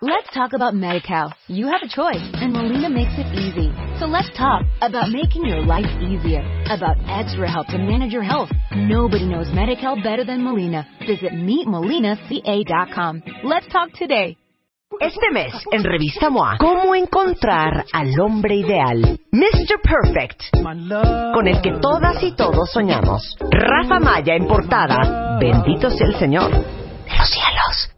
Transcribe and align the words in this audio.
Let's 0.00 0.32
talk 0.32 0.52
about 0.52 0.74
MediCal. 0.74 1.32
You 1.48 1.66
have 1.66 1.82
a 1.82 1.88
choice, 1.88 2.22
and 2.34 2.52
Molina 2.52 2.88
makes 2.88 3.18
it 3.18 3.26
easy. 3.34 3.74
So 3.98 4.06
let's 4.06 4.30
talk 4.38 4.62
about 4.80 5.10
making 5.10 5.44
your 5.44 5.66
life 5.66 5.90
easier, 6.00 6.38
about 6.70 6.98
extra 7.08 7.50
help 7.50 7.66
to 7.74 7.78
manage 7.78 8.12
your 8.12 8.22
health. 8.22 8.48
Nobody 8.76 9.26
knows 9.26 9.48
MediCal 9.48 10.00
better 10.04 10.24
than 10.24 10.44
Molina. 10.44 10.86
Visit 11.00 11.32
meetmolinaca.com. 11.32 13.22
Let's 13.42 13.66
talk 13.72 13.90
today. 13.94 14.36
Este 15.00 15.32
mes, 15.32 15.52
en 15.72 15.82
Revista 15.82 16.30
MOA, 16.30 16.58
¿cómo 16.60 16.94
encontrar 16.94 17.84
al 17.92 18.20
hombre 18.20 18.54
ideal? 18.54 19.18
Mr. 19.32 19.80
Perfect, 19.82 20.42
con 21.34 21.48
el 21.48 21.60
que 21.60 21.72
todas 21.80 22.22
y 22.22 22.36
todos 22.36 22.70
soñamos. 22.70 23.36
Rafa 23.50 23.98
Maya 23.98 24.36
en 24.36 24.46
portada, 24.46 25.38
bendito 25.40 25.90
sea 25.90 26.06
el 26.06 26.14
Señor 26.14 26.52
de 26.52 27.16
los 27.18 27.28
cielos. 27.28 27.97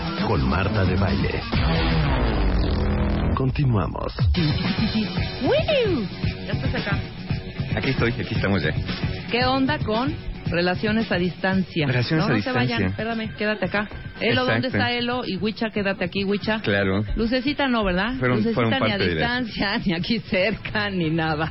con 0.27 0.47
Marta 0.47 0.83
de 0.83 0.95
Baile. 0.95 1.41
Continuamos. 3.35 4.13
Ya 6.45 6.53
estás 6.53 6.75
acá. 6.75 6.99
Aquí 7.75 7.89
estoy, 7.89 8.11
aquí 8.11 8.35
estamos 8.35 8.61
ya. 8.63 8.71
¿Qué 9.29 9.45
onda 9.45 9.79
con 9.79 10.13
relaciones 10.51 11.11
a 11.11 11.15
distancia? 11.17 11.87
Relaciones 11.87 12.25
no, 12.27 12.33
a 12.33 12.37
no 12.37 12.43
se 12.43 12.51
vayan, 12.51 12.79
distancia. 12.83 12.87
espérame, 12.87 13.35
quédate 13.37 13.65
acá. 13.65 13.89
Elo, 14.19 14.41
¿dónde 14.45 14.67
Exacto. 14.67 14.77
está 14.77 14.91
Elo? 14.91 15.21
Y 15.25 15.37
Huicha, 15.37 15.69
quédate 15.71 16.05
aquí, 16.05 16.23
Huicha. 16.23 16.61
Claro. 16.61 17.03
Lucecita 17.15 17.67
no, 17.67 17.83
¿verdad? 17.83 18.13
Fueron- 18.19 18.37
Lucecita 18.37 18.53
fueron 18.69 18.83
ni 18.87 18.91
a 18.91 18.97
distancia, 18.97 19.77
ni 19.85 19.93
aquí 19.93 20.19
cerca, 20.19 20.89
ni 20.91 21.09
nada. 21.09 21.47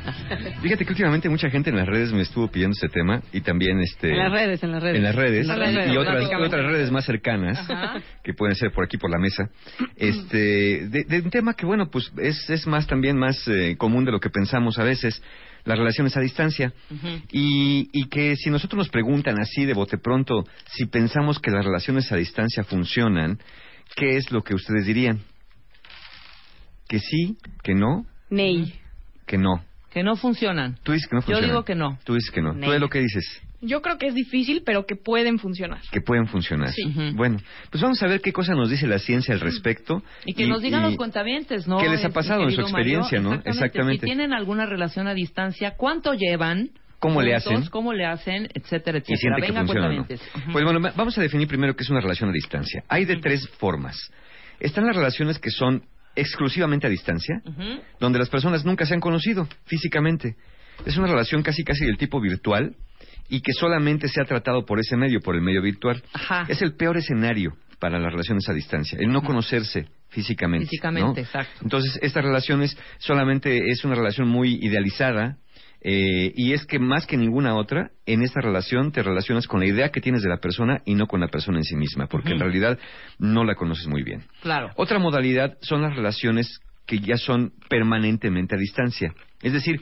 Fíjate 0.62 0.84
que 0.84 0.90
últimamente 0.92 1.28
mucha 1.28 1.50
gente 1.50 1.70
en 1.70 1.76
las 1.76 1.86
redes 1.86 2.12
me 2.12 2.20
estuvo 2.22 2.48
pidiendo 2.48 2.76
ese 2.76 2.88
tema 2.88 3.22
y 3.32 3.40
también 3.40 3.80
este 3.80 4.10
En 4.12 4.18
las 4.18 4.30
redes, 4.32 4.62
en 4.62 4.72
las 4.72 4.82
redes. 4.82 4.96
en 4.96 5.02
las 5.02 5.14
redes, 5.16 5.40
En 5.42 5.48
las 5.48 5.56
y- 5.72 5.74
redes, 5.76 5.92
y, 5.92 5.96
otras, 5.96 6.14
básicamente. 6.16 6.56
otras 6.56 6.72
redes 6.72 6.90
más 6.92 7.04
cercanas 7.04 7.58
Ajá. 7.70 8.00
que 8.22 8.34
pueden 8.34 8.54
ser 8.54 8.70
por 8.72 8.84
aquí 8.84 8.96
por 8.98 9.10
la 9.10 9.18
mesa 9.18 9.48
este 9.96 10.86
de, 10.88 11.04
de 11.08 11.20
un 11.20 11.30
tema 11.30 11.54
que 11.54 11.66
bueno 11.66 11.90
pues 11.90 12.12
es, 12.18 12.48
es 12.50 12.66
más 12.66 12.86
también 12.86 13.16
más 13.18 13.46
eh, 13.48 13.76
común 13.78 14.04
de 14.04 14.12
lo 14.12 14.20
que 14.20 14.30
pensamos 14.30 14.78
a 14.78 14.84
veces 14.84 15.22
las 15.64 15.78
relaciones 15.78 16.16
a 16.16 16.20
distancia. 16.20 16.72
Y, 17.30 17.88
y 17.92 18.08
que 18.08 18.36
si 18.36 18.50
nosotros 18.50 18.78
nos 18.78 18.88
preguntan 18.88 19.40
así 19.40 19.64
de 19.64 19.74
bote 19.74 19.98
pronto 19.98 20.44
si 20.72 20.86
pensamos 20.86 21.38
que 21.38 21.50
las 21.50 21.64
relaciones 21.64 22.10
a 22.12 22.16
distancia 22.16 22.64
funcionan 22.64 23.38
qué 23.96 24.16
es 24.16 24.30
lo 24.30 24.42
que 24.42 24.54
ustedes 24.54 24.86
dirían 24.86 25.20
que 26.88 26.98
sí 26.98 27.36
que 27.62 27.74
no 27.74 28.06
Ney. 28.30 28.74
que 29.26 29.38
no. 29.38 29.64
Que 29.90 30.02
no 30.04 30.14
funcionan. 30.16 30.78
tú 30.82 30.92
dices 30.92 31.08
que 31.08 31.16
no 31.16 31.22
Yo 31.26 31.40
digo 31.40 31.64
que 31.64 31.74
no. 31.74 31.98
tú 32.04 32.14
dices 32.14 32.30
que 32.30 32.40
no. 32.42 32.54
Tú 32.54 32.72
es 32.72 32.80
lo 32.80 32.88
que 32.88 33.00
dices 33.00 33.42
Yo 33.62 33.82
creo 33.82 33.98
que 33.98 34.06
es 34.06 34.14
difícil, 34.14 34.62
pero 34.64 34.86
que 34.86 34.96
pueden 34.96 35.38
funcionar. 35.38 35.80
que 35.92 36.00
pueden 36.00 36.26
funcionar. 36.26 36.70
Sí. 36.72 36.82
Bueno, 37.14 37.38
pues 37.70 37.82
vamos 37.82 38.02
a 38.02 38.06
ver 38.06 38.20
qué 38.20 38.32
cosa 38.32 38.54
nos 38.54 38.70
dice 38.70 38.86
la 38.86 38.98
ciencia 38.98 39.34
al 39.34 39.40
respecto. 39.40 40.02
Y 40.24 40.32
que 40.34 40.46
nos 40.46 40.62
digan 40.62 40.80
y- 40.82 40.84
los 40.86 40.96
cuentavientes, 40.96 41.66
¿no? 41.68 41.78
¿Qué 41.78 41.88
les 41.88 41.98
ha 42.04 42.08
Este, 42.08 42.10
pasado 42.14 42.44
en 42.44 42.50
su 42.52 42.56
Mario? 42.62 42.68
experiencia, 42.68 43.18
no? 43.20 43.34
Exactamente. 43.34 43.50
Exactamente. 43.50 44.00
Si 44.00 44.06
tienen 44.06 44.32
alguna 44.32 44.64
relación 44.66 45.06
a 45.08 45.14
distancia, 45.14 45.72
¿cuánto 45.76 46.14
llevan? 46.14 46.70
¿Cómo 46.98 47.22
le 47.22 47.34
hacen? 47.34 47.66
¿Cómo 47.66 47.92
le 47.94 48.04
hacen? 48.06 48.48
Etcétera, 48.54 48.98
y 48.98 49.00
etcétera. 49.00 49.16
siente 49.18 49.40
que 49.40 49.46
Venga, 49.48 49.60
funciona 49.60 49.88
o 49.88 49.92
no. 49.92 50.06
Pues 50.52 50.64
bueno, 50.64 50.80
va- 50.80 50.92
vamos 50.96 51.16
a 51.16 51.22
definir 51.22 51.48
primero 51.48 51.74
qué 51.74 51.82
es 51.82 51.90
una 51.90 52.00
relación 52.00 52.28
a 52.28 52.32
distancia. 52.32 52.82
Hay 52.88 53.04
de 53.06 53.16
tres 53.16 53.48
formas. 53.58 53.96
Están 54.58 54.84
las 54.86 54.94
relaciones 54.96 55.38
que 55.38 55.50
son 55.50 55.82
exclusivamente 56.16 56.86
a 56.86 56.90
distancia, 56.90 57.40
donde 57.98 58.18
las 58.18 58.28
personas 58.28 58.64
nunca 58.64 58.84
se 58.84 58.94
han 58.94 59.00
conocido 59.00 59.46
físicamente. 59.64 60.34
Es 60.84 60.96
una 60.98 61.06
relación 61.06 61.42
casi 61.42 61.62
casi 61.64 61.84
del 61.86 61.96
tipo 61.96 62.20
virtual 62.20 62.74
y 63.30 63.40
que 63.40 63.52
solamente 63.52 64.08
se 64.08 64.20
ha 64.20 64.24
tratado 64.24 64.66
por 64.66 64.78
ese 64.78 64.96
medio, 64.96 65.20
por 65.20 65.34
el 65.34 65.40
medio 65.40 65.62
virtual. 65.62 66.02
Ajá. 66.12 66.44
Es 66.48 66.60
el 66.60 66.74
peor 66.74 66.98
escenario 66.98 67.56
para 67.78 67.98
las 67.98 68.12
relaciones 68.12 68.46
a 68.48 68.52
distancia, 68.52 68.98
el 69.00 69.10
no 69.10 69.22
conocerse 69.22 69.86
físicamente. 70.10 70.66
Físicamente, 70.66 71.20
¿no? 71.22 71.26
exacto. 71.26 71.60
Entonces, 71.62 71.98
estas 72.02 72.22
relaciones 72.22 72.76
solamente 72.98 73.70
es 73.70 73.84
una 73.84 73.94
relación 73.94 74.28
muy 74.28 74.58
idealizada 74.60 75.38
eh, 75.82 76.32
y 76.36 76.52
es 76.52 76.66
que 76.66 76.78
más 76.78 77.06
que 77.06 77.16
ninguna 77.16 77.56
otra, 77.56 77.90
en 78.04 78.22
esta 78.22 78.40
relación 78.40 78.92
te 78.92 79.02
relacionas 79.02 79.46
con 79.46 79.60
la 79.60 79.66
idea 79.66 79.90
que 79.90 80.00
tienes 80.00 80.22
de 80.22 80.28
la 80.28 80.36
persona 80.36 80.82
y 80.84 80.94
no 80.94 81.06
con 81.06 81.20
la 81.20 81.28
persona 81.28 81.58
en 81.58 81.64
sí 81.64 81.76
misma, 81.76 82.06
porque 82.06 82.32
en 82.32 82.40
realidad 82.40 82.78
no 83.18 83.44
la 83.44 83.54
conoces 83.54 83.86
muy 83.86 84.02
bien. 84.02 84.24
Claro. 84.42 84.70
Otra 84.76 84.98
modalidad 84.98 85.56
son 85.62 85.80
las 85.82 85.96
relaciones 85.96 86.60
que 86.86 86.98
ya 86.98 87.16
son 87.16 87.52
permanentemente 87.68 88.56
a 88.56 88.58
distancia. 88.58 89.14
Es 89.42 89.52
decir, 89.52 89.80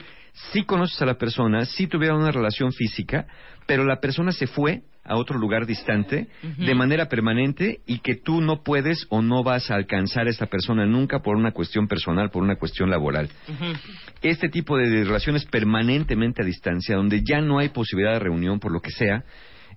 sí 0.51 0.63
conoces 0.63 1.01
a 1.01 1.05
la 1.05 1.17
persona, 1.17 1.65
sí 1.65 1.87
tuvieron 1.87 2.21
una 2.21 2.31
relación 2.31 2.71
física, 2.71 3.27
pero 3.65 3.83
la 3.83 3.99
persona 3.99 4.31
se 4.31 4.47
fue 4.47 4.81
a 5.03 5.15
otro 5.15 5.39
lugar 5.39 5.65
distante 5.65 6.27
de 6.57 6.75
manera 6.75 7.07
permanente 7.07 7.79
y 7.87 7.99
que 7.99 8.15
tú 8.15 8.41
no 8.41 8.61
puedes 8.63 9.07
o 9.09 9.23
no 9.23 9.43
vas 9.43 9.71
a 9.71 9.75
alcanzar 9.75 10.27
a 10.27 10.29
esa 10.29 10.45
persona 10.45 10.85
nunca 10.85 11.19
por 11.19 11.35
una 11.35 11.51
cuestión 11.51 11.87
personal, 11.87 12.29
por 12.29 12.43
una 12.43 12.57
cuestión 12.57 12.91
laboral. 12.91 13.29
Ujú. 13.47 13.73
Este 14.21 14.49
tipo 14.49 14.77
de 14.77 15.03
relaciones 15.03 15.45
permanentemente 15.45 16.43
a 16.43 16.45
distancia, 16.45 16.95
donde 16.95 17.23
ya 17.23 17.41
no 17.41 17.57
hay 17.57 17.69
posibilidad 17.69 18.13
de 18.13 18.19
reunión 18.19 18.59
por 18.59 18.71
lo 18.71 18.81
que 18.81 18.91
sea, 18.91 19.23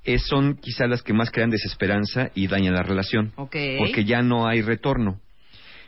eh, 0.04 0.18
son 0.18 0.56
quizá 0.56 0.86
las 0.86 1.02
que 1.02 1.14
más 1.14 1.30
crean 1.30 1.50
desesperanza 1.50 2.30
y 2.34 2.48
dañan 2.48 2.74
la 2.74 2.82
relación 2.82 3.32
porque 3.34 4.04
ya 4.04 4.20
no 4.20 4.46
hay 4.46 4.60
retorno. 4.60 5.20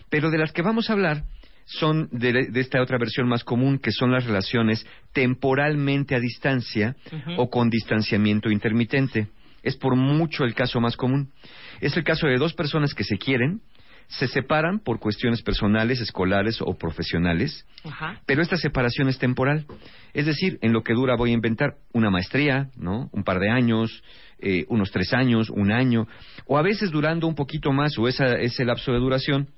Pero 0.09 0.31
de 0.31 0.39
las 0.39 0.53
que 0.53 0.63
vamos 0.63 0.89
a 0.89 0.95
hablar 0.95 1.25
son 1.65 2.09
de, 2.13 2.49
de 2.51 2.61
esta 2.61 2.83
otra 2.83 2.99
versión 2.99 3.29
más 3.29 3.45
común, 3.45 3.79
que 3.79 3.93
son 3.93 4.13
las 4.13 4.25
relaciones 4.25 4.87
temporalmente 5.13 6.15
a 6.15 6.21
distancia 6.21 6.97
o 7.37 7.49
con 7.51 7.71
distanciamiento 7.71 8.51
intermitente. 8.51 9.29
Es 9.63 9.77
por 9.77 9.97
mucho 9.97 10.45
el 10.45 10.55
caso 10.55 10.81
más 10.81 10.97
común. 10.97 11.33
Es 11.81 11.97
el 11.97 12.05
caso 12.05 12.27
de 12.27 12.37
dos 12.37 12.53
personas 12.55 12.95
que 12.95 13.05
se 13.05 13.17
quieren, 13.17 13.63
se 14.09 14.29
separan 14.29 14.81
por 14.81 15.01
cuestiones 15.01 15.43
personales, 15.43 16.01
escolares 16.01 16.61
o 16.61 16.77
profesionales, 16.77 17.67
Ajá. 17.85 18.21
pero 18.27 18.43
esta 18.43 18.57
separación 18.57 19.09
es 19.09 19.19
temporal. 19.19 19.67
Es 20.13 20.27
decir, 20.27 20.59
en 20.61 20.73
lo 20.73 20.83
que 20.83 20.93
dura 20.93 21.17
voy 21.17 21.31
a 21.31 21.35
inventar 21.35 21.77
una 21.93 22.11
maestría, 22.11 22.69
¿no? 22.77 23.09
Un 23.13 23.25
par 23.25 23.41
de 23.41 23.51
años, 23.51 24.03
eh, 24.39 24.67
unos 24.69 24.91
tres 24.91 25.15
años, 25.15 25.49
un 25.49 25.73
año, 25.73 26.07
o 26.47 26.59
a 26.59 26.63
veces 26.63 26.91
durando 26.91 27.27
un 27.27 27.35
poquito 27.35 27.73
más 27.73 27.99
o 27.99 28.07
esa, 28.07 28.35
ese 28.35 28.65
lapso 28.65 28.93
de 28.93 28.99
duración, 28.99 29.49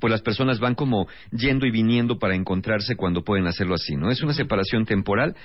pues 0.00 0.10
las 0.10 0.22
personas 0.22 0.58
van 0.58 0.74
como 0.74 1.06
yendo 1.30 1.66
y 1.66 1.70
viniendo 1.70 2.18
para 2.18 2.34
encontrarse 2.34 2.96
cuando 2.96 3.22
pueden 3.22 3.46
hacerlo 3.46 3.74
así, 3.74 3.96
¿no? 3.96 4.10
Es 4.10 4.22
una 4.22 4.34
separación 4.34 4.86
temporal 4.86 5.36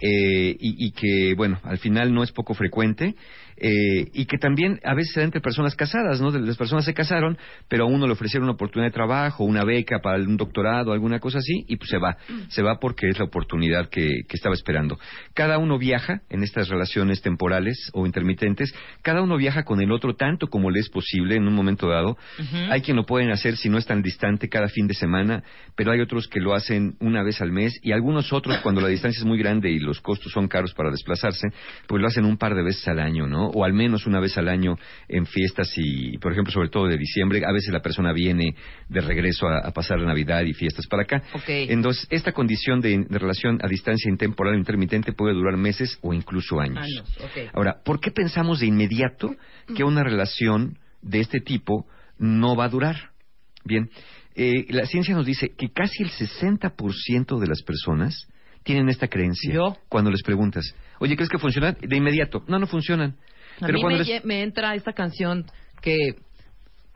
eh, 0.00 0.56
y, 0.58 0.86
y 0.86 0.92
que, 0.92 1.34
bueno, 1.34 1.58
al 1.64 1.78
final 1.78 2.14
no 2.14 2.22
es 2.22 2.32
poco 2.32 2.54
frecuente 2.54 3.14
eh, 3.56 4.08
y 4.12 4.26
que 4.26 4.38
también 4.38 4.80
a 4.84 4.94
veces 4.94 5.12
se 5.14 5.20
da 5.20 5.24
entre 5.24 5.40
personas 5.40 5.74
casadas, 5.74 6.20
¿no? 6.20 6.30
Las 6.30 6.56
personas 6.56 6.84
se 6.84 6.94
casaron, 6.94 7.38
pero 7.68 7.84
a 7.84 7.86
uno 7.86 8.06
le 8.06 8.12
ofrecieron 8.12 8.44
una 8.44 8.54
oportunidad 8.54 8.90
de 8.90 8.94
trabajo, 8.94 9.44
una 9.44 9.64
beca 9.64 10.00
para 10.00 10.18
un 10.18 10.36
doctorado, 10.36 10.92
alguna 10.92 11.20
cosa 11.20 11.38
así, 11.38 11.64
y 11.68 11.76
pues 11.76 11.90
se 11.90 11.98
va. 11.98 12.16
Se 12.48 12.62
va 12.62 12.78
porque 12.78 13.08
es 13.08 13.18
la 13.18 13.24
oportunidad 13.24 13.88
que, 13.88 14.22
que 14.28 14.36
estaba 14.36 14.54
esperando. 14.54 14.98
Cada 15.34 15.58
uno 15.58 15.78
viaja 15.78 16.22
en 16.30 16.42
estas 16.42 16.68
relaciones 16.68 17.22
temporales 17.22 17.90
o 17.92 18.06
intermitentes, 18.06 18.74
cada 19.02 19.22
uno 19.22 19.36
viaja 19.36 19.64
con 19.64 19.80
el 19.80 19.92
otro 19.92 20.14
tanto 20.14 20.48
como 20.48 20.70
le 20.70 20.80
es 20.80 20.88
posible 20.88 21.36
en 21.36 21.46
un 21.46 21.54
momento 21.54 21.88
dado. 21.88 22.16
Hay 22.70 22.82
quien 22.82 22.96
lo 22.96 23.04
pueden 23.04 23.30
hacer 23.30 23.56
si 23.56 23.68
no 23.68 23.78
es 23.78 23.86
tan 23.86 24.02
distante 24.02 24.48
cada 24.48 24.68
fin 24.68 24.86
de 24.86 24.94
semana, 24.94 25.42
pero 25.76 25.92
hay 25.92 26.00
otros 26.00 26.28
que 26.28 26.40
lo 26.40 26.54
hacen 26.54 26.96
una 27.00 27.22
vez 27.22 27.40
al 27.40 27.52
mes 27.52 27.78
y 27.82 27.92
algunos 27.92 28.32
otros 28.32 28.58
cuando 28.58 28.80
la 28.80 28.88
distancia 28.88 29.20
es 29.20 29.26
muy 29.26 29.38
grande 29.38 29.70
y 29.70 29.78
los 29.78 30.00
costos 30.00 30.32
son 30.32 30.48
caros 30.48 30.74
para 30.74 30.90
desplazarse, 30.90 31.48
pues 31.86 32.00
lo 32.00 32.08
hacen 32.08 32.24
un 32.24 32.36
par 32.36 32.54
de 32.54 32.62
veces 32.62 32.86
al 32.88 32.98
año, 32.98 33.26
¿no? 33.26 33.43
O 33.46 33.64
al 33.64 33.72
menos 33.72 34.06
una 34.06 34.20
vez 34.20 34.36
al 34.38 34.48
año 34.48 34.76
en 35.08 35.26
fiestas 35.26 35.72
y, 35.76 36.18
por 36.18 36.32
ejemplo, 36.32 36.52
sobre 36.52 36.68
todo 36.68 36.86
de 36.86 36.96
diciembre, 36.96 37.42
a 37.46 37.52
veces 37.52 37.72
la 37.72 37.80
persona 37.80 38.12
viene 38.12 38.54
de 38.88 39.00
regreso 39.00 39.46
a, 39.46 39.58
a 39.58 39.70
pasar 39.72 40.00
Navidad 40.00 40.42
y 40.42 40.52
fiestas 40.52 40.86
para 40.86 41.02
acá. 41.02 41.22
Ok. 41.34 41.48
Entonces, 41.48 42.06
esta 42.10 42.32
condición 42.32 42.80
de, 42.80 43.04
de 43.08 43.18
relación 43.18 43.58
a 43.62 43.68
distancia 43.68 44.10
intemporal 44.10 44.54
o 44.54 44.58
intermitente 44.58 45.12
puede 45.12 45.34
durar 45.34 45.56
meses 45.56 45.98
o 46.02 46.12
incluso 46.12 46.60
años. 46.60 46.84
Años, 46.84 47.16
ok. 47.18 47.50
Ahora, 47.54 47.76
¿por 47.84 48.00
qué 48.00 48.10
pensamos 48.10 48.60
de 48.60 48.66
inmediato 48.66 49.34
que 49.74 49.84
una 49.84 50.02
relación 50.02 50.78
de 51.02 51.20
este 51.20 51.40
tipo 51.40 51.86
no 52.18 52.56
va 52.56 52.64
a 52.66 52.68
durar? 52.68 53.10
Bien, 53.64 53.88
eh, 54.34 54.66
la 54.70 54.86
ciencia 54.86 55.14
nos 55.14 55.26
dice 55.26 55.54
que 55.56 55.70
casi 55.70 56.02
el 56.02 56.10
60% 56.10 57.38
de 57.38 57.46
las 57.46 57.62
personas 57.62 58.28
tienen 58.62 58.88
esta 58.88 59.08
creencia. 59.08 59.54
¿Yo? 59.54 59.76
Cuando 59.88 60.10
les 60.10 60.22
preguntas, 60.22 60.74
oye, 60.98 61.16
¿crees 61.16 61.30
que 61.30 61.38
funcionan? 61.38 61.76
De 61.80 61.96
inmediato, 61.96 62.42
no, 62.48 62.58
no 62.58 62.66
funcionan. 62.66 63.16
A 63.60 63.66
Pero 63.66 63.72
mí 63.74 63.80
cuando 63.82 64.04
me, 64.24 64.42
entra 64.42 64.74
esta 64.74 64.92
canción 64.92 65.46
que 65.80 66.16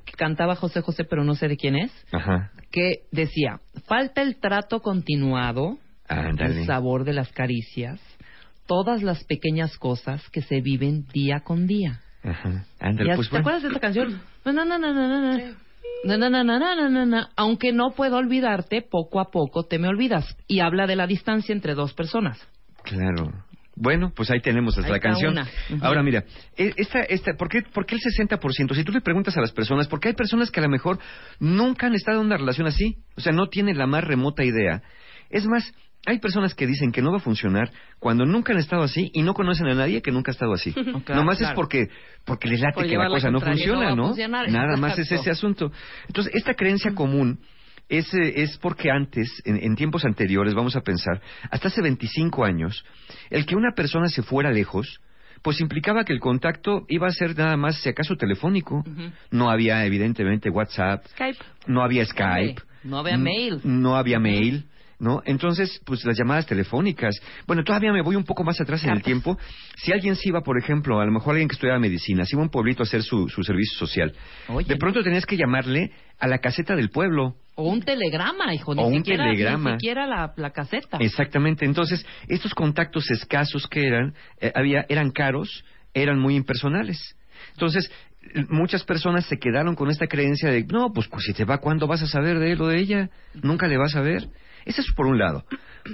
que 0.05 0.13
cantaba 0.15 0.57
José 0.57 0.81
José, 0.81 1.05
pero 1.05 1.23
no 1.23 1.35
sé 1.35 1.49
de 1.49 1.59
quién 1.59 1.77
es, 1.77 1.93
Ajá. 2.13 2.51
que 2.73 3.03
decía, 3.13 3.61
falta 3.87 4.23
el 4.23 4.37
trato 4.41 4.81
continuado, 4.81 5.77
Ándale. 6.09 6.61
el 6.61 6.67
sabor 6.67 7.05
de 7.05 7.13
las 7.13 7.31
caricias, 7.33 8.01
todas 8.67 9.03
las 9.03 9.23
pequeñas 9.25 9.77
cosas 9.77 10.27
que 10.31 10.41
se 10.41 10.63
viven 10.63 11.07
día 11.13 11.41
con 11.41 11.67
día. 11.67 12.01
Ajá. 12.25 12.65
Ándale, 12.81 13.11
Ya, 13.11 13.17
pues 13.17 13.29
¿Te 13.29 13.33
bueno. 13.33 13.41
acuerdas 13.43 13.63
de 13.63 13.69
esta 13.69 13.81
canción? 13.81 14.23
Na, 14.47 14.53
na, 14.53 14.65
na, 14.65 14.79
na, 14.79 14.93
na, 14.95 16.75
na, 16.75 16.89
na, 16.89 17.07
na. 17.07 17.29
Aunque 17.37 17.73
no 17.73 17.91
puedo 17.91 18.17
olvidarte, 18.17 18.83
poco 18.83 19.21
a 19.21 19.31
poco 19.31 19.65
te 19.65 19.79
me 19.79 19.89
olvidas. 19.89 20.25
Y 20.47 20.61
habla 20.61 20.87
de 20.87 20.97
la 20.97 21.07
distancia 21.07 21.53
entre 21.53 21.75
dos 21.75 21.93
personas. 21.93 22.39
Claro. 22.83 23.45
Bueno, 23.81 24.13
pues 24.15 24.31
ahí 24.31 24.41
tenemos 24.41 24.77
hasta 24.77 24.89
Ahí 24.89 24.93
la 24.93 25.01
canción. 25.01 25.39
Ahora 25.81 26.03
mira, 26.03 26.25
e- 26.57 26.75
esta, 26.77 27.01
esta, 27.03 27.35
¿por, 27.35 27.49
qué, 27.49 27.63
¿por 27.63 27.87
qué 27.87 27.95
el 27.95 28.01
60%? 28.01 28.75
Si 28.75 28.85
tú 28.85 28.93
le 28.93 29.01
preguntas 29.01 29.37
a 29.37 29.41
las 29.41 29.53
personas, 29.53 29.87
porque 29.87 30.09
hay 30.09 30.15
personas 30.15 30.51
que 30.51 30.59
a 30.59 30.65
lo 30.65 30.69
mejor 30.69 30.99
nunca 31.39 31.87
han 31.87 31.95
estado 31.95 32.21
en 32.21 32.27
una 32.27 32.37
relación 32.37 32.67
así, 32.67 32.97
o 33.17 33.21
sea, 33.21 33.33
no 33.33 33.49
tienen 33.49 33.79
la 33.79 33.87
más 33.87 34.03
remota 34.03 34.45
idea. 34.45 34.83
Es 35.31 35.47
más, 35.47 35.73
hay 36.07 36.19
personas 36.19 36.55
que 36.55 36.67
dicen 36.67 36.91
que 36.91 37.03
no 37.03 37.13
va 37.13 37.19
a 37.19 37.21
funcionar 37.21 37.71
cuando 38.01 38.25
nunca 38.25 38.53
han 38.53 38.59
estado 38.59 38.83
así 38.83 39.11
y 39.13 39.23
no 39.23 39.35
conocen 39.35 39.69
a 39.69 39.75
nadie 39.75 40.03
que 40.03 40.11
nunca 40.11 40.33
ha 40.33 40.35
estado 40.35 40.53
así. 40.55 40.73
Claro, 41.05 41.21
Nomás 41.21 41.37
es 41.37 41.47
claro. 41.47 41.55
porque, 41.55 41.89
porque 42.25 42.49
les 42.49 42.61
late 42.61 42.75
Por 42.75 42.87
que 42.87 42.97
la 42.97 43.09
cosa 43.09 43.31
no 43.31 43.41
funciona, 43.41 43.95
no 43.95 44.15
Nada 44.49 44.77
más 44.77 44.99
es 44.99 45.11
ese 45.13 45.31
asunto. 45.31 45.71
Entonces, 46.09 46.35
esta 46.35 46.55
creencia 46.55 46.95
común 46.95 47.41
es, 47.89 48.13
es 48.15 48.59
porque 48.59 48.91
antes, 48.91 49.43
en, 49.45 49.57
en 49.63 49.77
tiempos 49.77 50.05
anteriores, 50.05 50.55
vamos 50.55 50.77
a 50.77 50.81
pensar, 50.81 51.21
hasta 51.51 51.69
hace 51.69 51.83
25 51.83 52.45
años, 52.45 52.85
el 53.31 53.47
que 53.47 53.57
una 53.57 53.73
persona 53.75 54.09
se 54.09 54.23
fuera 54.23 54.51
lejos, 54.51 55.01
pues 55.43 55.61
implicaba 55.61 56.05
que 56.05 56.13
el 56.13 56.21
contacto 56.21 56.85
iba 56.89 57.07
a 57.07 57.13
ser 57.13 57.37
nada 57.37 57.57
más, 57.57 57.81
si 57.81 57.89
acaso, 57.89 58.17
telefónico. 58.17 58.85
No 59.31 59.51
había, 59.51 59.85
evidentemente, 59.85 60.51
WhatsApp, 60.51 61.07
Skype. 61.09 61.39
no 61.67 61.83
había 61.83 62.05
Skype. 62.05 62.61
no 62.85 62.99
había 62.99 63.19
mail. 63.19 63.61
No 63.65 63.97
había 63.97 64.19
mail. 64.19 64.65
¿No? 65.01 65.23
Entonces, 65.25 65.81
pues 65.85 66.05
las 66.05 66.19
llamadas 66.19 66.47
telefónicas. 66.47 67.15
Bueno, 67.47 67.63
todavía 67.63 67.93
me 67.93 68.03
voy 68.03 68.17
un 68.17 68.25
poco 68.25 68.43
más 68.43 68.61
atrás 68.61 68.83
en 68.83 68.91
el 68.91 69.03
tiempo. 69.03 69.39
Si 69.77 69.93
alguien 69.93 70.17
se 70.17 70.29
iba, 70.29 70.41
por 70.41 70.59
ejemplo, 70.59 70.99
a 70.99 71.05
lo 71.05 71.13
mejor 71.13 71.35
alguien 71.35 71.49
que 71.49 71.55
estudiaba 71.55 71.79
medicina, 71.79 72.25
se 72.25 72.35
iba 72.35 72.43
a 72.43 72.47
un 72.47 72.51
pueblito 72.51 72.83
a 72.83 72.87
hacer 72.87 73.05
su, 73.05 73.29
su 73.29 73.45
servicio 73.45 73.79
social. 73.79 74.13
Oye, 74.49 74.67
de 74.67 74.77
pronto 74.77 75.05
tenías 75.05 75.25
que 75.25 75.37
llamarle 75.37 75.93
a 76.19 76.27
la 76.27 76.39
caseta 76.39 76.75
del 76.75 76.91
pueblo. 76.91 77.37
O 77.55 77.69
un 77.69 77.81
telegrama, 77.83 78.53
hijo. 78.53 78.75
Ni 78.75 78.83
O 78.83 78.87
un 78.87 78.97
siquiera, 78.97 79.25
telegrama. 79.25 79.71
Ni 79.71 79.77
siquiera 79.77 80.07
la, 80.07 80.33
la 80.37 80.51
caseta. 80.51 80.99
Exactamente. 80.99 81.65
Entonces, 81.65 82.05
estos 82.27 82.53
contactos 82.55 83.09
escasos 83.13 83.69
que 83.69 83.87
eran, 83.87 84.15
eh, 84.41 84.51
había, 84.53 84.85
eran 84.89 85.13
caros, 85.13 85.65
eran 85.95 86.19
muy 86.19 86.35
impersonales. 86.35 87.17
Entonces, 87.53 87.89
muchas 88.49 88.85
personas 88.85 89.27
se 89.27 89.39
quedaron 89.39 89.75
con 89.75 89.91
esta 89.91 90.07
creencia 90.07 90.51
de, 90.51 90.65
no, 90.65 90.93
pues, 90.93 91.09
pues 91.09 91.25
si 91.25 91.33
te 91.33 91.45
va, 91.45 91.59
¿cuándo 91.59 91.87
vas 91.87 92.03
a 92.03 92.07
saber 92.07 92.39
de 92.39 92.53
él 92.53 92.61
o 92.61 92.67
de 92.67 92.79
ella? 92.79 93.11
Nunca 93.43 93.67
le 93.67 93.79
vas 93.79 93.95
a 93.95 94.01
ver. 94.01 94.29
Ese 94.69 94.83
es 94.83 94.93
por 94.93 95.07
un 95.07 95.19
lado. 95.19 95.45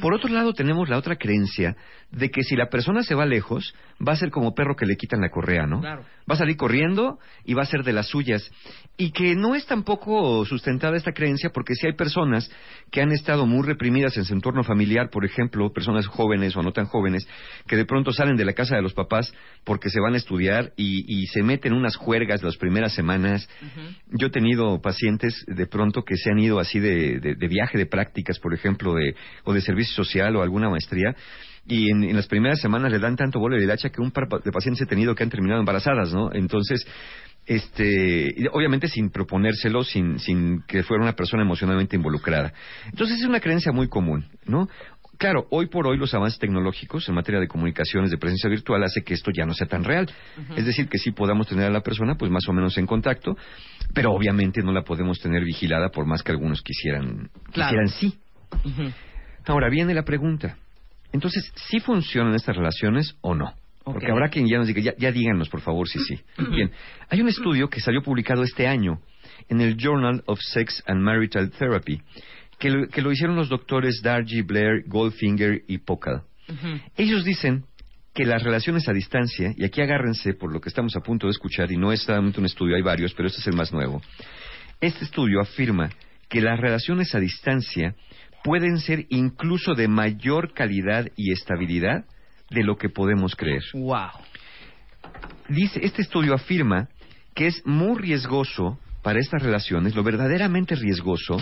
Por 0.00 0.12
otro 0.14 0.28
lado, 0.28 0.52
tenemos 0.52 0.88
la 0.88 0.98
otra 0.98 1.14
creencia 1.16 1.76
de 2.10 2.30
que 2.30 2.42
si 2.42 2.56
la 2.56 2.68
persona 2.68 3.02
se 3.04 3.14
va 3.14 3.24
lejos, 3.26 3.74
va 4.06 4.12
a 4.12 4.16
ser 4.16 4.30
como 4.30 4.52
perro 4.54 4.74
que 4.76 4.86
le 4.86 4.96
quitan 4.96 5.20
la 5.20 5.30
correa, 5.30 5.66
¿no? 5.66 5.80
Claro. 5.80 6.02
Va 6.28 6.34
a 6.34 6.38
salir 6.38 6.56
corriendo 6.56 7.18
y 7.44 7.54
va 7.54 7.62
a 7.62 7.66
ser 7.66 7.84
de 7.84 7.92
las 7.92 8.08
suyas. 8.08 8.50
Y 8.96 9.10
que 9.12 9.34
no 9.36 9.54
es 9.54 9.66
tampoco 9.66 10.44
sustentada 10.44 10.96
esta 10.96 11.12
creencia 11.12 11.50
porque 11.50 11.74
si 11.74 11.86
hay 11.86 11.92
personas 11.94 12.50
que 12.90 13.02
han 13.02 13.12
estado 13.12 13.46
muy 13.46 13.64
reprimidas 13.66 14.16
en 14.16 14.24
su 14.24 14.32
entorno 14.34 14.64
familiar, 14.64 15.10
por 15.10 15.24
ejemplo, 15.24 15.72
personas 15.72 16.06
jóvenes 16.06 16.56
o 16.56 16.62
no 16.62 16.72
tan 16.72 16.86
jóvenes, 16.86 17.28
que 17.68 17.76
de 17.76 17.84
pronto 17.84 18.12
salen 18.12 18.36
de 18.36 18.44
la 18.44 18.52
casa 18.54 18.74
de 18.76 18.82
los 18.82 18.94
papás 18.94 19.32
porque 19.64 19.88
se 19.90 20.00
van 20.00 20.14
a 20.14 20.18
estudiar 20.18 20.72
y, 20.76 21.04
y 21.22 21.26
se 21.26 21.42
meten 21.42 21.72
unas 21.72 21.96
juergas 21.96 22.42
las 22.42 22.56
primeras 22.56 22.94
semanas. 22.94 23.48
Yo 24.10 24.26
he 24.28 24.30
tenido 24.30 24.80
pacientes 24.80 25.44
de 25.46 25.66
pronto 25.66 26.02
que 26.04 26.16
se 26.16 26.30
han 26.30 26.38
ido 26.40 26.58
así 26.58 26.80
de, 26.80 27.20
de- 27.20 27.34
de 27.36 27.48
viaje 27.48 27.78
de 27.78 27.86
prácticas, 27.86 28.38
por 28.40 28.52
ejemplo, 28.54 28.63
de, 28.72 29.14
o 29.44 29.52
de 29.52 29.60
servicio 29.60 29.94
social 29.94 30.34
o 30.36 30.42
alguna 30.42 30.68
maestría, 30.70 31.14
y 31.66 31.90
en, 31.90 32.04
en 32.04 32.16
las 32.16 32.26
primeras 32.26 32.60
semanas 32.60 32.92
le 32.92 32.98
dan 32.98 33.16
tanto 33.16 33.38
bolo 33.38 33.56
de 33.56 33.72
hacha 33.72 33.88
que 33.90 34.00
un 34.02 34.10
par 34.10 34.28
de 34.28 34.52
pacientes 34.52 34.82
he 34.82 34.86
tenido 34.86 35.14
que 35.14 35.22
han 35.22 35.30
terminado 35.30 35.60
embarazadas, 35.60 36.12
¿no? 36.12 36.30
Entonces, 36.32 36.86
este, 37.46 38.34
y 38.36 38.46
obviamente 38.52 38.88
sin 38.88 39.10
proponérselo, 39.10 39.82
sin, 39.84 40.18
sin 40.18 40.62
que 40.66 40.82
fuera 40.82 41.02
una 41.02 41.14
persona 41.14 41.42
emocionalmente 41.42 41.96
involucrada. 41.96 42.52
Entonces 42.86 43.18
es 43.18 43.24
una 43.24 43.40
creencia 43.40 43.72
muy 43.72 43.88
común, 43.88 44.26
¿no? 44.46 44.68
Claro, 45.16 45.46
hoy 45.50 45.66
por 45.68 45.86
hoy 45.86 45.96
los 45.96 46.12
avances 46.12 46.40
tecnológicos 46.40 47.08
en 47.08 47.14
materia 47.14 47.40
de 47.40 47.46
comunicaciones 47.46 48.10
de 48.10 48.18
presencia 48.18 48.50
virtual 48.50 48.82
hace 48.82 49.02
que 49.02 49.14
esto 49.14 49.30
ya 49.30 49.46
no 49.46 49.54
sea 49.54 49.68
tan 49.68 49.84
real. 49.84 50.10
Es 50.56 50.66
decir, 50.66 50.88
que 50.88 50.98
sí 50.98 51.12
podamos 51.12 51.46
tener 51.46 51.66
a 51.66 51.70
la 51.70 51.82
persona 51.82 52.16
pues 52.16 52.32
más 52.32 52.48
o 52.48 52.52
menos 52.52 52.76
en 52.78 52.86
contacto, 52.86 53.36
pero 53.94 54.10
obviamente 54.10 54.60
no 54.62 54.72
la 54.72 54.82
podemos 54.82 55.20
tener 55.20 55.44
vigilada 55.44 55.90
por 55.90 56.04
más 56.04 56.22
que 56.24 56.32
algunos 56.32 56.62
quisieran, 56.62 57.30
Claro. 57.52 57.70
quisieran 57.70 57.88
sí. 57.88 58.18
Ahora 59.46 59.68
viene 59.68 59.94
la 59.94 60.04
pregunta. 60.04 60.56
Entonces, 61.12 61.52
¿sí 61.54 61.80
funcionan 61.80 62.34
estas 62.34 62.56
relaciones 62.56 63.16
o 63.20 63.34
no? 63.34 63.54
Porque 63.84 64.10
habrá 64.10 64.30
quien 64.30 64.48
ya 64.48 64.56
nos 64.56 64.66
diga, 64.66 64.80
ya, 64.80 64.94
ya 64.96 65.12
díganos 65.12 65.50
por 65.50 65.60
favor 65.60 65.86
si 65.88 65.98
sí. 66.00 66.18
Bien, 66.50 66.70
hay 67.10 67.20
un 67.20 67.28
estudio 67.28 67.68
que 67.68 67.80
salió 67.80 68.02
publicado 68.02 68.42
este 68.42 68.66
año 68.66 68.98
en 69.48 69.60
el 69.60 69.76
Journal 69.76 70.22
of 70.26 70.40
Sex 70.40 70.82
and 70.86 71.02
Marital 71.02 71.50
Therapy, 71.50 72.00
que 72.58 72.70
lo, 72.70 72.88
que 72.88 73.02
lo 73.02 73.12
hicieron 73.12 73.36
los 73.36 73.50
doctores 73.50 74.00
Dargy, 74.02 74.40
Blair, 74.40 74.84
Goldfinger 74.86 75.62
y 75.68 75.78
Pokal. 75.78 76.22
Ujú. 76.48 76.80
Ellos 76.96 77.24
dicen 77.24 77.64
que 78.14 78.24
las 78.24 78.42
relaciones 78.42 78.88
a 78.88 78.92
distancia, 78.92 79.52
y 79.56 79.64
aquí 79.64 79.82
agárrense 79.82 80.34
por 80.34 80.52
lo 80.52 80.60
que 80.60 80.68
estamos 80.68 80.96
a 80.96 81.00
punto 81.00 81.26
de 81.26 81.32
escuchar, 81.32 81.70
y 81.70 81.76
no 81.76 81.92
es 81.92 82.02
solamente 82.02 82.40
un 82.40 82.46
estudio, 82.46 82.76
hay 82.76 82.82
varios, 82.82 83.12
pero 83.12 83.28
este 83.28 83.40
es 83.40 83.46
el 83.48 83.56
más 83.56 83.72
nuevo. 83.72 84.00
Este 84.80 85.04
estudio 85.04 85.40
afirma 85.40 85.90
que 86.28 86.40
las 86.40 86.58
relaciones 86.58 87.14
a 87.14 87.20
distancia 87.20 87.94
pueden 88.44 88.78
ser 88.78 89.06
incluso 89.08 89.74
de 89.74 89.88
mayor 89.88 90.52
calidad 90.52 91.08
y 91.16 91.32
estabilidad 91.32 92.04
de 92.50 92.62
lo 92.62 92.76
que 92.76 92.90
podemos 92.90 93.34
creer. 93.34 93.62
Wow. 93.72 94.10
Dice, 95.48 95.80
este 95.82 96.02
estudio 96.02 96.34
afirma 96.34 96.88
que 97.34 97.46
es 97.46 97.62
muy 97.64 97.98
riesgoso 97.98 98.78
para 99.02 99.18
estas 99.18 99.42
relaciones, 99.42 99.96
lo 99.96 100.02
verdaderamente 100.02 100.76
riesgoso, 100.76 101.38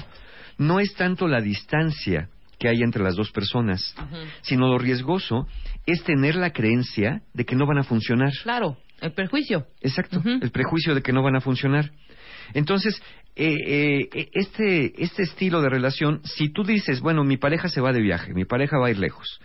no 0.59 0.79
es 0.79 0.95
tanto 0.95 1.27
la 1.27 1.41
distancia 1.41 2.29
que 2.59 2.69
hay 2.69 2.83
entre 2.83 3.03
las 3.03 3.17
dos 3.17 3.33
personas, 3.33 3.95
sino 4.43 4.69
lo 4.69 4.79
riesgoso 4.79 5.49
es 5.87 6.05
tener 6.05 6.37
la 6.37 6.53
creencia 6.53 7.23
de 7.35 7.45
que 7.45 7.57
no 7.57 7.67
van 7.67 7.79
a 7.79 7.85
funcionar. 7.85 8.33
Claro, 8.45 8.79
el 9.01 9.13
perjuicio. 9.13 9.67
Exacto, 9.81 10.23
el 10.25 10.51
prejuicio 10.53 10.95
de 10.95 11.03
que 11.03 11.13
no 11.13 11.23
van 11.23 11.35
a 11.35 11.41
funcionar. 11.41 11.91
Entonces, 12.55 13.03
eh, 13.34 14.08
eh, 14.12 14.29
este, 14.32 15.02
este 15.02 15.23
estilo 15.23 15.62
de 15.62 15.70
relación, 15.70 16.20
si 16.25 16.50
tú 16.50 16.64
dices, 16.64 17.00
bueno, 17.00 17.25
mi 17.25 17.37
pareja 17.38 17.69
se 17.69 17.81
va 17.81 17.93
de 17.93 18.03
viaje, 18.03 18.34
mi 18.34 18.44
pareja 18.44 18.79
va 18.79 18.89
a 18.89 18.91
ir 18.91 18.98
lejos, 18.98 19.41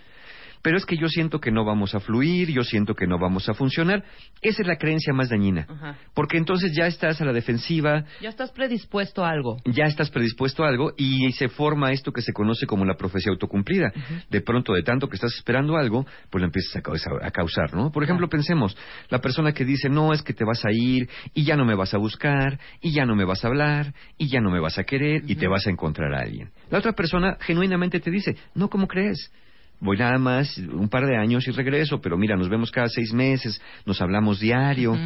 pero 0.62 0.78
es 0.78 0.86
que 0.86 0.98
yo 0.98 1.08
siento 1.08 1.40
que 1.40 1.52
no 1.52 1.66
vamos 1.66 1.96
a 1.96 2.00
fluir, 2.00 2.50
yo 2.52 2.64
siento 2.64 2.94
que 2.96 3.08
no 3.08 3.18
vamos 3.20 3.48
a 3.50 3.54
funcionar, 3.54 4.04
esa 4.42 4.62
es 4.62 4.68
la 4.68 4.78
creencia 4.78 5.14
más 5.14 5.30
dañina. 5.30 5.66
Ajá. 5.70 5.98
Porque 6.14 6.38
entonces 6.38 6.72
ya 6.76 6.88
estás 6.88 7.22
a 7.22 7.26
la 7.26 7.34
defensiva, 7.34 8.06
Ya 8.22 8.30
estás 8.30 8.52
predispuesto 8.52 9.24
a 9.24 9.30
algo. 9.30 9.58
ya 9.66 9.86
estás 9.86 10.10
predispuesto 10.10 10.64
a 10.64 10.68
algo 10.70 10.94
y 10.98 11.32
se 11.34 11.48
forma 11.50 11.92
esto 11.92 12.12
que 12.12 12.22
se 12.22 12.34
conoce 12.34 12.66
como 12.66 12.86
la 12.86 12.96
profecía 12.96 13.32
autocumplida. 13.32 13.92
De 14.30 14.42
pronto, 14.42 14.74
de 14.74 14.84
tanto 14.84 15.08
que 15.08 15.16
estás 15.16 15.34
esperando 15.36 15.78
algo, 15.78 16.06
pues 16.30 16.42
lo 16.42 16.46
empiezas 16.48 16.76
a 16.78 16.82
causar, 16.82 17.14
a 17.24 17.32
causar, 17.32 17.74
¿no? 17.74 17.92
Por 17.92 18.04
ejemplo, 18.04 18.28
pensemos, 18.30 18.78
la 19.10 19.20
persona 19.22 19.54
que 19.54 19.66
dice, 19.66 19.90
no, 19.90 20.14
es 20.14 20.22
que 20.22 20.34
te 20.34 20.44
vas 20.46 20.64
a 20.66 20.70
ir 20.72 21.10
y 21.34 21.44
ya 21.44 21.56
no 21.56 21.66
me 21.66 21.76
vas 21.76 21.94
a 21.94 21.98
buscar 21.98 22.60
y 22.82 22.92
ya 22.94 23.06
no 23.06 23.16
me 23.16 23.26
vas 23.26 23.44
a 23.44 23.48
hablar 23.48 23.94
y 24.18 24.28
ya 24.30 24.40
no 24.42 24.50
me 24.52 24.60
vas 24.60 24.78
a 24.78 24.84
querer 24.84 25.24
y 25.28 25.36
te 25.36 25.48
vas 25.48 25.68
a 25.68 25.70
encontrar 25.70 26.14
a 26.14 26.22
alguien. 26.22 26.52
La 26.70 26.80
otra 26.80 26.94
persona 26.94 27.38
genuinamente 27.42 28.00
te 28.00 28.12
dice, 28.12 28.36
no, 28.56 28.70
¿cómo 28.70 28.88
crees? 28.88 29.32
Voy 29.80 29.98
nada 29.98 30.18
más 30.18 30.58
un 30.58 30.90
par 30.90 31.06
de 31.06 31.18
años 31.18 31.48
y 31.48 31.52
regreso, 31.52 32.00
pero 32.02 32.18
mira, 32.18 32.36
nos 32.36 32.50
vemos 32.50 32.72
cada 32.72 32.88
seis 32.90 33.14
meses, 33.14 33.62
nos 33.86 34.02
hablamos 34.02 34.40
diario. 34.40 34.98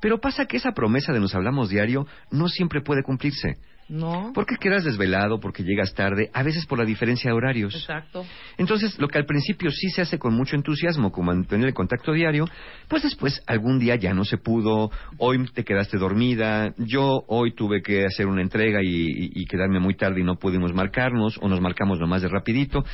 Pero 0.00 0.20
pasa 0.20 0.44
que 0.46 0.58
esa 0.58 0.72
promesa 0.72 1.12
de 1.12 1.20
nos 1.20 1.34
hablamos 1.34 1.70
diario 1.70 2.06
no 2.30 2.48
siempre 2.48 2.82
puede 2.82 3.02
cumplirse. 3.02 3.56
No. 3.86 4.32
Porque 4.34 4.56
quedas 4.58 4.82
desvelado, 4.84 5.40
porque 5.40 5.62
llegas 5.62 5.92
tarde, 5.94 6.30
a 6.32 6.42
veces 6.42 6.64
por 6.64 6.78
la 6.78 6.86
diferencia 6.86 7.30
de 7.30 7.36
horarios. 7.36 7.74
Exacto. 7.74 8.24
Entonces, 8.56 8.98
lo 8.98 9.08
que 9.08 9.18
al 9.18 9.26
principio 9.26 9.70
sí 9.70 9.88
se 9.90 10.00
hace 10.00 10.18
con 10.18 10.34
mucho 10.34 10.56
entusiasmo, 10.56 11.12
como 11.12 11.32
mantener 11.34 11.68
el 11.68 11.74
contacto 11.74 12.12
diario, 12.12 12.46
pues 12.88 13.02
después 13.02 13.42
algún 13.46 13.78
día 13.78 13.96
ya 13.96 14.14
no 14.14 14.24
se 14.24 14.38
pudo, 14.38 14.90
hoy 15.18 15.44
te 15.52 15.64
quedaste 15.64 15.98
dormida, 15.98 16.72
yo 16.78 17.24
hoy 17.28 17.54
tuve 17.54 17.82
que 17.82 18.06
hacer 18.06 18.26
una 18.26 18.40
entrega 18.40 18.82
y, 18.82 18.86
y- 18.88 19.30
y 19.34 19.44
quedarme 19.44 19.80
muy 19.80 19.94
tarde 19.96 20.20
y 20.20 20.24
no 20.24 20.36
pudimos 20.36 20.72
marcarnos, 20.72 21.36
o 21.42 21.48
nos 21.48 21.60
marcamos 21.60 21.98
nomás 22.00 22.22
de 22.22 22.28
rapidito. 22.28 22.84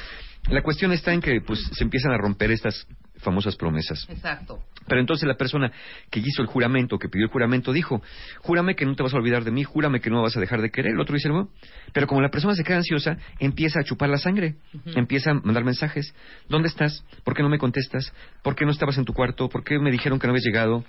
La 0.49 0.63
cuestión 0.63 0.93
está 0.93 1.13
en 1.13 1.21
que 1.21 1.41
pues 1.41 1.61
se 1.73 1.85
empiezan 1.85 2.13
a 2.13 2.19
romper 2.19 2.51
estas 2.51 2.87
famosas 3.19 3.57
promesas. 3.57 4.07
Exacto. 4.09 4.61
Pero 4.87 5.01
entonces 5.01 5.29
la 5.29 5.37
persona 5.37 5.71
que 6.11 6.21
hizo 6.21 6.43
el 6.43 6.49
juramento, 6.49 6.99
que 6.99 7.09
pidió 7.09 7.27
el 7.27 7.31
juramento, 7.31 7.73
dijo, 7.73 8.03
júrame 8.39 8.75
que 8.75 8.87
no 8.87 8.95
te 8.97 9.03
vas 9.03 9.15
a 9.15 9.19
olvidar 9.19 9.45
de 9.45 9.51
mí, 9.51 9.63
júrame 9.63 10.01
que 10.01 10.11
no 10.11 10.17
me 10.17 10.23
vas 10.23 10.37
a 10.37 10.41
dejar 10.41 10.63
de 10.63 10.71
querer. 10.71 10.93
El 10.93 11.01
otro 11.01 11.15
dice, 11.15 11.29
no. 11.29 11.51
Pero 11.93 12.07
como 12.07 12.23
la 12.23 12.31
persona 12.31 12.55
se 12.55 12.65
queda 12.65 12.79
ansiosa, 12.79 13.19
empieza 13.39 13.81
a 13.81 13.85
chupar 13.85 14.09
la 14.09 14.19
sangre, 14.19 14.57
empieza 14.97 15.33
a 15.33 15.35
mandar 15.35 15.65
mensajes. 15.65 16.15
¿Dónde 16.49 16.69
estás? 16.69 17.05
¿Por 17.25 17.35
qué 17.35 17.43
no 17.43 17.49
me 17.49 17.59
contestas? 17.59 18.13
¿Por 18.43 18.57
qué 18.57 18.65
no 18.65 18.71
estabas 18.71 18.99
en 18.99 19.05
tu 19.05 19.13
cuarto? 19.13 19.49
¿Por 19.49 19.63
qué 19.63 19.79
me 19.79 19.91
dijeron 19.91 20.19
que 20.19 20.27
no 20.27 20.33
habías 20.33 20.47
llegado? 20.47 20.85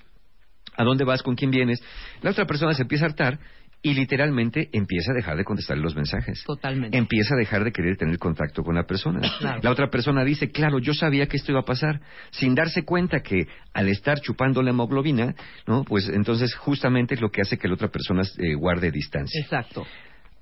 ¿A 0.77 0.83
dónde 0.83 1.03
vas? 1.03 1.21
¿Con 1.21 1.35
quién 1.35 1.51
vienes? 1.51 1.83
La 2.21 2.31
otra 2.31 2.45
persona 2.45 2.73
se 2.73 2.83
empieza 2.83 3.05
a 3.05 3.09
hartar 3.09 3.39
y 3.83 3.93
literalmente 3.93 4.69
empieza 4.73 5.11
a 5.11 5.15
dejar 5.15 5.37
de 5.37 5.43
contestar 5.43 5.77
los 5.77 5.95
mensajes. 5.95 6.43
Totalmente. 6.45 6.97
Empieza 6.97 7.33
a 7.33 7.37
dejar 7.37 7.63
de 7.63 7.71
querer 7.71 7.97
tener 7.97 8.17
contacto 8.19 8.63
con 8.63 8.75
la 8.75 8.83
persona. 8.83 9.21
Claro. 9.39 9.59
La 9.63 9.71
otra 9.71 9.89
persona 9.89 10.23
dice, 10.23 10.51
claro, 10.51 10.79
yo 10.79 10.93
sabía 10.93 11.27
que 11.27 11.37
esto 11.37 11.51
iba 11.51 11.61
a 11.61 11.65
pasar, 11.65 11.99
sin 12.29 12.53
darse 12.53 12.83
cuenta 12.83 13.21
que 13.21 13.47
al 13.73 13.89
estar 13.89 14.19
chupando 14.19 14.61
la 14.61 14.69
hemoglobina, 14.69 15.33
¿no? 15.65 15.83
Pues 15.83 16.07
entonces 16.09 16.53
justamente 16.55 17.15
es 17.15 17.21
lo 17.21 17.31
que 17.31 17.41
hace 17.41 17.57
que 17.57 17.67
la 17.67 17.73
otra 17.73 17.87
persona 17.87 18.21
eh, 18.37 18.53
guarde 18.53 18.91
distancia. 18.91 19.41
Exacto. 19.41 19.85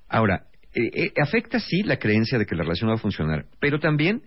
Ahora, 0.09 0.43
eh, 0.73 0.89
eh, 0.93 1.13
afecta 1.21 1.59
sí 1.59 1.83
la 1.83 1.97
creencia 1.97 2.37
de 2.37 2.45
que 2.45 2.55
la 2.55 2.63
relación 2.63 2.89
va 2.89 2.95
a 2.95 2.97
funcionar, 2.97 3.45
pero 3.59 3.79
también 3.79 4.21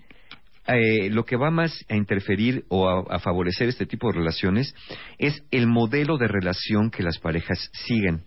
eh, 0.66 1.10
lo 1.10 1.24
que 1.24 1.36
va 1.36 1.50
más 1.50 1.84
a 1.88 1.96
interferir 1.96 2.64
o 2.68 2.88
a, 2.88 3.16
a 3.16 3.18
favorecer 3.18 3.68
este 3.68 3.86
tipo 3.86 4.08
de 4.08 4.18
relaciones 4.18 4.74
es 5.18 5.42
el 5.50 5.66
modelo 5.66 6.18
de 6.18 6.28
relación 6.28 6.90
que 6.90 7.02
las 7.02 7.18
parejas 7.18 7.70
siguen. 7.72 8.24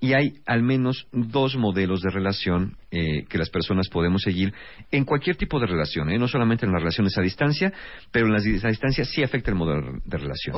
Y 0.00 0.14
hay 0.14 0.34
al 0.44 0.62
menos 0.62 1.06
dos 1.12 1.56
modelos 1.56 2.02
de 2.02 2.10
relación 2.10 2.76
eh, 2.90 3.24
que 3.28 3.38
las 3.38 3.50
personas 3.50 3.88
podemos 3.88 4.22
seguir 4.22 4.52
en 4.90 5.04
cualquier 5.04 5.36
tipo 5.36 5.60
de 5.60 5.66
relación, 5.66 6.10
¿eh? 6.10 6.18
no 6.18 6.28
solamente 6.28 6.66
en 6.66 6.72
las 6.72 6.80
relaciones 6.80 7.16
a 7.18 7.22
distancia, 7.22 7.72
pero 8.10 8.26
en 8.26 8.32
las 8.32 8.44
a 8.64 8.68
distancia 8.68 9.04
sí 9.04 9.22
afecta 9.22 9.50
el 9.50 9.56
modelo 9.56 10.00
de 10.04 10.18
relación. 10.18 10.56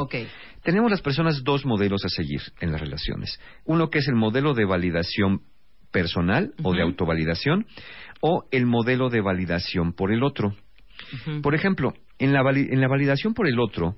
Tenemos 0.62 0.90
las 0.90 1.02
personas 1.02 1.42
dos 1.44 1.66
modelos 1.66 2.04
a 2.04 2.08
seguir 2.08 2.40
en 2.60 2.72
las 2.72 2.80
relaciones. 2.80 3.38
Uno 3.64 3.90
que 3.90 3.98
es 3.98 4.08
el 4.08 4.14
modelo 4.14 4.54
de 4.54 4.64
validación 4.64 5.42
personal 5.90 6.52
o 6.62 6.74
de 6.74 6.82
autovalidación 6.82 7.66
o 8.20 8.44
el 8.50 8.66
modelo 8.66 9.10
de 9.10 9.20
validación 9.20 9.92
por 9.92 10.12
el 10.12 10.22
otro. 10.22 10.54
Por 11.42 11.54
ejemplo, 11.54 11.94
en 12.18 12.32
la, 12.32 12.42
vali- 12.42 12.68
en 12.70 12.80
la 12.80 12.88
validación 12.88 13.34
por 13.34 13.46
el 13.48 13.58
otro, 13.60 13.96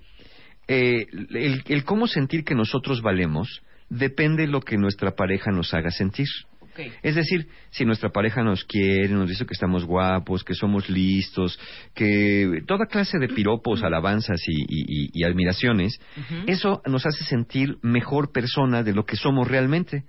eh, 0.69 1.07
el, 1.31 1.63
el 1.67 1.85
cómo 1.85 2.07
sentir 2.07 2.45
que 2.45 2.55
nosotros 2.55 3.03
valemos 3.03 3.63
depende 3.89 4.43
de 4.43 4.49
lo 4.49 4.61
que 4.61 4.77
nuestra 4.77 5.13
pareja 5.17 5.51
nos 5.51 5.75
haga 5.75 5.91
sentir. 5.91 6.27
Ok. 6.63 6.81
Es 7.03 7.17
decir, 7.17 7.49
si 7.71 7.85
nuestra 7.85 8.11
pareja 8.11 8.45
nos 8.45 8.65
quiere, 8.65 9.09
nos 9.09 9.29
dice 9.29 9.45
que 9.45 9.55
estamos 9.55 9.85
guapos, 9.85 10.45
que 10.45 10.55
somos 10.55 10.89
listos, 10.89 11.59
que 11.95 12.63
toda 12.67 12.87
clase 12.87 13.19
de 13.19 13.27
piropos, 13.29 13.83
alabanzas 13.83 14.41
y, 14.47 14.63
y- 14.63 14.85
y- 15.07 15.11
y 15.13 15.25
admiraciones, 15.25 15.99
eso 16.47 16.81
nos 16.87 17.05
hace 17.07 17.25
sentir 17.25 17.77
mejor 17.83 18.31
persona 18.31 18.85
de 18.85 18.93
lo 18.93 19.05
que 19.05 19.17
somos 19.17 19.49
realmente, 19.49 20.05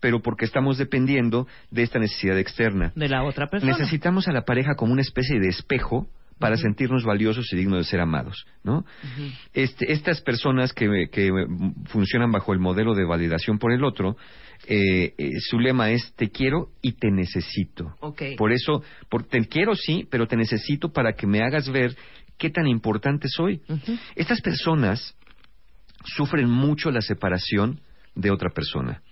pero 0.00 0.22
porque 0.22 0.46
estamos 0.46 0.78
dependiendo 0.78 1.46
de 1.70 1.82
esta 1.82 1.98
necesidad 1.98 2.38
externa. 2.38 2.92
De 2.96 3.08
la 3.08 3.22
otra 3.22 3.48
persona. 3.48 3.72
Necesitamos 3.76 4.26
a 4.28 4.32
la 4.32 4.46
pareja 4.46 4.74
como 4.74 4.92
una 4.94 5.02
especie 5.02 5.38
de 5.38 5.48
espejo 5.48 6.08
para 6.38 6.56
sentirnos 6.56 7.04
valiosos 7.04 7.50
y 7.52 7.56
dignos 7.56 7.78
de 7.78 7.84
ser 7.84 8.00
amados, 8.00 8.44
¿no? 8.62 8.84
Este, 9.54 9.92
estas 9.92 10.20
personas 10.20 10.72
que, 10.72 11.08
que, 11.10 11.30
funcionan 11.86 12.30
bajo 12.30 12.52
el 12.52 12.58
modelo 12.58 12.94
de 12.94 13.04
validación 13.04 13.58
por 13.58 13.72
el 13.72 13.84
otro, 13.84 14.16
eh, 14.66 15.14
eh, 15.16 15.32
su 15.40 15.58
lema 15.58 15.90
es 15.90 16.12
te 16.14 16.30
quiero 16.30 16.68
y 16.82 16.92
te 16.92 17.10
necesito. 17.10 17.94
Por 18.36 18.52
eso, 18.52 18.82
por, 19.08 19.24
te 19.24 19.46
quiero 19.46 19.74
sí, 19.74 20.06
pero 20.10 20.26
te 20.26 20.36
necesito 20.36 20.92
para 20.92 21.14
que 21.14 21.26
me 21.26 21.42
hagas 21.42 21.70
ver 21.70 21.96
qué 22.36 22.50
tan 22.50 22.66
importante 22.66 23.28
soy. 23.28 23.62
Estas 24.14 24.40
personas 24.42 25.16
sufren 26.04 26.50
mucho 26.50 26.90
la 26.90 27.00
separación 27.00 27.80
de 28.14 28.30
otra 28.30 28.50
persona. 28.50 29.02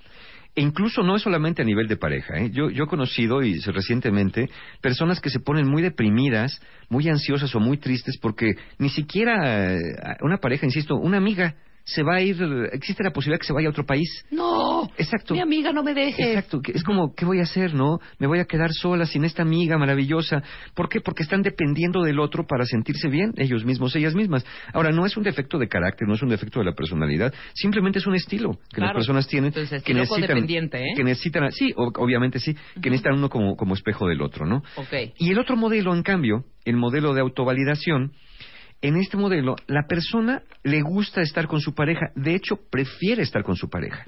E 0.57 0.63
incluso 0.63 1.03
no 1.03 1.17
es 1.17 1.23
solamente 1.23 1.63
a 1.63 1.65
nivel 1.65 1.89
de 1.89 1.97
pareja. 1.97 2.39
¿eh? 2.39 2.51
Yo, 2.53 2.71
yo 2.71 2.85
he 2.85 2.87
conocido 2.87 3.43
y 3.43 3.59
recientemente 3.59 4.49
personas 4.81 5.21
que 5.21 5.31
se 5.31 5.41
ponen 5.41 5.67
muy 5.67 5.83
deprimidas, 5.83 6.61
muy 6.89 7.09
ansiosas 7.09 7.55
o 7.55 7.61
muy 7.61 7.79
tristes 7.79 8.19
porque 8.21 8.55
ni 8.79 8.89
siquiera 8.89 9.75
eh, 9.75 9.79
una 10.21 10.39
pareja, 10.39 10.65
insisto, 10.65 10.95
una 10.95 11.17
amiga 11.17 11.57
se 11.85 12.03
va 12.03 12.17
a 12.17 12.23
ir, 12.23 12.37
existe 12.73 13.05
la 13.05 13.11
posibilidad 13.11 13.39
que 13.39 13.47
se 13.47 13.53
vaya 13.53 13.69
a 13.69 13.71
otro 13.71 13.85
país. 13.85 14.25
No. 14.31 14.89
Exacto. 14.97 15.35
Mi 15.35 15.41
amiga, 15.41 15.73
no 15.73 15.83
me 15.83 15.93
dejes. 15.93 16.27
Exacto, 16.27 16.61
es 16.73 16.83
como, 16.83 17.15
¿qué 17.15 17.27
voy 17.27 17.41
a 17.41 17.43
hacer, 17.43 17.75
no? 17.75 17.99
Me 18.19 18.27
voy 18.27 18.39
a 18.39 18.47
quedar 18.47 18.73
sola 18.73 19.05
sin 19.05 19.25
esta 19.25 19.43
amiga 19.43 19.77
maravillosa. 19.77 20.43
¿Por 20.75 20.89
qué? 20.89 21.01
Porque 21.01 21.23
están 21.23 21.43
dependiendo 21.43 22.03
del 22.03 22.21
otro 22.21 22.47
para 22.47 22.65
sentirse 22.65 23.09
bien, 23.09 23.33
ellos 23.37 23.65
mismos, 23.65 23.95
ellas 23.97 24.15
mismas. 24.15 24.47
Ahora, 24.73 24.93
no 24.93 25.05
es 25.05 25.17
un 25.17 25.25
defecto 25.25 25.59
de 25.59 25.69
carácter, 25.69 26.09
no 26.09 26.15
es 26.15 26.23
un 26.23 26.31
defecto 26.31 26.59
de 26.59 26.65
la 26.65 26.73
personalidad, 26.73 27.35
simplemente 27.53 27.99
es 27.99 28.07
un 28.07 28.15
estilo 28.15 28.59
que 28.73 28.81
las 28.81 28.93
personas 28.93 29.27
tienen 29.27 29.49
Entonces, 29.49 29.83
que 29.83 29.93
necesitan, 29.93 30.39
¿eh? 30.49 30.95
que 30.97 31.05
necesitan, 31.05 31.53
sí, 31.53 31.73
obviamente 31.77 32.39
sí, 32.39 32.57
que 32.81 32.91
necesitan 32.91 33.15
uno 33.15 33.29
como, 33.29 33.57
como 33.57 33.75
espejo 33.75 34.09
del 34.09 34.23
otro, 34.23 34.47
¿no? 34.47 34.63
Ok. 34.77 35.13
Y 35.19 35.31
el 35.31 35.39
otro 35.39 35.57
modelo, 35.57 35.95
en 35.95 36.03
cambio, 36.03 36.45
el 36.65 36.77
modelo 36.77 37.13
de 37.13 37.21
autovalidación, 37.21 38.13
en 38.83 38.97
este 38.97 39.17
modelo, 39.17 39.57
la 39.67 39.87
persona 39.89 40.43
le 40.63 40.83
gusta 40.83 41.23
estar 41.23 41.47
con 41.47 41.61
su 41.61 41.75
pareja, 41.75 42.11
de 42.15 42.35
hecho, 42.35 42.57
prefiere 42.71 43.23
estar 43.23 43.43
con 43.43 43.57
su 43.57 43.69
pareja. 43.71 44.05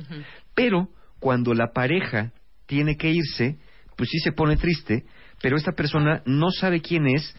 Pero 0.54 0.88
cuando 1.18 1.54
la 1.54 1.72
pareja 1.72 2.32
tiene 2.66 2.96
que 2.96 3.10
irse, 3.10 3.58
pues 3.96 4.10
sí 4.10 4.18
se 4.18 4.32
pone 4.32 4.56
triste, 4.56 5.04
pero 5.40 5.56
esta 5.56 5.72
persona 5.72 6.22
no 6.26 6.50
sabe 6.50 6.80
quién 6.80 7.06
es 7.06 7.34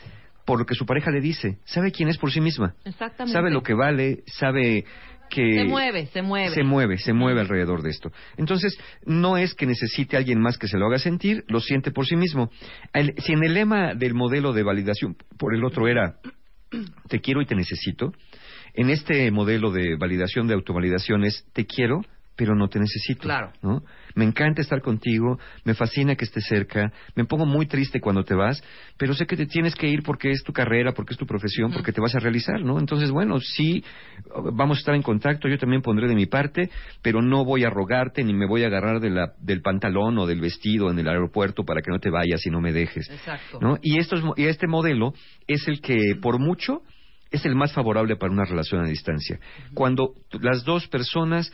por 0.45 0.59
lo 0.59 0.65
que 0.65 0.75
su 0.75 0.85
pareja 0.85 1.11
le 1.11 1.19
dice, 1.21 1.59
sabe 1.65 1.91
quién 1.91 2.09
es 2.09 2.17
por 2.17 2.31
sí 2.31 2.39
misma, 2.41 2.73
Exactamente. 2.85 3.33
sabe 3.33 3.51
lo 3.51 3.61
que 3.61 3.73
vale, 3.73 4.23
sabe 4.27 4.85
que 5.29 5.55
Se 5.55 5.65
mueve, 5.65 6.05
se 6.07 6.21
mueve. 6.21 6.49
se 6.55 6.63
mueve, 6.63 6.97
se 6.97 7.11
mueve 7.11 7.41
alrededor 7.41 7.81
de 7.83 7.89
esto. 7.89 8.11
Entonces, 8.37 8.79
no 9.05 9.35
es 9.35 9.53
que 9.53 9.65
necesite 9.65 10.15
a 10.15 10.19
alguien 10.19 10.39
más 10.39 10.57
que 10.57 10.69
se 10.69 10.77
lo 10.77 10.85
haga 10.87 10.99
sentir, 10.99 11.43
lo 11.49 11.59
siente 11.59 11.91
por 11.91 12.05
sí 12.05 12.15
mismo. 12.15 12.49
El- 12.93 13.13
si 13.17 13.33
en 13.33 13.43
el 13.43 13.53
lema 13.55 13.93
del 13.93 14.13
modelo 14.13 14.53
de 14.53 14.63
validación 14.63 15.17
por 15.37 15.53
el 15.53 15.65
otro 15.65 15.89
era 15.89 16.15
te 17.07 17.19
quiero 17.21 17.41
y 17.41 17.45
te 17.45 17.55
necesito, 17.55 18.13
en 18.73 18.89
este 18.89 19.31
modelo 19.31 19.71
de 19.71 19.95
validación 19.95 20.47
de 20.47 20.53
autovalidación 20.53 21.23
es 21.23 21.45
te 21.53 21.65
quiero, 21.65 22.01
pero 22.37 22.55
no 22.55 22.69
te 22.69 22.79
necesito. 22.79 23.23
Claro. 23.23 23.51
¿no? 23.61 23.81
Me 24.15 24.23
encanta 24.23 24.61
estar 24.61 24.81
contigo, 24.81 25.37
me 25.65 25.73
fascina 25.73 26.15
que 26.15 26.23
estés 26.23 26.45
cerca, 26.47 26.93
me 27.15 27.25
pongo 27.25 27.45
muy 27.45 27.65
triste 27.65 27.99
cuando 27.99 28.23
te 28.23 28.35
vas, 28.35 28.63
pero 28.97 29.13
sé 29.13 29.25
que 29.25 29.35
te 29.35 29.47
tienes 29.47 29.75
que 29.75 29.87
ir 29.87 30.03
porque 30.03 30.29
es 30.29 30.43
tu 30.43 30.53
carrera, 30.53 30.93
porque 30.93 31.13
es 31.13 31.17
tu 31.17 31.25
profesión, 31.25 31.73
porque 31.73 31.91
te 31.91 31.99
vas 31.99 32.15
a 32.15 32.19
realizar, 32.19 32.61
¿no? 32.61 32.79
Entonces, 32.79 33.11
bueno, 33.11 33.39
sí, 33.39 33.83
vamos 34.53 34.77
a 34.77 34.79
estar 34.79 34.95
en 34.95 35.01
contacto, 35.01 35.49
yo 35.49 35.57
también 35.57 35.81
pondré 35.81 36.07
de 36.07 36.15
mi 36.15 36.27
parte, 36.27 36.69
pero 37.01 37.21
no 37.21 37.43
voy 37.43 37.63
a 37.63 37.69
rogarte 37.69 38.23
ni 38.23 38.33
me 38.33 38.47
voy 38.47 38.63
a 38.63 38.67
agarrar 38.67 38.99
de 38.99 39.09
la, 39.09 39.33
del 39.39 39.61
pantalón 39.61 40.17
o 40.19 40.27
del 40.27 40.39
vestido 40.39 40.91
en 40.91 40.99
el 40.99 41.07
aeropuerto 41.07 41.65
para 41.65 41.81
que 41.81 41.91
no 41.91 41.99
te 41.99 42.11
vayas 42.11 42.45
y 42.45 42.51
no 42.51 42.61
me 42.61 42.71
dejes. 42.71 43.09
Exacto. 43.09 43.59
¿no? 43.59 43.77
Y, 43.81 43.99
estos, 43.99 44.23
y 44.35 44.45
este 44.45 44.67
modelo 44.67 45.13
es 45.47 45.67
el 45.67 45.81
que, 45.81 45.97
por 46.21 46.39
mucho, 46.39 46.83
es 47.31 47.45
el 47.45 47.55
más 47.55 47.73
favorable 47.73 48.15
para 48.15 48.31
una 48.31 48.45
relación 48.45 48.83
a 48.83 48.87
distancia. 48.87 49.39
Cuando 49.73 50.13
las 50.39 50.63
dos 50.63 50.87
personas 50.87 51.51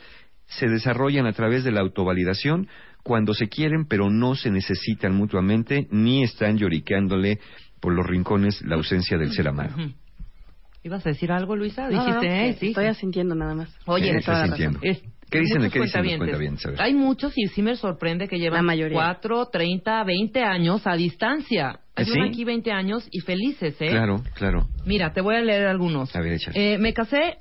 se 0.58 0.66
desarrollan 0.68 1.26
a 1.26 1.32
través 1.32 1.64
de 1.64 1.72
la 1.72 1.80
autovalidación, 1.80 2.68
cuando 3.02 3.34
se 3.34 3.48
quieren 3.48 3.86
pero 3.86 4.10
no 4.10 4.34
se 4.34 4.50
necesitan 4.50 5.14
mutuamente, 5.14 5.86
ni 5.90 6.22
están 6.22 6.56
lloriqueándole 6.58 7.38
por 7.80 7.92
los 7.92 8.06
rincones 8.06 8.62
la 8.62 8.76
ausencia 8.76 9.18
del 9.18 9.32
ser 9.32 9.48
amado. 9.48 9.74
¿Ibas 10.82 11.04
a 11.06 11.10
decir 11.10 11.32
algo, 11.32 11.56
Luisa? 11.56 11.88
No, 11.88 11.96
no, 11.96 12.04
Dijiste, 12.04 12.28
no, 12.28 12.34
¿eh? 12.34 12.52
que 12.54 12.60
Sí. 12.60 12.66
Estoy 12.68 12.86
asintiendo 12.86 13.34
nada 13.34 13.54
más. 13.54 13.74
Oye, 13.86 14.02
¿Qué 14.02 14.06
Tiene 14.06 14.18
estás 14.20 14.34
toda 14.34 14.46
la 14.46 14.52
razón. 14.52 14.56
sintiendo? 14.74 14.80
Es- 14.82 15.14
¿Qué 15.30 15.40
dicen- 15.40 15.70
qué 15.70 15.80
dicen 15.80 16.02
los. 16.18 16.80
Hay 16.80 16.94
muchos 16.94 17.32
y 17.36 17.48
sí 17.48 17.62
me 17.62 17.74
sorprende 17.76 18.28
que 18.28 18.38
llevan 18.38 18.64
mayoría. 18.66 18.94
4, 18.94 19.46
30, 19.46 20.04
20 20.04 20.42
años 20.44 20.86
a 20.86 20.94
distancia. 20.94 21.80
Hay 21.96 22.04
¿Ah, 22.06 22.12
uno 22.14 22.24
sí? 22.24 22.28
aquí 22.30 22.44
20 22.44 22.70
años 22.70 23.08
y 23.10 23.20
felices, 23.20 23.74
¿eh? 23.80 23.88
Claro, 23.88 24.22
claro. 24.34 24.68
Mira, 24.84 25.12
te 25.12 25.22
voy 25.22 25.34
a 25.36 25.40
leer 25.40 25.66
algunos. 25.66 26.14
A 26.14 26.20
ver. 26.20 26.38
Eh, 26.54 26.76
me 26.78 26.92
casé 26.92 27.38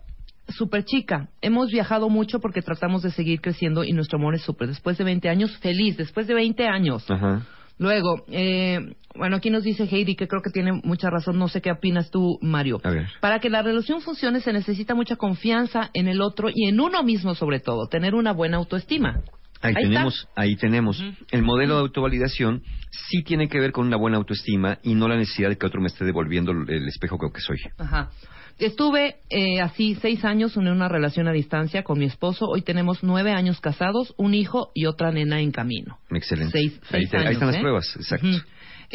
súper 0.49 0.85
chica. 0.85 1.29
Hemos 1.41 1.71
viajado 1.71 2.09
mucho 2.09 2.39
porque 2.39 2.61
tratamos 2.61 3.03
de 3.03 3.11
seguir 3.11 3.41
creciendo 3.41 3.83
y 3.83 3.93
nuestro 3.93 4.19
amor 4.19 4.35
es 4.35 4.41
súper. 4.41 4.67
Después 4.67 4.97
de 4.97 5.03
20 5.03 5.29
años, 5.29 5.57
feliz. 5.57 5.97
Después 5.97 6.27
de 6.27 6.33
20 6.33 6.67
años. 6.67 7.09
Ajá. 7.09 7.45
Luego, 7.79 8.23
eh, 8.29 8.79
bueno, 9.15 9.37
aquí 9.37 9.49
nos 9.49 9.63
dice 9.63 9.83
Heidi 9.83 10.15
que 10.15 10.27
creo 10.27 10.41
que 10.41 10.51
tiene 10.51 10.73
mucha 10.83 11.09
razón. 11.09 11.39
No 11.39 11.47
sé 11.47 11.61
qué 11.61 11.71
opinas 11.71 12.11
tú, 12.11 12.37
Mario. 12.41 12.79
A 12.83 12.89
ver. 12.89 13.07
Para 13.19 13.39
que 13.39 13.49
la 13.49 13.61
relación 13.61 14.01
funcione 14.01 14.41
se 14.41 14.53
necesita 14.53 14.95
mucha 14.95 15.15
confianza 15.15 15.89
en 15.93 16.07
el 16.07 16.21
otro 16.21 16.49
y 16.53 16.67
en 16.67 16.79
uno 16.79 17.03
mismo 17.03 17.35
sobre 17.35 17.59
todo. 17.59 17.87
Tener 17.87 18.15
una 18.15 18.31
buena 18.31 18.57
autoestima. 18.57 19.21
Ahí, 19.61 19.73
Ahí 19.77 19.83
tenemos, 19.83 20.27
ahí 20.35 20.55
tenemos. 20.57 21.03
El 21.31 21.41
modelo 21.41 21.75
de 21.75 21.81
autovalidación 21.81 22.63
sí 22.91 23.23
tiene 23.23 23.47
que 23.47 23.61
ver 23.61 23.71
con 23.71 23.87
una 23.87 23.95
buena 23.95 24.17
autoestima 24.17 24.77
y 24.83 24.93
no 24.93 25.07
la 25.07 25.15
necesidad 25.15 25.47
de 25.47 25.57
que 25.57 25.65
otro 25.65 25.79
me 25.79 25.87
esté 25.87 26.03
devolviendo 26.03 26.51
el 26.51 26.87
espejo 26.87 27.17
que 27.17 27.39
soy. 27.39 27.57
Ajá. 27.77 28.11
Estuve 28.59 29.15
eh, 29.29 29.59
así 29.61 29.95
seis 30.01 30.23
años 30.23 30.55
en 30.57 30.67
una 30.67 30.87
relación 30.87 31.27
a 31.27 31.31
distancia 31.31 31.83
con 31.83 31.99
mi 31.99 32.05
esposo. 32.05 32.45
Hoy 32.45 32.61
tenemos 32.61 33.03
nueve 33.03 33.31
años 33.31 33.59
casados, 33.59 34.13
un 34.17 34.33
hijo 34.33 34.71
y 34.73 34.85
otra 34.85 35.11
nena 35.11 35.39
en 35.41 35.51
camino. 35.51 35.97
Excelente. 36.11 36.51
Seis, 36.51 36.79
ahí, 36.91 37.07
te- 37.07 37.17
ahí 37.17 37.23
años, 37.23 37.33
están 37.33 37.47
las 37.49 37.57
¿eh? 37.57 37.61
pruebas, 37.61 37.95
exacto. 37.95 38.27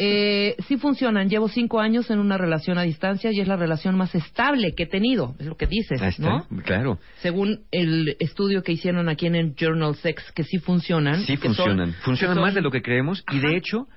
Eh, 0.01 0.55
sí 0.67 0.77
funcionan. 0.77 1.27
Llevo 1.27 1.49
cinco 1.49 1.81
años 1.81 2.09
en 2.09 2.19
una 2.19 2.37
relación 2.37 2.77
a 2.77 2.83
distancia 2.83 3.31
y 3.33 3.41
es 3.41 3.47
la 3.49 3.57
relación 3.57 3.97
más 3.97 4.15
estable 4.15 4.73
que 4.73 4.83
he 4.83 4.87
tenido. 4.87 5.35
Es 5.39 5.45
lo 5.45 5.57
que 5.57 5.67
dices, 5.67 6.01
Ahí 6.01 6.09
está, 6.09 6.45
¿no? 6.49 6.61
claro. 6.63 6.99
Según 7.21 7.63
el 7.71 8.15
estudio 8.19 8.63
que 8.63 8.71
hicieron 8.71 9.09
aquí 9.09 9.25
en 9.25 9.35
el 9.35 9.55
Journal 9.55 9.95
Sex, 9.95 10.31
que 10.31 10.43
sí 10.45 10.57
funcionan. 10.59 11.21
Sí 11.23 11.35
son- 11.35 11.53
funcionan. 11.53 11.93
funcionan 12.01 12.35
son- 12.37 12.43
más 12.43 12.53
de 12.53 12.61
lo 12.61 12.71
que 12.71 12.81
creemos 12.81 13.25
y 13.29 13.39
de 13.39 13.57
hecho 13.57 13.87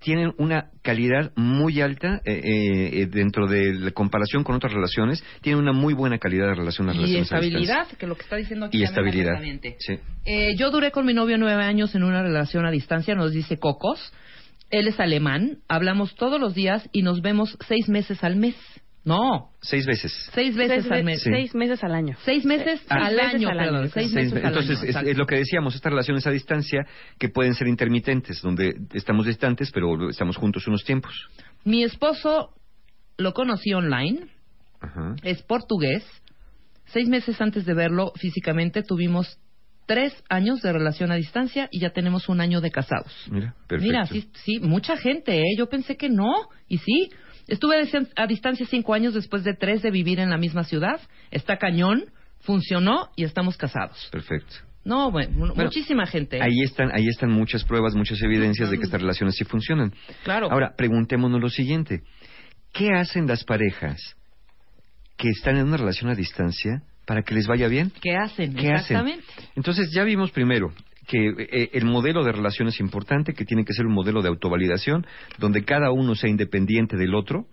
tienen 0.00 0.32
una 0.38 0.70
calidad 0.82 1.32
muy 1.36 1.80
alta 1.80 2.20
eh, 2.24 2.40
eh, 2.42 3.02
eh, 3.02 3.06
dentro 3.06 3.46
de 3.46 3.74
la 3.74 3.90
comparación 3.90 4.44
con 4.44 4.56
otras 4.56 4.72
relaciones, 4.72 5.22
tienen 5.42 5.62
una 5.62 5.72
muy 5.72 5.94
buena 5.94 6.18
calidad 6.18 6.46
de 6.48 6.54
relación 6.54 6.86
las 6.86 6.96
Y 6.96 6.98
relaciones 6.98 7.32
a 7.32 7.36
estabilidad, 7.36 7.88
que 7.98 8.06
lo 8.06 8.16
que 8.16 8.22
está 8.22 8.36
diciendo 8.36 8.66
aquí 8.66 8.78
Y 8.78 8.82
estabilidad. 8.82 9.40
Sí. 9.78 9.98
Eh, 10.24 10.54
yo 10.56 10.70
duré 10.70 10.90
con 10.90 11.06
mi 11.06 11.14
novio 11.14 11.38
nueve 11.38 11.64
años 11.64 11.94
en 11.94 12.02
una 12.02 12.22
relación 12.22 12.66
a 12.66 12.70
distancia, 12.70 13.14
nos 13.14 13.32
dice 13.32 13.58
Cocos. 13.58 14.12
Él 14.70 14.88
es 14.88 14.98
alemán, 14.98 15.58
hablamos 15.68 16.14
todos 16.14 16.40
los 16.40 16.54
días 16.54 16.88
y 16.92 17.02
nos 17.02 17.20
vemos 17.20 17.56
seis 17.68 17.88
meses 17.88 18.24
al 18.24 18.36
mes. 18.36 18.56
No, 19.04 19.50
Seis 19.60 19.84
veces. 19.84 20.12
seis 20.32 20.56
veces 20.56 20.82
seis, 20.84 20.92
al 20.92 21.04
mes. 21.04 21.22
Sí. 21.22 21.30
seis 21.30 21.54
meses 21.54 21.84
al 21.84 21.94
año. 21.94 22.16
Seis 22.24 22.44
meses 22.46 22.80
Ah. 22.88 23.06
al 23.06 23.16
meses 23.16 23.34
año, 23.34 23.48
al 23.50 23.58
año, 23.58 23.70
perdón. 23.70 23.84
yo 23.86 23.90
creo. 23.90 23.92
Seis 23.92 24.12
Seis 24.12 24.14
meses 24.14 24.32
ve- 24.32 24.40
al 24.40 24.46
Entonces, 24.46 24.96
año. 24.96 25.08
es, 25.10 25.16
lo 25.18 25.26
que 25.26 25.36
decíamos, 25.36 25.74
estas 25.74 25.90
relaciones 25.92 26.26
a 26.26 26.30
distancia 26.30 26.86
que 27.18 27.28
pueden 27.28 27.54
ser 27.54 27.66
intermitentes, 27.68 28.40
donde 28.40 28.74
estamos 28.94 29.26
distantes, 29.26 29.70
pero 29.72 30.08
estamos 30.08 30.36
juntos 30.38 30.66
unos 30.66 30.84
tiempos. 30.84 31.12
Mi 31.64 31.82
esposo 31.84 32.54
lo 33.18 33.32
conocí 33.34 33.74
online, 33.74 34.26
Ajá. 34.80 35.16
es 35.22 35.42
portugués. 35.42 36.02
Seis 36.86 37.06
meses 37.08 37.38
antes 37.40 37.66
de 37.66 37.74
verlo 37.74 38.12
físicamente 38.16 38.82
tuvimos 38.82 39.38
tres 39.86 40.14
años 40.30 40.62
de 40.62 40.72
relación 40.72 41.12
a 41.12 41.16
distancia 41.16 41.68
y 41.70 41.80
ya 41.80 41.90
tenemos 41.90 42.30
un 42.30 42.40
año 42.40 42.62
de 42.62 42.70
casados. 42.70 43.12
Mira, 43.30 43.54
perfecto. 43.68 43.84
Mira, 43.92 44.06
sí, 44.06 44.30
sí, 44.44 44.60
mucha 44.60 44.96
gente, 44.96 45.40
¿eh? 45.40 45.54
Yo 45.58 45.68
pensé 45.68 45.96
que 45.98 46.08
no, 46.08 46.32
y 46.68 46.78
sí. 46.78 47.10
Estuve 47.46 47.76
a 48.16 48.26
distancia 48.26 48.66
cinco 48.66 48.94
años 48.94 49.14
después 49.14 49.44
de 49.44 49.54
tres 49.54 49.82
de 49.82 49.90
vivir 49.90 50.18
en 50.20 50.30
la 50.30 50.38
misma 50.38 50.64
ciudad. 50.64 51.00
Está 51.30 51.58
cañón, 51.58 52.04
funcionó 52.40 53.10
y 53.16 53.24
estamos 53.24 53.56
casados. 53.56 54.08
Perfecto. 54.10 54.54
No, 54.84 55.10
bueno, 55.10 55.30
mu- 55.32 55.46
Bueno, 55.48 55.64
muchísima 55.64 56.06
gente. 56.06 56.42
Ahí 56.42 56.60
están, 56.62 56.90
ahí 56.94 57.06
están 57.08 57.30
muchas 57.30 57.64
pruebas, 57.64 57.94
muchas 57.94 58.20
evidencias 58.22 58.70
de 58.70 58.76
que 58.78 58.84
estas 58.84 59.00
relaciones 59.00 59.34
sí 59.36 59.44
funcionan. 59.44 59.92
Claro. 60.24 60.50
Ahora, 60.50 60.74
preguntémonos 60.76 61.40
lo 61.40 61.48
siguiente. 61.48 62.02
¿Qué 62.72 62.90
hacen 62.92 63.26
las 63.26 63.44
parejas 63.44 64.16
que 65.16 65.28
están 65.30 65.56
en 65.56 65.66
una 65.68 65.76
relación 65.78 66.10
a 66.10 66.14
distancia 66.14 66.82
para 67.06 67.22
que 67.22 67.34
les 67.34 67.46
vaya 67.46 67.68
bien? 67.68 67.92
¿Qué 68.02 68.14
hacen? 68.16 68.52
¿Qué 68.54 68.72
hacen? 68.72 68.96
Exactamente. 68.96 69.24
Entonces, 69.56 69.90
ya 69.94 70.04
vimos 70.04 70.30
primero 70.32 70.72
que 71.06 71.34
eh, 71.38 71.70
el 71.72 71.84
modelo 71.84 72.24
de 72.24 72.32
relación 72.32 72.68
es 72.68 72.80
importante, 72.80 73.34
que 73.34 73.44
tiene 73.44 73.64
que 73.64 73.72
ser 73.72 73.86
un 73.86 73.94
modelo 73.94 74.22
de 74.22 74.28
autovalidación, 74.28 75.06
donde 75.38 75.64
cada 75.64 75.90
uno 75.90 76.14
sea 76.14 76.30
independiente 76.30 76.96
del 76.96 77.14
otro, 77.14 77.46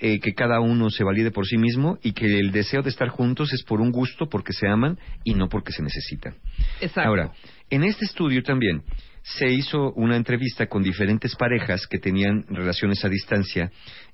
eh, 0.00 0.20
que 0.20 0.34
cada 0.34 0.60
uno 0.60 0.90
se 0.90 1.04
valide 1.04 1.30
por 1.30 1.46
sí 1.46 1.58
mismo 1.58 1.98
y 2.02 2.12
que 2.12 2.38
el 2.38 2.52
deseo 2.52 2.82
de 2.82 2.90
estar 2.90 3.08
juntos 3.08 3.52
es 3.52 3.62
por 3.62 3.80
un 3.80 3.90
gusto, 3.90 4.28
porque 4.28 4.52
se 4.52 4.68
aman 4.68 4.98
y 5.24 5.34
no 5.34 5.48
porque 5.48 5.72
se 5.72 5.82
necesitan. 5.82 6.34
Exacto. 6.80 7.08
Ahora, 7.08 7.32
en 7.70 7.84
este 7.84 8.04
estudio 8.04 8.42
también 8.42 8.82
se 9.22 9.48
hizo 9.48 9.92
una 9.92 10.16
entrevista 10.16 10.66
con 10.66 10.82
diferentes 10.82 11.36
parejas 11.36 11.86
que 11.86 11.98
tenían 11.98 12.44
relaciones 12.48 13.04
a 13.04 13.08
distancia 13.08 13.70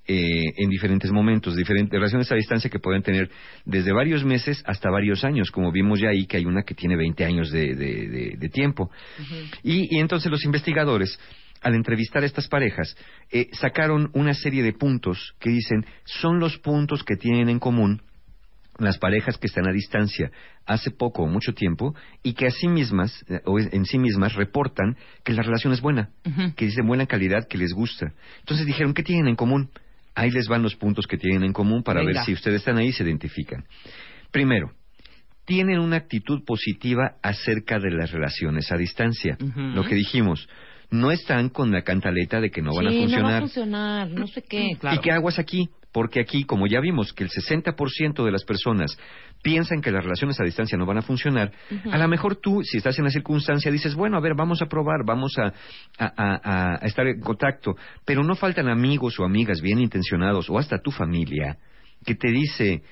eh, 0.09 0.55
en 0.57 0.71
diferentes 0.71 1.12
momentos, 1.12 1.55
diferentes 1.55 1.93
relaciones 1.93 2.33
a 2.33 2.35
distancia 2.35 2.71
que 2.71 2.79
pueden 2.79 3.03
tener 3.03 3.31
desde 3.67 3.93
varios 3.93 4.25
meses 4.25 4.62
hasta 4.67 4.91
varios 4.91 5.23
años, 5.23 5.50
como 5.50 5.71
vimos 5.71 6.00
ya 6.00 6.09
ahí 6.09 6.27
que 6.27 6.38
hay 6.38 6.47
una 6.47 6.62
que 6.62 6.75
tiene 6.75 6.97
20 6.97 7.25
años 7.27 7.50
de, 7.50 7.75
de- 7.75 8.09
de- 8.09 8.35
de 8.38 8.49
tiempo. 8.49 8.91
y, 9.62 9.95
y 9.95 10.00
entonces 10.00 10.31
los 10.31 10.45
investigadores, 10.45 11.19
al 11.61 11.75
entrevistar 11.75 12.23
a 12.23 12.27
estas 12.27 12.49
parejas, 12.49 12.97
eh, 13.31 13.49
sacaron 13.53 14.11
una 14.15 14.33
serie 14.33 14.62
de 14.62 14.73
puntos 14.73 15.35
que 15.38 15.50
dicen 15.50 15.85
son 16.05 16.38
los 16.41 16.57
puntos 16.59 17.05
que 17.05 17.17
tienen 17.17 17.49
en 17.50 17.59
común 17.59 18.00
las 18.79 18.97
parejas 18.99 19.37
que 19.38 19.49
están 19.49 19.67
a 19.69 19.73
distancia 19.73 20.31
hace 20.65 20.93
poco 20.93 21.25
o 21.25 21.27
mucho 21.27 21.53
tiempo 21.53 21.97
y 22.23 22.35
que 22.35 22.47
a 22.47 22.50
sí 22.50 22.69
mismas 22.69 23.25
eh, 23.29 23.41
o 23.45 23.59
en 23.59 23.85
sí 23.87 23.99
mismas 23.99 24.35
reportan 24.37 24.97
que 25.25 25.33
la 25.33 25.43
relación 25.43 25.73
es 25.73 25.81
buena, 25.81 26.11
Ujú. 26.25 26.55
que 26.55 26.67
dicen 26.67 26.87
buena 26.87 27.07
calidad, 27.07 27.49
que 27.49 27.59
les 27.59 27.73
gusta. 27.75 28.12
Entonces 28.38 28.65
dijeron, 28.67 28.95
¿qué 28.95 29.03
tienen 29.03 29.27
en 29.27 29.35
común? 29.35 29.71
Ahí 30.18 30.32
les 30.32 30.48
van 30.48 30.62
los 30.62 30.75
puntos 30.75 31.06
que 31.06 31.16
tienen 31.16 31.44
en 31.44 31.52
común 31.52 31.84
para 31.84 32.00
Venga. 32.00 32.12
ver 32.12 32.25
si 32.26 32.32
ustedes 32.32 32.56
están 32.62 32.76
ahí 32.76 32.88
y 32.88 32.92
se 32.92 33.04
identifican. 33.04 33.64
Primero, 34.32 34.72
tienen 35.44 35.78
una 35.78 35.96
actitud 35.96 36.44
positiva 36.44 37.12
acerca 37.22 37.78
de 37.78 37.92
las 37.92 38.10
relaciones 38.10 38.72
a 38.72 38.76
distancia. 38.76 39.38
Lo 39.38 39.84
que 39.84 39.94
dijimos, 39.94 40.48
no 40.90 41.12
están 41.12 41.50
con 41.50 41.70
la 41.70 41.82
cantaleta 41.82 42.40
de 42.40 42.50
que 42.50 42.62
no 42.62 42.75
van 42.75 42.88
a 42.88 42.90
funcionar. 42.90 43.20
no 43.22 43.28
va 43.28 43.37
a 43.37 43.40
funcionar, 43.40 44.08
no 44.10 44.26
sé 44.26 44.42
qué, 44.42 44.76
claro. 44.80 44.96
¿Y 44.96 45.00
qué 45.00 45.12
aguas 45.12 45.38
aquí? 45.38 45.68
Porque 45.92 46.20
aquí, 46.20 46.42
como 46.44 46.66
ya 46.66 46.80
vimos 46.80 47.12
que 47.12 47.22
el 47.24 47.31
60% 47.31 48.24
de 48.24 48.33
las 48.33 48.44
personas 48.44 48.98
piensan 49.42 49.81
que 49.81 49.90
las 49.90 50.03
relaciones 50.03 50.38
a 50.40 50.44
distancia 50.44 50.77
no 50.77 50.87
van 50.87 50.98
a 50.98 51.03
funcionar, 51.03 51.53
a 51.92 51.98
lo 51.98 52.09
mejor 52.09 52.37
tú, 52.37 52.62
si 52.62 52.79
estás 52.79 52.98
en 52.98 53.05
la 53.05 53.11
circunstancia, 53.11 53.70
dices, 53.70 53.94
bueno, 53.94 54.16
a 54.16 54.20
ver, 54.20 54.35
vamos 54.35 54.61
a 54.62 54.66
probar, 54.66 55.05
vamos 55.07 55.37
a, 55.38 55.53
a- 55.98 56.12
a- 56.16 56.74
a 56.83 56.87
estar 56.87 57.07
en 57.07 57.20
contacto, 57.20 57.74
pero 58.05 58.22
no 58.24 58.35
faltan 58.35 58.68
amigos 58.68 59.18
o 59.20 59.24
amigas 59.24 59.61
bien 59.61 59.79
intencionados, 59.79 60.51
o 60.51 60.59
hasta 60.59 60.79
tu 60.81 60.90
familia, 60.90 61.57
que 62.05 62.14
te 62.14 62.31
dice, 62.31 62.83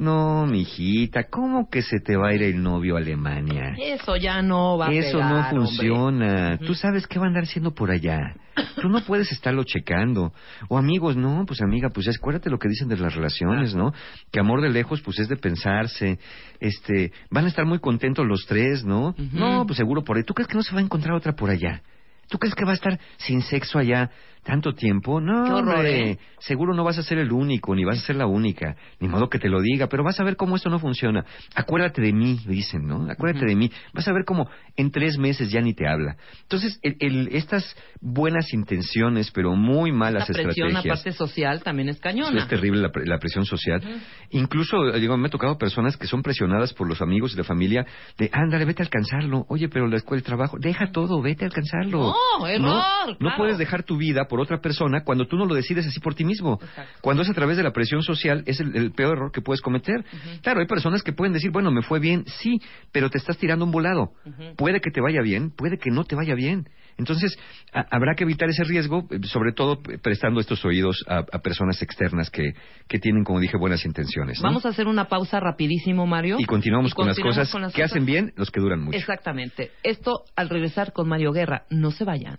no, 0.00 0.46
mijita, 0.46 1.24
¿cómo 1.24 1.68
que 1.68 1.82
se 1.82 2.00
te 2.00 2.16
va 2.16 2.28
a 2.30 2.34
ir 2.34 2.42
el 2.42 2.62
novio 2.62 2.96
a 2.96 3.00
Alemania? 3.00 3.74
Eso 3.78 4.16
ya 4.16 4.40
no 4.40 4.78
va 4.78 4.88
a 4.88 4.92
Eso 4.92 5.18
no 5.18 5.36
hombre. 5.36 5.50
funciona. 5.50 6.58
Tú 6.58 6.74
sabes 6.74 7.06
qué 7.06 7.18
va 7.18 7.26
a 7.26 7.28
andar 7.28 7.42
haciendo 7.42 7.74
por 7.74 7.90
allá. 7.90 8.34
Tú 8.80 8.88
no 8.88 9.02
puedes 9.02 9.30
estarlo 9.30 9.62
checando. 9.64 10.32
O 10.68 10.78
amigos, 10.78 11.16
no, 11.16 11.44
pues 11.46 11.60
amiga, 11.60 11.90
pues 11.90 12.06
ya 12.06 12.12
acuérdate 12.16 12.48
lo 12.48 12.58
que 12.58 12.68
dicen 12.70 12.88
de 12.88 12.96
las 12.96 13.14
relaciones, 13.14 13.74
¿no? 13.74 13.92
Que 14.32 14.40
amor 14.40 14.62
de 14.62 14.70
lejos, 14.70 15.02
pues 15.02 15.18
es 15.18 15.28
de 15.28 15.36
pensarse. 15.36 16.18
Este, 16.60 17.12
van 17.30 17.44
a 17.44 17.48
estar 17.48 17.66
muy 17.66 17.78
contentos 17.78 18.26
los 18.26 18.46
tres, 18.46 18.82
¿no? 18.84 19.14
No, 19.32 19.66
pues 19.66 19.76
seguro 19.76 20.02
por 20.02 20.16
ahí. 20.16 20.22
¿Tú 20.24 20.32
crees 20.32 20.48
que 20.48 20.56
no 20.56 20.62
se 20.62 20.72
va 20.74 20.80
a 20.80 20.84
encontrar 20.84 21.14
otra 21.14 21.34
por 21.34 21.50
allá? 21.50 21.82
¿Tú 22.30 22.38
crees 22.38 22.54
que 22.54 22.64
va 22.64 22.70
a 22.70 22.74
estar 22.74 22.98
sin 23.18 23.42
sexo 23.42 23.78
allá 23.78 24.10
tanto 24.42 24.72
tiempo? 24.74 25.20
No, 25.20 25.44
Qué 25.44 25.52
horror, 25.52 25.74
hombre. 25.76 26.10
¿eh? 26.12 26.18
Seguro 26.38 26.74
no 26.74 26.84
vas 26.84 26.98
a 26.98 27.02
ser 27.02 27.18
el 27.18 27.30
único, 27.32 27.74
ni 27.74 27.84
vas 27.84 27.98
a 27.98 28.06
ser 28.06 28.16
la 28.16 28.26
única. 28.26 28.76
Ni 28.98 29.08
modo 29.08 29.28
que 29.28 29.38
te 29.38 29.48
lo 29.48 29.60
diga, 29.60 29.86
pero 29.88 30.02
vas 30.02 30.18
a 30.20 30.24
ver 30.24 30.36
cómo 30.36 30.56
esto 30.56 30.70
no 30.70 30.78
funciona. 30.78 31.24
Acuérdate 31.54 32.00
de 32.00 32.12
mí, 32.12 32.38
dicen, 32.46 32.86
¿no? 32.86 33.06
Acuérdate 33.10 33.46
de 33.46 33.54
mí. 33.56 33.70
Vas 33.92 34.08
a 34.08 34.12
ver 34.12 34.24
cómo 34.24 34.48
en 34.76 34.90
tres 34.90 35.18
meses 35.18 35.50
ya 35.50 35.60
ni 35.60 35.74
te 35.74 35.86
habla. 35.86 36.16
Entonces, 36.42 36.78
el- 36.82 36.96
el- 37.00 37.28
estas 37.32 37.76
buenas 38.00 38.52
intenciones, 38.54 39.30
pero 39.30 39.54
muy 39.54 39.92
malas 39.92 40.28
La 40.28 40.34
presión, 40.34 40.68
estrategias. 40.68 40.98
aparte 41.00 41.12
social, 41.12 41.62
también 41.62 41.88
es 41.90 42.00
cañona. 42.00 42.38
es 42.40 42.48
terrible 42.48 42.80
la, 42.80 42.90
pre- 42.90 43.06
la 43.06 43.18
presión 43.18 43.44
social. 43.44 43.82
Incluso, 44.30 44.92
digo, 44.92 45.16
me 45.16 45.26
ha 45.26 45.30
tocado 45.30 45.58
personas 45.58 45.96
que 45.96 46.06
son 46.06 46.22
presionadas 46.22 46.72
por 46.72 46.88
los 46.88 47.02
amigos 47.02 47.34
y 47.34 47.36
la 47.36 47.44
familia 47.44 47.84
de, 48.16 48.30
ándale, 48.32 48.64
vete 48.64 48.82
a 48.82 48.86
alcanzarlo. 48.86 49.44
Oye, 49.48 49.68
pero 49.68 49.86
la 49.88 49.96
escuela, 49.96 50.18
el 50.20 50.24
trabajo, 50.24 50.56
deja 50.58 50.90
todo, 50.92 51.20
vete 51.20 51.44
a 51.44 51.48
alcanzarlo. 51.48 52.14
No, 52.38 52.46
error, 52.46 52.60
No, 52.62 53.16
claro. 53.18 53.36
puedes 53.36 53.58
dejar 53.58 53.82
tu 53.82 53.96
vida 53.96 54.26
por 54.30 54.40
otra 54.40 54.60
persona 54.60 55.02
cuando 55.04 55.26
tú 55.26 55.36
no 55.36 55.44
lo 55.44 55.54
decides 55.54 55.86
así 55.86 56.00
por 56.00 56.14
ti 56.14 56.24
mismo. 56.24 56.58
Exacto. 56.62 56.92
Cuando 57.02 57.22
es 57.22 57.28
a 57.28 57.34
través 57.34 57.56
de 57.58 57.62
la 57.64 57.72
presión 57.72 58.02
social, 58.02 58.42
es 58.46 58.60
el, 58.60 58.74
el 58.76 58.92
peor 58.92 59.16
error 59.18 59.32
que 59.32 59.42
puedes 59.42 59.60
cometer. 59.60 60.04
Claro, 60.42 60.60
hay 60.60 60.66
personas 60.66 61.02
que 61.02 61.12
pueden 61.12 61.32
decir, 61.34 61.50
bueno, 61.50 61.70
me 61.70 61.82
fue 61.82 61.98
bien, 61.98 62.24
sí, 62.26 62.60
pero 62.92 63.10
te 63.10 63.18
estás 63.18 63.36
tirando 63.36 63.64
un 63.66 63.72
volado. 63.72 64.12
Puede 64.56 64.80
que 64.80 64.90
te 64.90 65.00
vaya 65.02 65.20
bien, 65.20 65.50
puede 65.50 65.76
que 65.78 65.90
no 65.90 66.04
te 66.04 66.14
vaya 66.14 66.34
bien. 66.34 66.68
Entonces, 66.96 67.38
a- 67.72 67.86
habrá 67.90 68.14
que 68.14 68.24
evitar 68.24 68.48
ese 68.50 68.62
riesgo, 68.64 69.06
eh, 69.10 69.20
sobre 69.24 69.52
todo 69.52 69.80
prestando 70.02 70.38
estos 70.38 70.62
oídos 70.66 71.02
a, 71.08 71.18
a 71.32 71.38
personas 71.38 71.80
externas 71.80 72.28
que, 72.30 72.52
que 72.88 72.98
tienen, 72.98 73.24
como 73.24 73.40
dije, 73.40 73.56
buenas 73.56 73.86
intenciones. 73.86 74.38
¿no? 74.42 74.48
Vamos 74.48 74.66
a 74.66 74.68
hacer 74.68 74.86
una 74.86 75.06
pausa 75.06 75.40
rapidísimo, 75.40 76.06
Mario. 76.06 76.36
y 76.38 76.44
continuamos 76.44 76.90
Y 76.92 76.94
con 76.94 77.06
las 77.06 77.18
cosas 77.18 77.50
con 77.50 77.62
las 77.62 77.72
que 77.72 77.80
cosas- 77.80 77.92
hacen 77.92 78.04
bien 78.04 78.32
los 78.36 78.50
que 78.50 78.60
duran 78.60 78.82
mucho. 78.82 78.98
Exactamente. 78.98 79.70
Esto 79.82 80.24
al 80.36 80.50
regresar 80.50 80.92
con 80.92 81.08
Mario 81.08 81.32
Guerra. 81.32 81.62
No 81.70 81.90
se 81.90 82.04
vayan. 82.04 82.36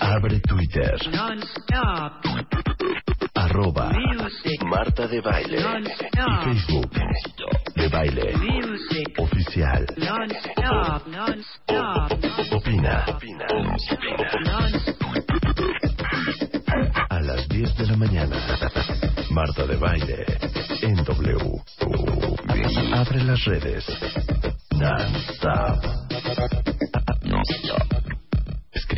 Abre 0.00 0.40
Twitter. 0.40 0.96
Arroba 3.34 3.92
Marta 4.64 5.06
de 5.06 5.20
Baile. 5.20 5.58
Y 5.58 6.44
Facebook. 6.44 6.90
De 7.74 7.88
Baile. 7.88 8.34
Oficial. 9.18 9.86
Opina. 12.52 13.04
Opina. 13.08 13.46
A 17.10 17.20
las 17.20 17.48
10 17.48 17.76
de 17.76 17.86
la 17.86 17.96
mañana. 17.96 18.36
Marta 19.30 19.66
de 19.66 19.76
Baile. 19.76 20.24
En 20.82 20.94
W. 21.04 21.62
Abre 22.94 23.24
las 23.24 23.44
redes. 23.44 23.84
Non-stop. 24.72 26.02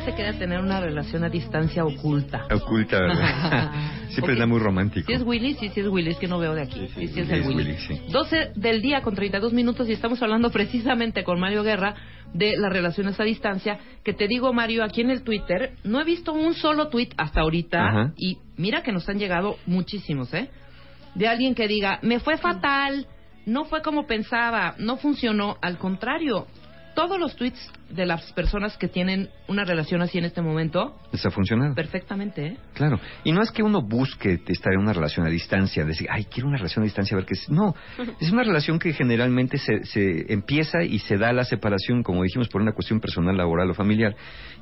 hace 0.00 0.14
que 0.14 0.22
era 0.22 0.32
tener 0.38 0.60
una 0.60 0.80
relación 0.80 1.24
a 1.24 1.28
distancia 1.28 1.84
oculta. 1.84 2.46
Oculta, 2.52 2.98
¿verdad? 3.00 3.70
Siempre 4.10 4.32
Ok. 4.34 4.38
está 4.38 4.46
muy 4.46 4.58
romántico. 4.58 5.06
Si 5.06 5.12
es 5.12 5.22
Willy, 5.22 5.54
sí, 5.54 5.68
sí 5.68 5.80
es 5.80 5.86
Willy, 5.86 6.10
es 6.10 6.16
que 6.18 6.26
no 6.26 6.38
veo 6.38 6.54
de 6.54 6.62
aquí. 6.62 6.88
Sí, 6.94 7.06
sí, 7.08 7.20
es 7.20 7.28
el 7.30 7.40
es 7.40 7.46
Willy. 7.46 7.56
Willy, 7.64 7.76
sí. 7.78 8.00
12 8.10 8.52
del 8.56 8.82
día 8.82 9.02
con 9.02 9.14
32 9.14 9.52
minutos 9.52 9.88
y 9.88 9.92
estamos 9.92 10.20
hablando 10.22 10.50
precisamente 10.50 11.22
con 11.24 11.38
Mario 11.38 11.62
Guerra 11.62 11.94
de 12.34 12.56
las 12.56 12.72
relaciones 12.72 13.18
a 13.20 13.24
distancia. 13.24 13.78
Que 14.02 14.12
te 14.12 14.26
digo, 14.26 14.52
Mario, 14.52 14.82
aquí 14.84 15.00
en 15.02 15.10
el 15.10 15.22
Twitter 15.22 15.74
no 15.84 16.00
he 16.00 16.04
visto 16.04 16.32
un 16.32 16.54
solo 16.54 16.88
tweet 16.88 17.10
hasta 17.16 17.40
ahorita 17.42 17.86
Ajá. 17.88 18.12
y 18.16 18.38
mira 18.56 18.82
que 18.82 18.92
nos 18.92 19.08
han 19.08 19.18
llegado 19.18 19.56
muchísimos, 19.66 20.32
¿eh? 20.34 20.50
De 21.14 21.28
alguien 21.28 21.54
que 21.54 21.66
diga, 21.68 21.98
me 22.02 22.20
fue 22.20 22.36
fatal, 22.36 23.06
no 23.46 23.64
fue 23.64 23.82
como 23.82 24.06
pensaba, 24.06 24.74
no 24.78 24.96
funcionó. 24.96 25.56
Al 25.60 25.76
contrario, 25.78 26.46
todos 26.94 27.18
los 27.18 27.34
tweets 27.36 27.60
de 27.90 28.06
las 28.06 28.32
personas 28.32 28.76
que 28.76 28.88
tienen 28.88 29.28
una 29.48 29.64
relación 29.64 30.02
así 30.02 30.18
en 30.18 30.24
este 30.24 30.42
momento, 30.42 30.96
Les 31.12 31.24
ha 31.26 31.30
funcionado. 31.30 31.74
perfectamente, 31.74 32.46
¿eh? 32.46 32.56
Claro. 32.74 33.00
Y 33.24 33.32
no 33.32 33.42
es 33.42 33.50
que 33.50 33.62
uno 33.62 33.82
busque 33.82 34.40
estar 34.46 34.72
en 34.72 34.80
una 34.80 34.92
relación 34.92 35.26
a 35.26 35.28
distancia, 35.30 35.84
decir, 35.84 36.06
ay, 36.10 36.24
quiero 36.24 36.48
una 36.48 36.58
relación 36.58 36.82
a 36.82 36.84
distancia, 36.84 37.16
a 37.16 37.18
ver 37.20 37.26
qué 37.26 37.34
es. 37.34 37.50
No, 37.50 37.74
es 38.20 38.30
una 38.30 38.42
relación 38.42 38.78
que 38.78 38.92
generalmente 38.92 39.58
se, 39.58 39.84
se 39.84 40.32
empieza 40.32 40.82
y 40.82 40.98
se 41.00 41.16
da 41.16 41.32
la 41.32 41.44
separación, 41.44 42.02
como 42.02 42.22
dijimos, 42.22 42.48
por 42.48 42.62
una 42.62 42.72
cuestión 42.72 43.00
personal, 43.00 43.36
laboral 43.36 43.70
o 43.70 43.74
familiar, 43.74 44.14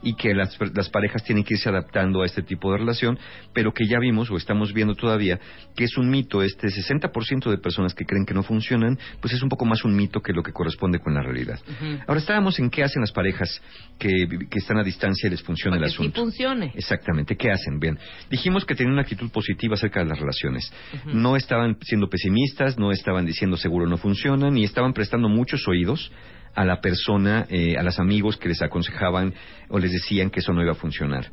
y 0.02 0.14
que 0.14 0.34
las, 0.34 0.56
las 0.74 0.88
parejas 0.90 1.22
tienen 1.24 1.44
que 1.44 1.54
irse 1.54 1.68
adaptando 1.68 2.22
a 2.22 2.26
este 2.26 2.42
tipo 2.42 2.72
de 2.72 2.78
relación, 2.78 3.18
pero 3.52 3.72
que 3.72 3.86
ya 3.86 3.98
vimos 3.98 4.30
o 4.30 4.36
estamos 4.36 4.72
viendo 4.72 4.94
todavía 4.94 5.38
que 5.76 5.84
es 5.84 5.96
un 5.96 6.08
mito. 6.10 6.42
Este 6.42 6.68
60% 6.68 7.50
de 7.50 7.58
personas 7.58 7.94
que 7.94 8.04
creen 8.04 8.24
que 8.24 8.34
no 8.34 8.42
funcionan, 8.42 8.98
pues 9.20 9.34
es 9.34 9.42
un 9.42 9.48
poco 9.48 9.64
más 9.64 9.84
un 9.84 9.94
mito 9.94 10.20
que 10.20 10.32
lo 10.32 10.42
que 10.42 10.52
corresponde 10.52 10.98
con 10.98 11.14
la 11.14 11.22
realidad. 11.22 11.58
Ahora 12.06 12.20
estábamos 12.20 12.58
en 12.58 12.70
qué 12.70 12.82
hacen 12.84 13.00
las 13.00 13.12
parejas 13.18 13.50
que, 13.98 14.10
que 14.50 14.58
están 14.58 14.78
a 14.78 14.84
distancia 14.84 15.26
y 15.26 15.30
les 15.30 15.42
funciona 15.42 15.76
el 15.76 15.82
que 15.82 15.88
sí 15.88 15.94
asunto. 15.96 16.20
funcione. 16.22 16.72
Exactamente, 16.74 17.36
¿qué 17.36 17.50
hacen? 17.50 17.80
Bien, 17.80 17.98
dijimos 18.30 18.64
que 18.64 18.74
tenían 18.76 18.92
una 18.92 19.02
actitud 19.02 19.30
positiva 19.30 19.74
acerca 19.74 20.00
de 20.00 20.06
las 20.10 20.18
relaciones. 20.18 20.72
No 21.06 21.34
estaban 21.36 21.76
siendo 21.82 22.08
pesimistas, 22.08 22.78
no 22.78 22.92
estaban 22.92 23.26
diciendo 23.26 23.56
seguro 23.56 23.86
no 23.86 23.96
funcionan, 23.96 24.56
y 24.56 24.64
estaban 24.64 24.92
prestando 24.92 25.28
muchos 25.28 25.66
oídos 25.66 26.12
a 26.54 26.64
la 26.64 26.80
persona, 26.80 27.46
eh, 27.50 27.76
a 27.76 27.82
los 27.82 27.98
amigos 27.98 28.36
que 28.36 28.48
les 28.48 28.62
aconsejaban 28.62 29.34
o 29.68 29.78
les 29.78 29.92
decían 29.92 30.30
que 30.30 30.40
eso 30.40 30.52
no 30.52 30.62
iba 30.62 30.72
a 30.72 30.76
funcionar. 30.76 31.26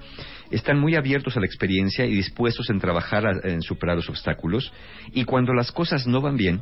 Están 0.51 0.79
muy 0.79 0.95
abiertos 0.95 1.35
a 1.37 1.39
la 1.39 1.45
experiencia 1.45 2.05
y 2.05 2.15
dispuestos 2.15 2.69
en 2.69 2.79
trabajar 2.79 3.25
a- 3.25 3.47
en 3.49 3.61
superar 3.61 3.95
los 3.95 4.09
obstáculos. 4.09 4.71
Y 5.13 5.23
cuando 5.23 5.53
las 5.53 5.71
cosas 5.71 6.05
no 6.07 6.19
van 6.21 6.37
bien, 6.37 6.61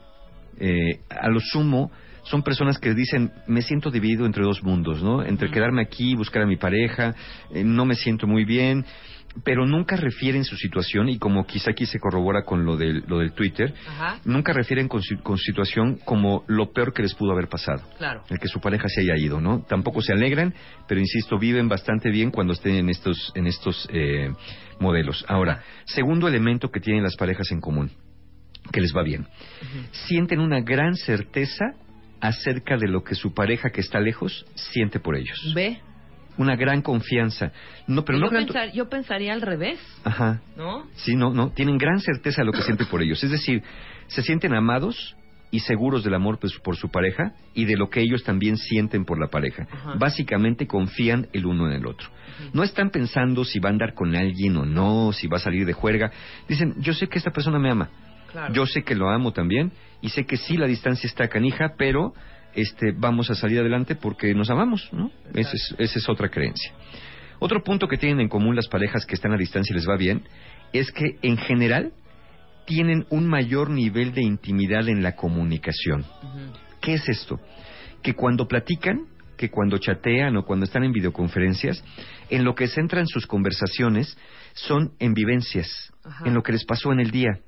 eh, 0.59 0.99
a 1.09 1.29
lo 1.29 1.39
sumo 1.39 1.91
son 2.23 2.43
personas 2.43 2.77
que 2.79 2.93
dicen 2.93 3.31
me 3.47 3.61
siento 3.61 3.91
dividido 3.91 4.25
entre 4.25 4.43
dos 4.43 4.63
mundos, 4.63 5.01
¿no? 5.03 5.23
Entre 5.23 5.49
quedarme 5.51 5.81
aquí 5.81 6.11
y 6.11 6.15
buscar 6.15 6.43
a 6.43 6.47
mi 6.47 6.57
pareja, 6.57 7.15
eh, 7.53 7.63
no 7.63 7.85
me 7.85 7.95
siento 7.95 8.27
muy 8.27 8.45
bien, 8.45 8.85
pero 9.43 9.65
nunca 9.65 9.95
refieren 9.95 10.43
su 10.43 10.55
situación 10.55 11.09
y 11.09 11.17
como 11.17 11.45
quizá 11.45 11.71
aquí 11.71 11.85
se 11.85 11.99
corrobora 11.99 12.43
con 12.43 12.65
lo 12.65 12.77
del, 12.77 13.03
lo 13.07 13.19
del 13.19 13.33
Twitter, 13.33 13.73
Ajá. 13.87 14.19
nunca 14.25 14.53
refieren 14.53 14.87
con, 14.87 15.01
su 15.01 15.17
con 15.23 15.37
situación 15.37 15.99
como 16.05 16.43
lo 16.47 16.71
peor 16.71 16.93
que 16.93 17.01
les 17.01 17.15
pudo 17.15 17.31
haber 17.31 17.47
pasado. 17.47 17.81
Claro. 17.97 18.23
El 18.29 18.39
que 18.39 18.47
su 18.47 18.59
pareja 18.59 18.87
se 18.87 19.01
haya 19.01 19.17
ido, 19.17 19.41
¿no? 19.41 19.63
Tampoco 19.63 20.01
se 20.01 20.13
alegran, 20.13 20.53
pero 20.87 21.01
insisto, 21.01 21.39
viven 21.39 21.67
bastante 21.67 22.09
bien 22.09 22.29
cuando 22.31 22.53
estén 22.53 22.75
en 22.75 22.89
estos, 22.89 23.31
en 23.35 23.47
estos 23.47 23.87
eh, 23.91 24.29
modelos. 24.79 25.25
Ahora, 25.27 25.63
segundo 25.85 26.27
elemento 26.27 26.69
que 26.69 26.79
tienen 26.79 27.03
las 27.03 27.15
parejas 27.15 27.51
en 27.51 27.59
común, 27.59 27.89
que 28.71 28.81
les 28.81 28.95
va 28.95 29.03
bien. 29.03 29.25
Sienten 30.07 30.39
una 30.39 30.61
gran 30.61 30.95
certeza 30.95 31.73
acerca 32.23 32.77
de 32.77 32.87
lo 32.87 33.03
que 33.03 33.15
su 33.15 33.33
pareja 33.33 33.69
que 33.69 33.81
está 33.81 33.99
lejos 33.99 34.45
siente 34.55 34.99
por 34.99 35.15
ellos. 35.17 35.51
Ve. 35.53 35.79
Una 36.37 36.55
gran 36.55 36.81
confianza. 36.81 37.51
No, 37.85 38.03
pero 38.05 38.17
yo, 38.17 38.23
no 38.25 38.29
gran... 38.31 38.45
pensar- 38.47 38.71
yo 38.73 38.89
pensaría 38.89 39.33
al 39.33 39.41
revés, 39.41 39.77
Ajá. 40.03 40.41
¿no? 40.55 40.87
Sí, 40.95 41.15
no, 41.15 41.31
no. 41.33 41.51
Tienen 41.51 41.77
gran 41.77 41.99
certeza 41.99 42.41
de 42.41 42.45
lo 42.45 42.53
que 42.53 42.61
sienten 42.63 42.87
por 42.87 43.01
ellos. 43.03 43.21
Es 43.23 43.29
decir, 43.29 43.61
se 44.07 44.21
sienten 44.23 44.53
amados 44.55 45.15
y 45.51 45.59
seguros 45.59 46.03
del 46.03 46.15
amor 46.15 46.39
pues, 46.39 46.53
por 46.63 46.75
su 46.77 46.89
pareja 46.89 47.33
y 47.53 47.65
de 47.65 47.75
lo 47.77 47.89
que 47.89 47.99
ellos 48.01 48.23
también 48.23 48.57
sienten 48.57 49.03
por 49.05 49.19
la 49.19 49.27
pareja. 49.27 49.67
Ajá. 49.69 49.93
Básicamente 49.99 50.65
confían 50.65 51.27
el 51.33 51.45
uno 51.45 51.67
en 51.67 51.73
el 51.73 51.85
otro. 51.85 52.07
No 52.53 52.63
están 52.63 52.89
pensando 52.89 53.43
si 53.43 53.59
va 53.59 53.69
a 53.69 53.73
andar 53.73 53.93
con 53.93 54.15
alguien 54.15 54.55
o 54.57 54.65
no, 54.65 55.11
si 55.11 55.27
va 55.27 55.37
a 55.37 55.41
salir 55.41 55.65
de 55.67 55.73
juerga. 55.73 56.09
Dicen, 56.47 56.73
yo 56.79 56.93
sé 56.93 57.07
que 57.07 57.19
esta 57.19 57.31
persona 57.31 57.59
me 57.59 57.69
ama. 57.69 57.89
Claro. 58.33 58.53
Yo 58.53 58.65
sé 58.65 58.83
que 58.83 58.95
lo 58.95 59.09
amo 59.09 59.31
también 59.31 59.71
y 60.01 60.09
sé 60.09 60.25
que 60.25 60.35
sí 60.35 60.57
la 60.57 60.67
distancia 60.67 61.07
está 61.07 61.29
canija, 61.29 61.75
pero 61.77 62.13
este 62.53 62.91
vamos 62.97 63.29
a 63.29 63.35
salir 63.35 63.59
adelante 63.59 63.95
porque 63.95 64.33
nos 64.33 64.49
amamos, 64.49 64.89
¿no? 64.91 65.11
Esa 65.33 65.53
es, 65.53 65.75
esa 65.77 65.99
es 65.99 66.09
otra 66.09 66.29
creencia. 66.29 66.73
Otro 67.39 67.63
punto 67.63 67.87
que 67.87 67.97
tienen 67.97 68.21
en 68.21 68.29
común 68.29 68.55
las 68.55 68.67
parejas 68.67 69.05
que 69.05 69.15
están 69.15 69.33
a 69.33 69.37
distancia 69.37 69.73
y 69.73 69.77
les 69.77 69.87
va 69.87 69.95
bien 69.97 70.23
es 70.71 70.91
que 70.91 71.17
en 71.21 71.37
general 71.37 71.93
tienen 72.65 73.05
un 73.09 73.27
mayor 73.27 73.69
nivel 73.69 74.13
de 74.13 74.23
intimidad 74.23 74.87
en 74.87 75.03
la 75.03 75.15
comunicación. 75.15 76.05
¿Qué 76.81 76.95
es 76.95 77.07
esto? 77.07 77.39
Que 78.01 78.13
cuando 78.13 78.47
platican, 78.47 79.07
que 79.37 79.49
cuando 79.49 79.77
chatean 79.77 80.37
o 80.37 80.43
cuando 80.45 80.65
están 80.65 80.83
en 80.83 80.91
videoconferencias, 80.91 81.83
en 82.29 82.43
lo 82.43 82.55
que 82.55 82.67
centran 82.67 83.07
sus 83.07 83.27
conversaciones 83.27 84.17
son 84.53 84.93
en 84.99 85.13
vivencias, 85.13 85.91
Ajá. 86.03 86.25
en 86.25 86.33
lo 86.33 86.43
que 86.43 86.53
les 86.53 86.65
pasó 86.65 86.91
en 86.91 86.99
el 86.99 87.11
día, 87.11 87.39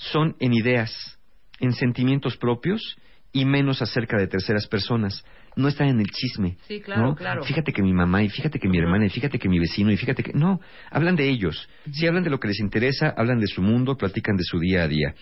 son 0.00 0.34
en 0.40 0.54
ideas, 0.54 1.18
en 1.60 1.72
sentimientos 1.72 2.36
propios 2.38 2.96
y 3.32 3.44
menos 3.44 3.82
acerca 3.82 4.16
de 4.16 4.26
terceras 4.26 4.66
personas. 4.66 5.24
No 5.56 5.68
están 5.68 5.88
en 5.88 6.00
el 6.00 6.06
chisme. 6.06 6.56
Sí, 6.66 6.80
claro, 6.80 7.08
¿no? 7.08 7.14
claro. 7.14 7.44
Fíjate 7.44 7.72
que 7.72 7.82
mi 7.82 7.92
mamá, 7.92 8.22
y 8.22 8.28
fíjate 8.28 8.58
que 8.58 8.68
mi 8.68 8.78
hermana, 8.78 9.06
y 9.06 9.10
fíjate 9.10 9.38
que 9.38 9.48
mi 9.48 9.58
vecino, 9.58 9.92
y 9.92 9.96
fíjate 9.96 10.22
que... 10.22 10.32
No, 10.32 10.60
hablan 10.90 11.16
de 11.16 11.28
ellos. 11.28 11.68
Si 11.92 12.06
hablan 12.06 12.24
de 12.24 12.30
lo 12.30 12.40
que 12.40 12.48
les 12.48 12.60
interesa, 12.60 13.12
hablan 13.16 13.40
de 13.40 13.46
su 13.46 13.60
mundo, 13.60 13.96
platican 13.96 14.36
de 14.36 14.44
su 14.44 14.58
día 14.58 14.84
a 14.84 14.88
día. 14.88 15.14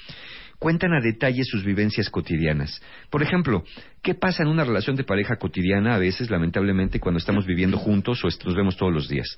Cuentan 0.59 0.93
a 0.93 1.01
detalle 1.01 1.43
sus 1.45 1.65
vivencias 1.65 2.09
cotidianas. 2.09 2.81
Por 3.11 3.23
ejemplo, 3.23 3.65
¿qué 4.03 4.15
pasa 4.15 4.43
en 4.43 4.49
una 4.49 4.65
relación 4.65 4.97
de 4.97 5.05
pareja 5.05 5.37
cotidiana 5.37 5.95
a 5.95 5.99
veces, 5.99 6.31
lamentablemente, 6.31 7.01
cuando 7.01 7.19
estamos 7.19 7.47
viviendo 7.47 7.79
juntos 7.79 8.23
o 8.25 8.29
nos 8.29 8.55
vemos 8.55 8.77
todos 8.77 8.93
los 8.93 9.09
días? 9.09 9.37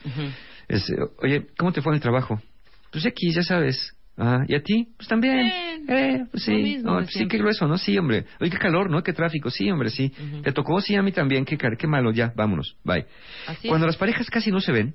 Es, 0.69 0.93
oye, 1.23 1.47
¿cómo 1.57 1.73
te 1.73 1.83
fue 1.83 1.93
en 1.93 1.97
el 1.97 2.03
trabajo? 2.03 2.43
Pues 2.91 3.07
aquí, 3.07 3.33
ya 3.33 3.43
sabes. 3.43 3.95
Ah, 4.23 4.45
¿y 4.47 4.55
a 4.55 4.63
ti? 4.63 4.89
Pues 4.97 5.09
también. 5.09 5.37
Bien. 5.39 5.85
Eh, 5.89 6.27
pues 6.31 6.43
sí. 6.43 6.53
mismo 6.53 7.01
de 7.01 7.07
sí, 7.07 7.27
qué 7.27 7.39
grueso, 7.39 7.67
¿no? 7.67 7.79
Sí, 7.79 7.97
hombre. 7.97 8.27
Oye, 8.39 8.51
qué 8.51 8.59
calor, 8.59 8.91
¿no? 8.91 9.03
Qué 9.03 9.15
tráfico. 9.15 9.51
Sí, 9.51 9.71
hombre, 9.71 9.89
sí. 9.89 10.13
Ujú. 10.15 10.43
¿Te 10.43 10.53
tocó? 10.53 10.81
Sí, 10.83 10.95
a 10.95 11.03
mí 11.03 11.11
también. 11.11 11.47
Qué, 11.47 11.57
qué 11.57 11.87
malo. 11.87 12.13
Ya, 12.13 12.31
vámonos. 12.37 12.77
Bye. 12.85 13.07
Así 13.47 13.69
Cuando 13.69 13.87
es. 13.87 13.93
las 13.93 13.97
parejas 13.97 14.29
casi 14.29 14.51
no 14.51 14.61
se 14.61 14.73
ven, 14.73 14.95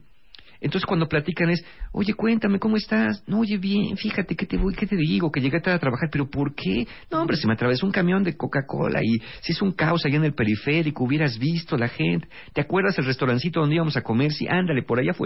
entonces 0.62 0.86
cuando 0.86 1.08
platican 1.08 1.50
es, 1.50 1.64
oye, 1.92 2.14
cuéntame, 2.14 2.60
¿cómo 2.60 2.78
estás? 2.78 3.24
No, 3.28 3.40
oye, 3.40 3.58
bien, 3.58 3.98
fíjate, 3.98 4.36
¿qué 4.36 4.46
te 4.46 4.58
voy, 4.58 4.74
qué 4.74 4.88
te 4.88 4.96
digo? 4.96 5.32
Que 5.32 5.42
llegué 5.42 5.60
tarde 5.60 5.76
a 5.78 5.80
trabajar, 5.80 6.10
pero 6.12 6.30
¿por 6.30 6.56
qué? 6.56 6.88
No, 7.12 7.22
hombre, 7.22 7.38
se 7.38 7.48
me 7.48 7.54
atravesó 7.54 7.86
un 7.86 7.92
camión 7.92 8.24
de 8.24 8.36
Coca-Cola 8.36 9.02
y 9.04 9.20
se 9.42 9.52
hizo 9.52 9.66
un 9.66 9.74
caos 9.74 10.06
allá 10.06 10.16
en 10.18 10.26
el 10.26 10.34
periférico, 10.34 11.04
hubieras 11.04 11.38
visto 11.38 11.78
la 11.78 11.88
gente. 11.88 12.28
¿Te 12.54 12.62
acuerdas 12.62 12.98
el 12.98 13.06
restaurancito 13.06 13.60
donde 13.60 13.76
íbamos 13.76 13.98
a 13.98 14.02
comer? 14.02 14.32
Sí, 14.32 14.48
ándale, 14.48 14.84
por 14.84 15.00
allá 15.00 15.12
afuera, 15.12 15.26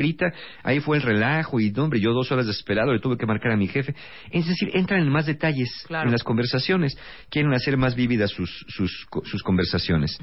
ahí 0.64 0.80
fue 0.80 0.98
el 0.98 1.04
relajo 1.04 1.60
y, 1.60 1.72
no, 1.72 1.84
hombre, 1.84 2.00
yo 2.00 2.14
dos 2.14 2.32
horas 2.32 2.48
desesperado 2.48 2.94
le 2.94 3.00
tuve 3.00 3.18
que 3.18 3.26
marcar 3.26 3.52
a 3.52 3.58
mi 3.58 3.68
jefe. 3.68 3.94
Es 4.32 4.48
decir, 4.48 4.70
entran 4.74 5.02
en 5.02 5.10
más 5.10 5.26
detalles 5.26 5.70
Claro. 5.88 6.08
en 6.08 6.12
las 6.12 6.24
conversaciones, 6.24 6.98
quieren 7.30 7.54
hacer 7.54 7.78
más 7.78 7.96
vívidas 7.96 8.32
sus, 8.32 8.66
sus, 8.68 9.08
sus 9.26 9.44
conversaciones. 9.44 10.18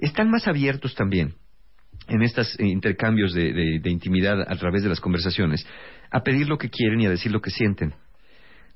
Están 0.00 0.30
más 0.30 0.46
abiertos 0.48 0.94
también 0.94 1.34
en 2.08 2.22
estos 2.22 2.58
intercambios 2.60 3.32
de, 3.34 3.52
de- 3.52 3.80
de 3.80 3.90
intimidad 3.90 4.40
a 4.40 4.56
través 4.56 4.82
de 4.82 4.88
las 4.88 5.00
conversaciones, 5.00 5.66
a 6.10 6.22
pedir 6.22 6.48
lo 6.48 6.58
que 6.58 6.70
quieren 6.70 7.00
y 7.00 7.06
a 7.06 7.10
decir 7.10 7.32
lo 7.32 7.40
que 7.40 7.50
sienten. 7.50 7.94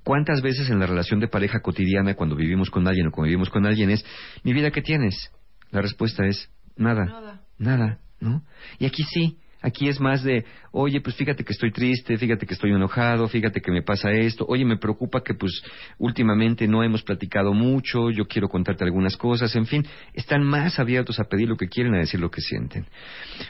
¿Cuántas 0.03 0.41
veces 0.41 0.71
en 0.71 0.79
la 0.81 0.87
relación 0.87 1.21
de 1.21 1.29
pareja 1.29 1.61
cotidiana, 1.61 2.15
cuando 2.15 2.35
vivimos 2.35 2.71
con 2.71 2.89
alguien 2.89 3.09
o 3.09 3.11
convivimos 3.11 3.51
con 3.51 3.67
alguien, 3.67 3.91
es, 3.91 4.05
mi 4.45 4.53
vida, 4.53 4.71
¿qué 4.71 4.81
tienes? 4.83 5.31
La 5.71 5.83
respuesta 5.83 6.27
es, 6.27 6.51
nada. 6.77 7.05
Nada. 7.05 7.41
Nada, 7.59 7.99
¿no? 8.21 8.43
Y 8.79 8.87
aquí 8.87 9.03
sí, 9.05 9.37
aquí 9.63 9.89
es 9.89 10.01
más 10.01 10.23
de, 10.23 10.45
oye, 10.73 11.01
pues 11.01 11.17
fíjate 11.17 11.45
que 11.45 11.53
estoy 11.53 11.73
triste, 11.73 12.17
fíjate 12.17 12.47
que 12.47 12.55
estoy 12.55 12.71
enojado, 12.71 13.29
fíjate 13.29 13.61
que 13.61 13.71
me 13.71 13.83
pasa 13.83 14.11
esto, 14.11 14.45
oye, 14.49 14.65
me 14.65 14.77
preocupa 14.77 15.23
que 15.23 15.35
pues 15.35 15.63
últimamente 15.99 16.67
no 16.67 16.83
hemos 16.83 17.03
platicado 17.03 17.53
mucho, 17.53 18.11
yo 18.11 18.27
quiero 18.27 18.49
contarte 18.49 18.85
algunas 18.85 19.17
cosas, 19.17 19.55
en 19.57 19.67
fin, 19.67 19.87
están 20.15 20.43
más 20.43 20.79
abiertos 20.79 21.21
a 21.21 21.25
pedir 21.25 21.49
lo 21.49 21.57
que 21.57 21.69
quieren, 21.69 21.95
a 21.95 21.99
decir 21.99 22.21
lo 22.21 22.31
que 22.31 22.41
sienten. 22.41 22.87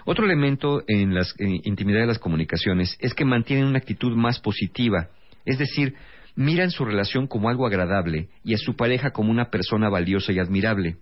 Otro 0.04 0.24
elemento 0.24 0.82
en 0.86 1.14
la 1.14 1.24
intimidad 1.38 2.00
de 2.00 2.06
las 2.06 2.18
comunicaciones 2.18 2.96
es 3.00 3.14
que 3.14 3.24
mantienen 3.24 3.66
una 3.66 3.78
actitud 3.78 4.16
más 4.16 4.40
positiva, 4.40 5.08
es 5.44 5.58
decir, 5.58 5.94
miran 6.36 6.70
su 6.70 6.84
relación 6.84 7.26
como 7.26 7.48
algo 7.48 7.66
agradable 7.66 8.28
y 8.44 8.54
a 8.54 8.58
su 8.58 8.76
pareja 8.76 9.10
como 9.10 9.30
una 9.30 9.50
persona 9.50 9.88
valiosa 9.88 10.32
y 10.32 10.38
admirable. 10.38 10.96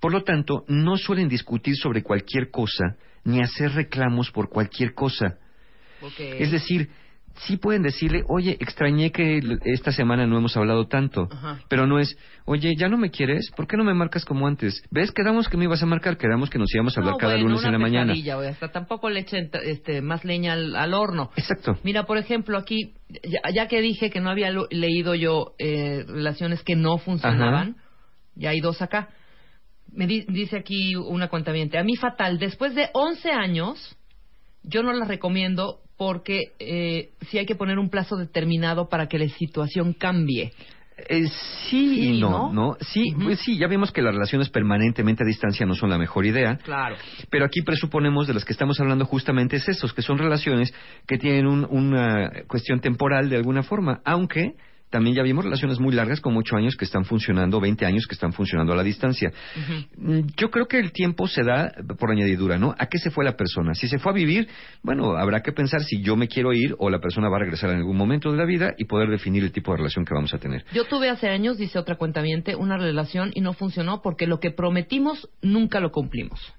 Por 0.00 0.12
lo 0.12 0.22
tanto, 0.22 0.64
no 0.68 0.96
suelen 0.96 1.28
discutir 1.28 1.76
sobre 1.76 2.02
cualquier 2.02 2.50
cosa 2.50 2.96
ni 3.24 3.40
hacer 3.42 3.72
reclamos 3.72 4.30
por 4.30 4.48
cualquier 4.48 4.94
cosa. 4.94 5.38
Es 6.18 6.50
decir, 6.52 6.90
sí 7.46 7.56
pueden 7.56 7.82
decirle, 7.82 8.22
oye, 8.28 8.56
extrañé 8.60 9.10
que 9.10 9.40
esta 9.64 9.90
semana 9.90 10.26
no 10.26 10.36
hemos 10.38 10.56
hablado 10.56 10.86
tanto, 10.86 11.28
Ajá. 11.30 11.58
pero 11.68 11.86
no 11.86 11.98
es, 11.98 12.16
oye, 12.44 12.74
¿ya 12.76 12.88
no 12.88 12.96
me 12.98 13.10
quieres? 13.10 13.50
¿Por 13.56 13.66
qué 13.66 13.76
no 13.76 13.84
me 13.84 13.94
marcas 13.94 14.24
como 14.24 14.46
antes? 14.46 14.82
¿Ves? 14.90 15.10
Quedamos 15.12 15.48
que 15.48 15.56
me 15.56 15.64
ibas 15.64 15.82
a 15.82 15.86
marcar, 15.86 16.16
quedamos 16.16 16.50
que 16.50 16.58
nos 16.58 16.72
íbamos 16.74 16.96
a 16.96 17.00
hablar 17.00 17.14
No, 17.14 17.18
cada 17.18 17.32
bueno, 17.34 17.48
lunes 17.48 17.60
una 17.60 17.68
en 17.68 17.72
la 17.72 17.78
mañana. 17.78 18.14
hasta 18.50 18.68
tampoco 18.70 19.08
le 19.10 19.20
echen 19.20 19.50
este, 19.64 20.00
más 20.02 20.24
leña 20.24 20.52
al, 20.52 20.76
al 20.76 20.94
horno. 20.94 21.30
Exacto. 21.36 21.78
Mira, 21.82 22.04
por 22.04 22.18
ejemplo, 22.18 22.58
aquí, 22.58 22.94
ya, 23.08 23.40
ya 23.52 23.66
que 23.68 23.80
dije 23.80 24.10
que 24.10 24.20
no 24.20 24.30
había 24.30 24.52
leído 24.70 25.14
yo 25.14 25.54
eh, 25.58 26.04
relaciones 26.06 26.62
que 26.62 26.76
no 26.76 26.98
funcionaban, 26.98 27.76
ya 28.36 28.50
hay 28.50 28.60
dos 28.60 28.82
acá. 28.82 29.08
Me 29.94 30.06
di- 30.06 30.24
dice 30.28 30.56
aquí 30.58 30.96
una 30.96 31.28
cuentaviente, 31.28 31.78
a 31.78 31.84
mí 31.84 31.96
fatal, 31.96 32.38
después 32.38 32.74
de 32.74 32.88
11 32.92 33.30
años, 33.30 33.96
yo 34.62 34.82
no 34.82 34.92
las 34.92 35.08
recomiendo 35.08 35.80
porque 35.96 36.52
eh, 36.58 37.10
sí 37.28 37.38
hay 37.38 37.46
que 37.46 37.54
poner 37.54 37.78
un 37.78 37.88
plazo 37.90 38.16
determinado 38.16 38.88
para 38.88 39.06
que 39.06 39.18
la 39.18 39.28
situación 39.28 39.92
cambie. 39.92 40.52
Eh, 41.08 41.24
sí, 41.68 41.94
Sí, 41.96 42.08
y 42.16 42.20
no, 42.20 42.30
¿no? 42.30 42.52
¿no? 42.52 42.76
Sí, 42.80 43.02
pues 43.20 43.40
sí, 43.40 43.58
ya 43.58 43.66
vimos 43.66 43.90
que 43.92 44.00
las 44.02 44.14
relaciones 44.14 44.48
permanentemente 44.48 45.24
a 45.24 45.26
distancia 45.26 45.66
no 45.66 45.74
son 45.74 45.90
la 45.90 45.98
mejor 45.98 46.24
idea. 46.24 46.56
Claro. 46.58 46.96
Pero 47.30 47.44
aquí 47.44 47.62
presuponemos 47.62 48.26
de 48.28 48.34
las 48.34 48.44
que 48.44 48.52
estamos 48.52 48.78
hablando 48.80 49.04
justamente 49.04 49.56
es 49.56 49.68
esos, 49.68 49.92
que 49.92 50.02
son 50.02 50.18
relaciones 50.18 50.72
que 51.06 51.18
tienen 51.18 51.46
un- 51.46 51.66
una 51.68 52.30
cuestión 52.48 52.80
temporal 52.80 53.28
de 53.28 53.36
alguna 53.36 53.62
forma, 53.64 54.00
aunque 54.04 54.54
también 54.94 55.16
ya 55.16 55.24
vimos 55.24 55.44
relaciones 55.44 55.80
muy 55.80 55.92
largas, 55.92 56.20
como 56.20 56.38
ocho 56.38 56.54
años 56.54 56.76
que 56.76 56.84
están 56.84 57.04
funcionando, 57.04 57.60
20 57.60 57.84
años 57.84 58.06
que 58.06 58.14
están 58.14 58.32
funcionando 58.32 58.72
a 58.74 58.76
la 58.76 58.84
distancia. 58.84 59.32
Mm, 59.96 60.20
Yo 60.36 60.52
creo 60.52 60.66
que 60.66 60.78
el 60.78 60.92
tiempo 60.92 61.26
se 61.26 61.42
da 61.42 61.72
por 61.98 62.12
añadidura, 62.12 62.58
¿no? 62.58 62.76
¿A 62.78 62.86
qué 62.86 62.98
se 62.98 63.10
fue 63.10 63.24
la 63.24 63.36
persona? 63.36 63.74
Si 63.74 63.88
se 63.88 63.98
fue 63.98 64.12
a 64.12 64.14
vivir, 64.14 64.46
bueno, 64.84 65.16
habrá 65.16 65.40
que 65.40 65.50
pensar 65.50 65.82
si 65.82 66.00
yo 66.00 66.14
me 66.14 66.28
quiero 66.28 66.52
ir 66.52 66.76
o 66.78 66.90
la 66.90 67.00
persona 67.00 67.28
va 67.28 67.38
a 67.38 67.40
regresar 67.40 67.70
en 67.70 67.78
algún 67.78 67.96
momento 67.96 68.30
de 68.30 68.38
la 68.38 68.44
vida 68.44 68.74
y 68.78 68.84
poder 68.84 69.10
definir 69.10 69.42
el 69.42 69.50
tipo 69.50 69.72
de 69.72 69.78
relación 69.78 70.04
que 70.04 70.14
vamos 70.14 70.32
a 70.32 70.38
tener. 70.38 70.64
Yo 70.72 70.84
tuve 70.84 71.10
hace 71.10 71.28
años, 71.28 71.58
dice 71.58 71.76
otra 71.76 71.96
cuentaviente, 71.96 72.54
una 72.54 72.76
relación 72.78 73.32
y 73.34 73.40
no 73.40 73.52
funcionó 73.52 74.00
porque 74.00 74.28
lo 74.28 74.38
que 74.38 74.52
prometimos 74.52 75.28
nunca 75.42 75.80
lo 75.80 75.90
cumplimos. 75.90 76.54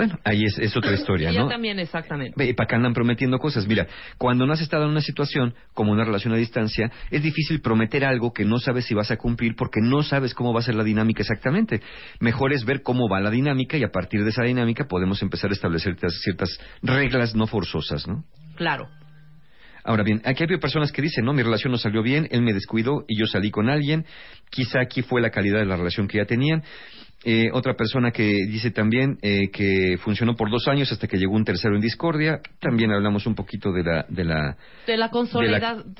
Bueno, 0.00 0.18
ahí 0.24 0.44
es, 0.46 0.58
es 0.58 0.74
otra 0.78 0.92
historia, 0.94 1.30
¿no? 1.30 1.46
también, 1.46 1.78
exactamente. 1.78 2.32
Ve, 2.34 2.54
¿Para 2.54 2.66
qué 2.66 2.74
andan 2.74 2.94
prometiendo 2.94 3.38
cosas? 3.38 3.66
Mira, 3.66 3.86
cuando 4.16 4.46
no 4.46 4.54
has 4.54 4.62
estado 4.62 4.84
en 4.84 4.90
una 4.92 5.02
situación 5.02 5.52
como 5.74 5.92
una 5.92 6.04
relación 6.06 6.32
a 6.32 6.38
distancia, 6.38 6.90
es 7.10 7.22
difícil 7.22 7.60
prometer 7.60 8.06
algo 8.06 8.32
que 8.32 8.46
no 8.46 8.58
sabes 8.58 8.86
si 8.86 8.94
vas 8.94 9.10
a 9.10 9.18
cumplir 9.18 9.54
porque 9.56 9.80
no 9.82 10.02
sabes 10.02 10.32
cómo 10.32 10.54
va 10.54 10.60
a 10.60 10.62
ser 10.62 10.74
la 10.74 10.84
dinámica 10.84 11.20
exactamente. 11.20 11.82
Mejor 12.18 12.54
es 12.54 12.64
ver 12.64 12.80
cómo 12.80 13.10
va 13.10 13.20
la 13.20 13.28
dinámica 13.30 13.76
y 13.76 13.84
a 13.84 13.90
partir 13.90 14.24
de 14.24 14.30
esa 14.30 14.42
dinámica 14.42 14.86
podemos 14.88 15.20
empezar 15.20 15.50
a 15.50 15.52
establecer 15.52 15.96
ciertas- 15.96 16.18
ciertas 16.22 16.58
reglas 16.82 17.34
no 17.34 17.46
forzosas, 17.46 18.08
¿no? 18.08 18.24
Claro. 18.56 18.88
Ahora 19.84 20.02
bien, 20.02 20.20
aquí 20.24 20.44
hay 20.48 20.58
personas 20.58 20.92
que 20.92 21.02
dicen, 21.02 21.24
no, 21.24 21.32
mi 21.32 21.42
relación 21.42 21.72
no 21.72 21.78
salió 21.78 22.02
bien, 22.02 22.28
él 22.30 22.42
me 22.42 22.52
descuidó 22.52 23.04
y 23.08 23.18
yo 23.18 23.26
salí 23.26 23.50
con 23.50 23.68
alguien, 23.68 24.04
quizá 24.50 24.80
aquí 24.80 25.02
fue 25.02 25.20
la 25.20 25.30
calidad 25.30 25.58
de 25.58 25.66
la 25.66 25.76
relación 25.76 26.06
que 26.08 26.18
ya 26.18 26.26
tenían. 26.26 26.62
Eh, 27.22 27.50
otra 27.52 27.74
persona 27.74 28.12
que 28.12 28.24
dice 28.48 28.70
también 28.70 29.18
eh, 29.20 29.50
que 29.52 29.98
funcionó 30.02 30.34
por 30.36 30.50
dos 30.50 30.66
años 30.68 30.90
hasta 30.90 31.06
que 31.06 31.18
llegó 31.18 31.34
un 31.34 31.44
tercero 31.44 31.74
en 31.74 31.82
discordia, 31.82 32.40
también 32.60 32.90
hablamos 32.92 33.26
un 33.26 33.34
poquito 33.34 33.72
de 33.72 33.82
la, 33.84 34.06
de 34.08 34.24
la, 34.24 34.56
De 34.86 34.96
la, 34.96 35.10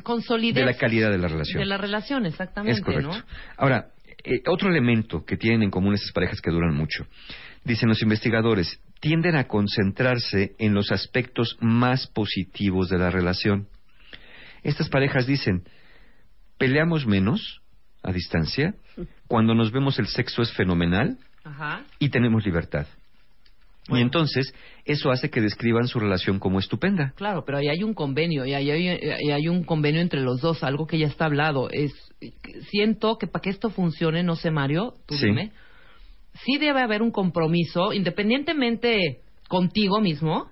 consolida- 0.03 0.61
de 0.61 0.65
la 0.65 0.79
calidad 0.79 1.11
de 1.11 1.19
la 1.19 1.29
relación. 1.29 1.59
de 1.61 1.67
la 1.67 1.77
relación, 1.77 2.25
exactamente, 2.25 2.79
Es 2.79 2.85
correcto. 2.85 3.09
¿no? 3.19 3.25
Ahora, 3.59 3.89
eh, 4.25 4.41
otro 4.47 4.71
elemento 4.71 5.23
que 5.27 5.37
tienen 5.37 5.63
en 5.65 5.71
común 5.71 5.93
estas 5.95 6.13
parejas 6.13 6.41
que 6.41 6.51
duran 6.51 6.75
mucho, 6.75 7.07
dicen 7.65 7.91
los 7.91 8.01
investigadores, 8.03 8.81
tienden 9.01 9.37
a 9.37 9.45
concentrarse 9.45 10.55
en 10.59 10.73
los 10.73 10.91
aspectos 10.91 11.59
más 11.61 12.07
positivos 12.07 12.89
de 12.89 12.97
la 12.99 13.11
relación. 13.11 13.69
Estas 14.63 14.89
parejas 14.89 15.27
dicen, 15.27 15.65
peleamos 16.59 17.07
menos 17.07 17.60
a 18.03 18.13
distancia, 18.13 18.75
cuando 19.27 19.55
nos 19.55 19.73
vemos 19.73 19.99
el 19.99 20.07
sexo 20.07 20.43
es 20.43 20.53
fenomenal 20.53 21.19
Ajá. 21.45 21.85
y 21.99 22.09
tenemos 22.11 22.45
libertad. 22.45 22.87
Y 23.89 24.01
entonces, 24.01 24.55
eso 24.85 25.11
hace 25.11 25.31
que 25.31 25.41
describan 25.41 25.89
su 25.89 25.99
relación 25.99 26.39
como 26.39 26.61
estupenda. 26.61 27.13
Claro, 27.17 27.45
pero 27.45 27.59
ahí 27.59 27.69
hay 27.69 27.83
un 27.83 27.93
convenio, 27.95 28.47
y 28.47 28.55
ahí 28.55 28.71
hay, 28.71 28.89
ahí 28.89 29.31
hay 29.33 29.49
un 29.49 29.65
convenio 29.65 30.01
entre 30.01 30.21
los 30.21 30.41
dos, 30.41 30.63
algo 30.63 30.87
que 30.87 30.99
ya 30.99 31.07
está 31.09 31.25
hablado. 31.25 31.69
Es 31.71 31.93
Siento 32.71 33.17
que 33.17 33.27
para 33.27 33.41
que 33.43 33.51
esto 33.51 33.71
funcione, 33.71 34.23
no 34.23 34.37
sé, 34.37 34.51
Mario, 34.51 34.95
tú 35.07 35.15
Sí. 35.15 35.27
dime, 35.27 35.53
sí 36.45 36.59
debe 36.59 36.83
haber 36.83 37.01
un 37.03 37.11
compromiso, 37.11 37.93
independientemente 37.95 39.21
contigo 39.49 40.01
mismo, 40.01 40.51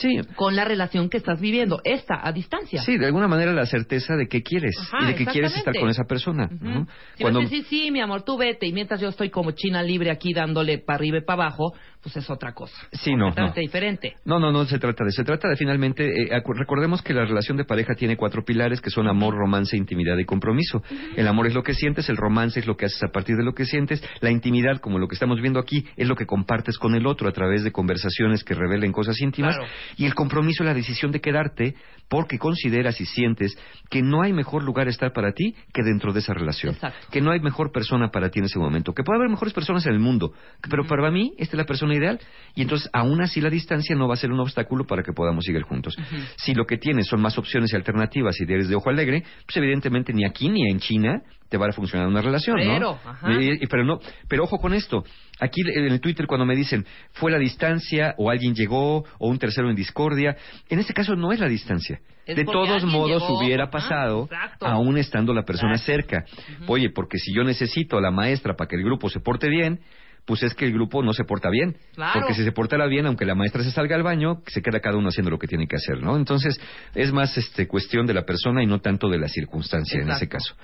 Sí, 0.00 0.20
con 0.36 0.56
la 0.56 0.64
relación 0.64 1.08
que 1.08 1.16
estás 1.16 1.40
viviendo, 1.40 1.80
esta, 1.84 2.20
a 2.26 2.32
distancia. 2.32 2.82
Sí, 2.82 2.98
de 2.98 3.06
alguna 3.06 3.28
manera 3.28 3.52
la 3.52 3.66
certeza 3.66 4.16
de 4.16 4.26
que 4.26 4.42
quieres 4.42 4.76
Ajá, 4.78 5.04
y 5.04 5.06
de 5.08 5.14
que 5.14 5.26
quieres 5.26 5.56
estar 5.56 5.74
con 5.78 5.88
esa 5.88 6.04
persona. 6.04 6.48
Ujú. 6.52 6.64
¿no? 6.64 6.86
Si 7.16 7.24
vas 7.24 7.36
a 7.36 7.38
decir, 7.40 7.64
sí, 7.64 7.90
mi 7.90 8.00
amor, 8.00 8.22
tú 8.22 8.36
vete, 8.36 8.66
y 8.66 8.72
mientras 8.72 9.00
yo 9.00 9.08
estoy 9.08 9.30
como 9.30 9.52
china 9.52 9.82
libre 9.82 10.10
aquí 10.10 10.32
dándole 10.32 10.78
para 10.78 10.96
arriba 10.96 11.18
y 11.18 11.24
para 11.24 11.44
abajo, 11.44 11.74
pues 12.02 12.16
es 12.16 12.28
otra 12.30 12.52
cosa. 12.52 12.76
Sí, 12.92 13.14
no, 13.14 13.30
no. 13.30 13.52
diferente. 13.52 14.16
No, 14.24 14.40
no, 14.40 14.50
no 14.50 14.64
se 14.64 14.78
trata 14.78 15.04
de. 15.04 15.12
Se 15.12 15.22
trata 15.24 15.48
de 15.48 15.56
finalmente, 15.56 16.04
eh, 16.04 16.30
acu- 16.30 16.56
recordemos 16.56 17.00
que 17.00 17.14
la 17.14 17.24
relación 17.24 17.56
de 17.56 17.64
pareja 17.64 17.94
tiene 17.94 18.16
cuatro 18.16 18.44
pilares 18.44 18.80
que 18.80 18.90
son 18.90 19.06
amor, 19.06 19.34
romance, 19.36 19.76
intimidad 19.76 20.18
y 20.18 20.24
compromiso. 20.24 20.82
El 21.16 21.28
amor 21.28 21.46
es 21.46 21.54
lo 21.54 21.62
que 21.62 21.74
sientes, 21.74 22.08
el 22.08 22.16
romance 22.16 22.58
es 22.58 22.66
lo 22.66 22.76
que 22.76 22.86
haces 22.86 23.02
a 23.04 23.08
partir 23.12 23.36
de 23.36 23.44
lo 23.44 23.54
que 23.54 23.64
sientes, 23.66 24.02
la 24.20 24.30
intimidad, 24.30 24.80
como 24.80 24.98
lo 24.98 25.06
que 25.06 25.14
estamos 25.14 25.40
viendo 25.40 25.60
aquí, 25.60 25.86
es 25.96 26.08
lo 26.08 26.16
que 26.16 26.26
compartes 26.26 26.76
con 26.78 26.94
el 26.94 27.06
otro 27.06 27.28
a 27.28 27.32
través 27.32 27.62
de 27.62 27.70
conversaciones 27.70 28.42
que 28.42 28.54
revelen 28.54 28.90
cosas 28.92 29.20
íntimas. 29.20 29.56
Claro. 29.56 29.70
Y 29.96 30.04
el 30.06 30.14
compromiso 30.14 30.64
es 30.64 30.66
la 30.68 30.74
decisión 30.74 31.12
de 31.12 31.20
quedarte 31.20 31.76
porque 32.12 32.38
consideras 32.38 33.00
y 33.00 33.06
sientes 33.06 33.56
que 33.88 34.02
no 34.02 34.20
hay 34.20 34.34
mejor 34.34 34.64
lugar 34.64 34.86
estar 34.86 35.14
para 35.14 35.32
ti 35.32 35.54
que 35.72 35.82
dentro 35.82 36.12
de 36.12 36.18
esa 36.20 36.34
relación. 36.34 36.74
Exacto. 36.74 37.08
Que 37.10 37.22
no 37.22 37.30
hay 37.30 37.40
mejor 37.40 37.72
persona 37.72 38.10
para 38.10 38.28
ti 38.28 38.40
en 38.40 38.44
ese 38.44 38.58
momento. 38.58 38.92
Que 38.92 39.02
puede 39.02 39.16
haber 39.16 39.30
mejores 39.30 39.54
personas 39.54 39.86
en 39.86 39.94
el 39.94 39.98
mundo, 39.98 40.34
pero 40.68 40.84
para 40.84 41.10
mí 41.10 41.32
esta 41.38 41.56
es 41.56 41.58
la 41.58 41.64
persona 41.64 41.94
ideal. 41.94 42.20
Y 42.54 42.60
entonces, 42.60 42.90
aún 42.92 43.22
así, 43.22 43.40
la 43.40 43.48
distancia 43.48 43.96
no 43.96 44.08
va 44.08 44.12
a 44.12 44.18
ser 44.18 44.30
un 44.30 44.40
obstáculo 44.40 44.84
para 44.84 45.02
que 45.02 45.14
podamos 45.14 45.46
seguir 45.46 45.62
juntos. 45.62 45.96
Si 46.36 46.52
lo 46.52 46.66
que 46.66 46.76
tienes 46.76 47.06
son 47.06 47.22
más 47.22 47.38
opciones 47.38 47.72
y 47.72 47.76
alternativas 47.76 48.38
y 48.38 48.44
eres 48.44 48.68
de 48.68 48.74
ojo 48.74 48.90
alegre, 48.90 49.24
pues 49.46 49.56
evidentemente 49.56 50.12
ni 50.12 50.26
aquí 50.26 50.50
ni 50.50 50.70
en 50.70 50.80
China 50.80 51.22
te 51.52 51.58
va 51.58 51.66
a 51.68 51.72
funcionar 51.72 52.08
una 52.08 52.22
relación, 52.22 52.56
¿no? 52.56 52.72
Pero, 52.72 52.98
ajá. 53.04 53.30
Y- 53.30 53.58
y- 53.62 53.66
pero 53.66 53.84
no, 53.84 54.00
pero 54.26 54.44
ojo 54.44 54.56
con 54.56 54.72
esto. 54.72 55.04
Aquí 55.38 55.60
en 55.60 55.84
el 55.92 56.00
Twitter 56.00 56.26
cuando 56.26 56.46
me 56.46 56.56
dicen 56.56 56.86
fue 57.12 57.30
la 57.30 57.36
distancia 57.38 58.14
o 58.16 58.30
alguien 58.30 58.54
llegó 58.54 59.04
o 59.18 59.28
un 59.28 59.38
tercero 59.38 59.68
en 59.68 59.76
discordia, 59.76 60.34
en 60.70 60.78
este 60.78 60.94
caso 60.94 61.14
no 61.14 61.30
es 61.30 61.40
la 61.40 61.48
distancia. 61.48 62.00
Es 62.24 62.36
de 62.36 62.44
todos 62.44 62.84
modos 62.84 63.20
llegó, 63.22 63.38
hubiera 63.38 63.68
pasado 63.68 64.24
exacto. 64.24 64.66
aún 64.66 64.96
estando 64.96 65.34
la 65.34 65.42
persona 65.42 65.74
Exacto. 65.74 65.92
cerca. 65.92 66.24
Oye, 66.68 66.88
porque 66.88 67.18
si 67.18 67.34
yo 67.34 67.44
necesito 67.44 67.98
a 67.98 68.00
la 68.00 68.10
maestra 68.10 68.54
para 68.56 68.66
que 68.68 68.76
el 68.76 68.84
grupo 68.84 69.10
se 69.10 69.20
porte 69.20 69.48
bien, 69.50 69.80
pues 70.24 70.42
es 70.42 70.54
que 70.54 70.66
el 70.66 70.72
grupo 70.72 71.02
no 71.02 71.12
se 71.12 71.24
porta 71.24 71.50
bien. 71.50 71.76
Claro. 71.94 72.20
Porque 72.20 72.34
si 72.34 72.44
se 72.44 72.52
portara 72.52 72.86
bien, 72.86 73.06
aunque 73.06 73.24
la 73.24 73.34
maestra 73.34 73.62
se 73.62 73.70
salga 73.70 73.96
al 73.96 74.02
baño, 74.02 74.42
se 74.46 74.62
queda 74.62 74.80
cada 74.80 74.96
uno 74.96 75.08
haciendo 75.08 75.30
lo 75.30 75.38
que 75.38 75.46
tiene 75.46 75.66
que 75.66 75.76
hacer, 75.76 76.02
¿no? 76.02 76.16
Entonces, 76.16 76.60
es 76.94 77.12
más 77.12 77.36
este, 77.36 77.66
cuestión 77.66 78.06
de 78.06 78.14
la 78.14 78.24
persona 78.24 78.62
y 78.62 78.66
no 78.66 78.80
tanto 78.80 79.08
de 79.08 79.18
la 79.18 79.28
circunstancia 79.28 80.00
en 80.00 80.10
ese 80.10 80.28
caso. 80.28 80.54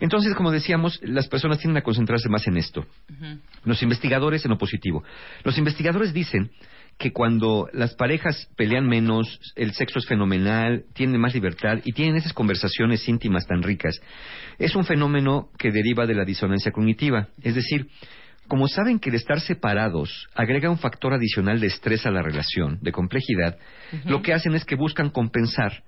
Entonces, 0.00 0.34
como 0.34 0.50
decíamos, 0.50 0.98
las 1.02 1.28
personas 1.28 1.58
tienden 1.58 1.78
a 1.78 1.82
concentrarse 1.82 2.28
más 2.28 2.46
en 2.46 2.56
esto. 2.56 2.86
Los 3.64 3.82
investigadores 3.82 4.44
en 4.44 4.50
lo 4.50 4.58
positivo. 4.58 5.02
Los 5.44 5.58
investigadores 5.58 6.12
dicen 6.12 6.50
que 6.98 7.12
cuando 7.12 7.68
las 7.72 7.94
parejas 7.94 8.48
pelean 8.56 8.86
menos, 8.86 9.40
el 9.56 9.72
sexo 9.72 9.98
es 9.98 10.06
fenomenal, 10.06 10.84
tienen 10.92 11.18
más 11.18 11.34
libertad 11.34 11.78
y 11.84 11.92
tienen 11.92 12.16
esas 12.16 12.34
conversaciones 12.34 13.08
íntimas 13.08 13.46
tan 13.46 13.62
ricas, 13.62 13.98
es 14.58 14.76
un 14.76 14.84
fenómeno 14.84 15.48
que 15.58 15.70
deriva 15.70 16.06
de 16.06 16.14
la 16.14 16.26
disonancia 16.26 16.72
cognitiva. 16.72 17.28
Es 17.42 17.54
decir, 17.54 17.88
como 18.50 18.66
saben 18.66 18.98
que 18.98 19.10
el 19.10 19.14
estar 19.14 19.40
separados 19.40 20.28
agrega 20.34 20.68
un 20.68 20.76
factor 20.76 21.14
adicional 21.14 21.60
de 21.60 21.68
estrés 21.68 22.04
a 22.04 22.10
la 22.10 22.20
relación, 22.20 22.80
de 22.82 22.90
complejidad, 22.90 23.56
lo 24.04 24.22
que 24.22 24.34
hacen 24.34 24.56
es 24.56 24.64
que 24.64 24.74
buscan 24.74 25.10
compensar 25.10 25.84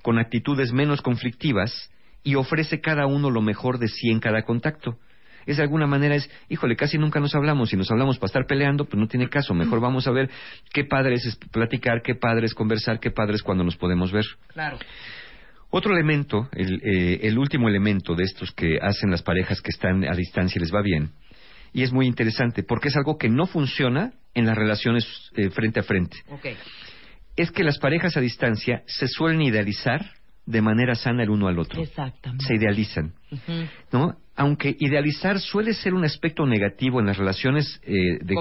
con 0.00 0.20
actitudes 0.20 0.72
menos 0.72 1.02
conflictivas 1.02 1.90
y 2.22 2.36
ofrece 2.36 2.80
cada 2.80 3.06
uno 3.06 3.30
lo 3.30 3.42
mejor 3.42 3.80
de 3.80 3.88
sí 3.88 4.10
en 4.10 4.20
cada 4.20 4.42
contacto. 4.42 4.96
Es 5.44 5.56
de 5.56 5.64
alguna 5.64 5.88
manera 5.88 6.14
es, 6.14 6.30
híjole, 6.48 6.76
casi 6.76 6.98
nunca 6.98 7.18
nos 7.18 7.34
hablamos, 7.34 7.70
si 7.70 7.76
nos 7.76 7.90
hablamos 7.90 8.18
para 8.18 8.28
estar 8.28 8.46
peleando, 8.46 8.84
pues 8.84 8.96
no 8.96 9.08
tiene 9.08 9.28
caso, 9.28 9.52
mejor 9.52 9.80
vamos 9.80 10.06
a 10.06 10.12
ver 10.12 10.30
qué 10.72 10.84
padre 10.84 11.14
es 11.14 11.36
platicar, 11.50 12.00
qué 12.00 12.14
padre 12.14 12.46
es 12.46 12.54
conversar, 12.54 13.00
qué 13.00 13.10
padre 13.10 13.34
es 13.34 13.42
cuando 13.42 13.64
nos 13.64 13.76
podemos 13.76 14.12
ver. 14.12 14.24
Claro. 14.52 14.78
Otro 15.70 15.92
elemento, 15.92 16.48
el, 16.52 16.80
eh, 16.84 17.18
el 17.24 17.36
último 17.36 17.68
elemento 17.68 18.14
de 18.14 18.22
estos 18.22 18.52
que 18.52 18.78
hacen 18.80 19.10
las 19.10 19.22
parejas 19.22 19.60
que 19.60 19.70
están 19.70 20.04
a 20.04 20.14
distancia 20.14 20.60
y 20.60 20.62
les 20.62 20.72
va 20.72 20.80
bien, 20.80 21.10
y 21.74 21.82
es 21.82 21.92
muy 21.92 22.06
interesante 22.06 22.62
porque 22.62 22.88
es 22.88 22.96
algo 22.96 23.18
que 23.18 23.28
no 23.28 23.44
funciona 23.46 24.12
en 24.32 24.46
las 24.46 24.56
relaciones 24.56 25.06
eh, 25.36 25.50
frente 25.50 25.80
a 25.80 25.82
frente, 25.82 26.16
Ok. 26.30 26.46
es 27.36 27.50
que 27.50 27.62
las 27.64 27.78
parejas 27.78 28.16
a 28.16 28.20
distancia 28.20 28.82
se 28.86 29.06
suelen 29.08 29.42
idealizar 29.42 30.06
de 30.46 30.60
manera 30.60 30.94
sana 30.94 31.22
el 31.22 31.30
uno 31.30 31.48
al 31.48 31.58
otro. 31.58 31.80
Exactamente. 31.82 32.44
Se 32.44 32.54
idealizan. 32.54 33.14
¿no? 33.92 34.16
Aunque 34.36 34.76
idealizar 34.78 35.40
suele 35.40 35.72
ser 35.72 35.94
un 35.94 36.04
aspecto 36.04 36.44
negativo 36.46 37.00
en 37.00 37.06
las 37.06 37.16
relaciones 37.16 37.80
eh, 37.84 38.18
de- 38.20 38.34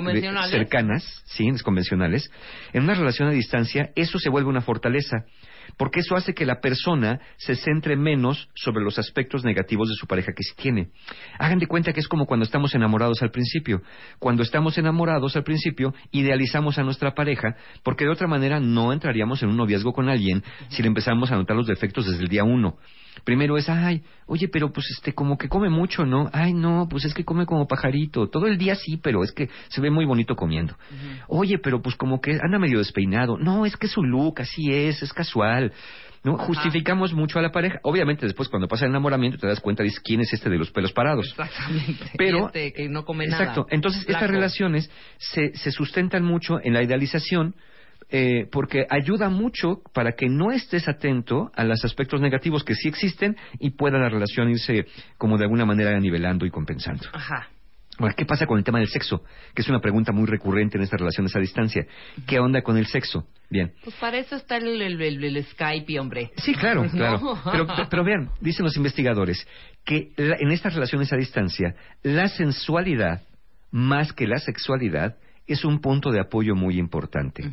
cercanas, 0.49 1.23
sí, 1.27 1.49
las 1.49 1.63
convencionales, 1.63 2.29
en 2.73 2.83
una 2.83 2.93
relación 2.95 3.29
a 3.29 3.31
distancia 3.31 3.91
eso 3.95 4.19
se 4.19 4.29
vuelve 4.29 4.49
una 4.49 4.61
fortaleza. 4.61 5.17
Porque 5.77 6.01
eso 6.01 6.15
hace 6.15 6.33
que 6.33 6.45
la 6.45 6.61
persona 6.61 7.19
se 7.37 7.55
centre 7.55 7.95
menos 7.95 8.49
sobre 8.55 8.83
los 8.83 8.99
aspectos 8.99 9.43
negativos 9.43 9.89
de 9.89 9.95
su 9.95 10.07
pareja 10.07 10.33
que 10.35 10.43
sí 10.43 10.53
tiene. 10.55 10.89
Hagan 11.39 11.59
de 11.59 11.67
cuenta 11.67 11.93
que 11.93 11.99
es 11.99 12.07
como 12.07 12.25
cuando 12.25 12.45
estamos 12.45 12.75
enamorados 12.75 13.21
al 13.21 13.31
principio. 13.31 13.81
Cuando 14.19 14.43
estamos 14.43 14.77
enamorados 14.77 15.35
al 15.35 15.43
principio, 15.43 15.93
idealizamos 16.11 16.77
a 16.77 16.83
nuestra 16.83 17.13
pareja, 17.13 17.55
porque 17.83 18.05
de 18.05 18.11
otra 18.11 18.27
manera 18.27 18.59
no 18.59 18.93
entraríamos 18.93 19.43
en 19.43 19.49
un 19.49 19.57
noviazgo 19.57 19.93
con 19.93 20.09
alguien 20.09 20.43
si 20.69 20.81
le 20.81 20.87
empezamos 20.87 21.31
a 21.31 21.35
notar 21.35 21.55
los 21.55 21.67
defectos 21.67 22.05
desde 22.05 22.23
el 22.23 22.29
día 22.29 22.43
uno. 22.43 22.77
Primero 23.23 23.57
es, 23.57 23.69
ay, 23.69 24.03
oye, 24.25 24.47
pero 24.47 24.71
pues 24.71 24.89
este, 24.91 25.13
como 25.13 25.37
que 25.37 25.47
come 25.47 25.69
mucho, 25.69 26.05
¿no? 26.05 26.29
Ay, 26.33 26.53
no, 26.53 26.87
pues 26.89 27.05
es 27.05 27.13
que 27.13 27.23
come 27.23 27.45
como 27.45 27.67
pajarito. 27.67 28.27
Todo 28.29 28.47
el 28.47 28.57
día 28.57 28.75
sí, 28.75 28.97
pero 28.97 29.23
es 29.23 29.31
que 29.31 29.49
se 29.69 29.81
ve 29.81 29.89
muy 29.89 30.05
bonito 30.05 30.35
comiendo. 30.35 30.75
Oye, 31.27 31.57
pero 31.59 31.81
pues 31.81 31.95
como 31.95 32.21
que 32.21 32.39
anda 32.41 32.59
medio 32.59 32.79
despeinado. 32.79 33.37
No, 33.37 33.65
es 33.65 33.77
que 33.77 33.87
su 33.87 34.03
look 34.03 34.41
así 34.41 34.71
es, 34.71 35.01
es 35.01 35.13
casual. 35.13 35.71
¿no? 36.23 36.37
Justificamos 36.37 37.13
mucho 37.13 37.37
a 37.37 37.41
la 37.41 37.51
pareja. 37.51 37.79
Obviamente, 37.83 38.25
después, 38.25 38.47
cuando 38.49 38.67
pasa 38.67 38.85
el 38.85 38.91
enamoramiento, 38.91 39.37
te 39.37 39.47
das 39.47 39.59
cuenta, 39.59 39.83
dices, 39.83 39.99
¿quién 39.99 40.21
es 40.21 40.31
este 40.31 40.49
de 40.49 40.57
los 40.57 40.71
pelos 40.71 40.93
parados? 40.93 41.27
Exactamente. 41.29 42.11
Pero, 42.17 42.47
este 42.47 42.73
que 42.73 42.89
no 42.89 43.03
come 43.03 43.27
nada. 43.27 43.43
Exacto. 43.43 43.67
Entonces, 43.69 44.05
estas 44.07 44.29
relaciones 44.29 44.89
se, 45.17 45.55
se 45.55 45.71
sustentan 45.71 46.23
mucho 46.23 46.59
en 46.63 46.73
la 46.73 46.81
idealización 46.81 47.55
eh, 48.15 48.47
porque 48.51 48.85
ayuda 48.91 49.27
mucho 49.29 49.81
para 49.91 50.11
que 50.11 50.27
no 50.29 50.51
estés 50.51 50.87
atento 50.87 51.51
a 51.55 51.63
los 51.63 51.83
aspectos 51.83 52.21
negativos 52.21 52.63
que 52.63 52.75
sí 52.75 52.87
existen 52.87 53.35
y 53.59 53.71
pueda 53.71 53.97
la 53.97 54.07
relación 54.07 54.49
irse 54.51 54.85
como 55.17 55.37
de 55.39 55.45
alguna 55.45 55.65
manera 55.65 55.99
nivelando 55.99 56.45
y 56.45 56.51
compensando. 56.51 57.03
Ajá. 57.11 57.47
Ahora, 57.97 58.13
¿qué 58.15 58.25
pasa 58.25 58.45
con 58.45 58.57
el 58.59 58.63
tema 58.63 58.79
del 58.79 58.87
sexo? 58.87 59.23
Que 59.55 59.61
es 59.63 59.69
una 59.69 59.79
pregunta 59.79 60.11
muy 60.11 60.25
recurrente 60.27 60.77
en 60.77 60.83
estas 60.83 60.99
relaciones 60.99 61.35
a 61.35 61.39
distancia. 61.39 61.85
¿Qué 62.27 62.39
onda 62.39 62.61
con 62.61 62.77
el 62.77 62.85
sexo? 62.87 63.27
Bien. 63.49 63.71
Pues 63.83 63.95
para 63.97 64.17
eso 64.17 64.35
está 64.35 64.57
el, 64.57 64.79
el, 64.81 65.01
el- 65.01 65.23
el 65.23 65.43
Skype, 65.45 65.99
hombre. 65.99 66.31
Sí, 66.37 66.53
claro, 66.55 66.83
No. 66.85 66.89
claro. 66.91 67.37
Pero, 67.51 67.67
pero 67.89 68.03
vean, 68.03 68.29
dicen 68.41 68.63
los 68.65 68.77
investigadores 68.77 69.47
que 69.85 70.11
la- 70.17 70.37
en 70.39 70.51
estas 70.51 70.73
relaciones 70.75 71.11
a 71.13 71.17
distancia, 71.17 71.75
la 72.03 72.27
sensualidad, 72.29 73.21
más 73.71 74.13
que 74.13 74.27
la 74.27 74.37
sexualidad, 74.37 75.15
es 75.47 75.65
un 75.65 75.79
punto 75.79 76.11
de 76.11 76.19
apoyo 76.19 76.55
muy 76.55 76.77
importante. 76.77 77.43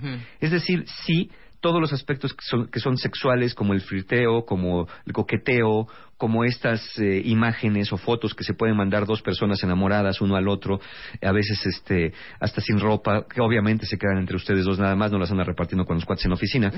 Es 0.40 0.50
decir, 0.50 0.84
sí, 1.06 1.30
todos 1.60 1.80
los 1.80 1.92
aspectos 1.92 2.32
que 2.32 2.42
son, 2.42 2.68
que 2.68 2.80
son 2.80 2.96
sexuales, 2.96 3.54
como 3.54 3.74
el 3.74 3.82
flirteo, 3.82 4.44
como 4.46 4.88
el 5.04 5.12
coqueteo, 5.12 5.86
como 6.16 6.44
estas 6.44 6.98
eh, 6.98 7.22
imágenes 7.24 7.92
o 7.92 7.96
fotos 7.98 8.34
que 8.34 8.44
se 8.44 8.54
pueden 8.54 8.76
mandar 8.76 9.06
dos 9.06 9.22
personas 9.22 9.62
enamoradas 9.62 10.20
uno 10.20 10.36
al 10.36 10.48
otro, 10.48 10.80
a 11.22 11.32
veces 11.32 11.64
este, 11.66 12.12
hasta 12.40 12.60
sin 12.60 12.78
ropa, 12.80 13.26
que 13.26 13.40
obviamente 13.40 13.86
se 13.86 13.98
quedan 13.98 14.18
entre 14.18 14.36
ustedes 14.36 14.64
dos 14.64 14.78
nada 14.78 14.96
más, 14.96 15.12
no 15.12 15.18
las 15.18 15.30
andan 15.30 15.46
repartiendo 15.46 15.84
con 15.84 15.96
los 15.96 16.04
cuates 16.04 16.24
en 16.24 16.30
la 16.30 16.34
oficina. 16.36 16.72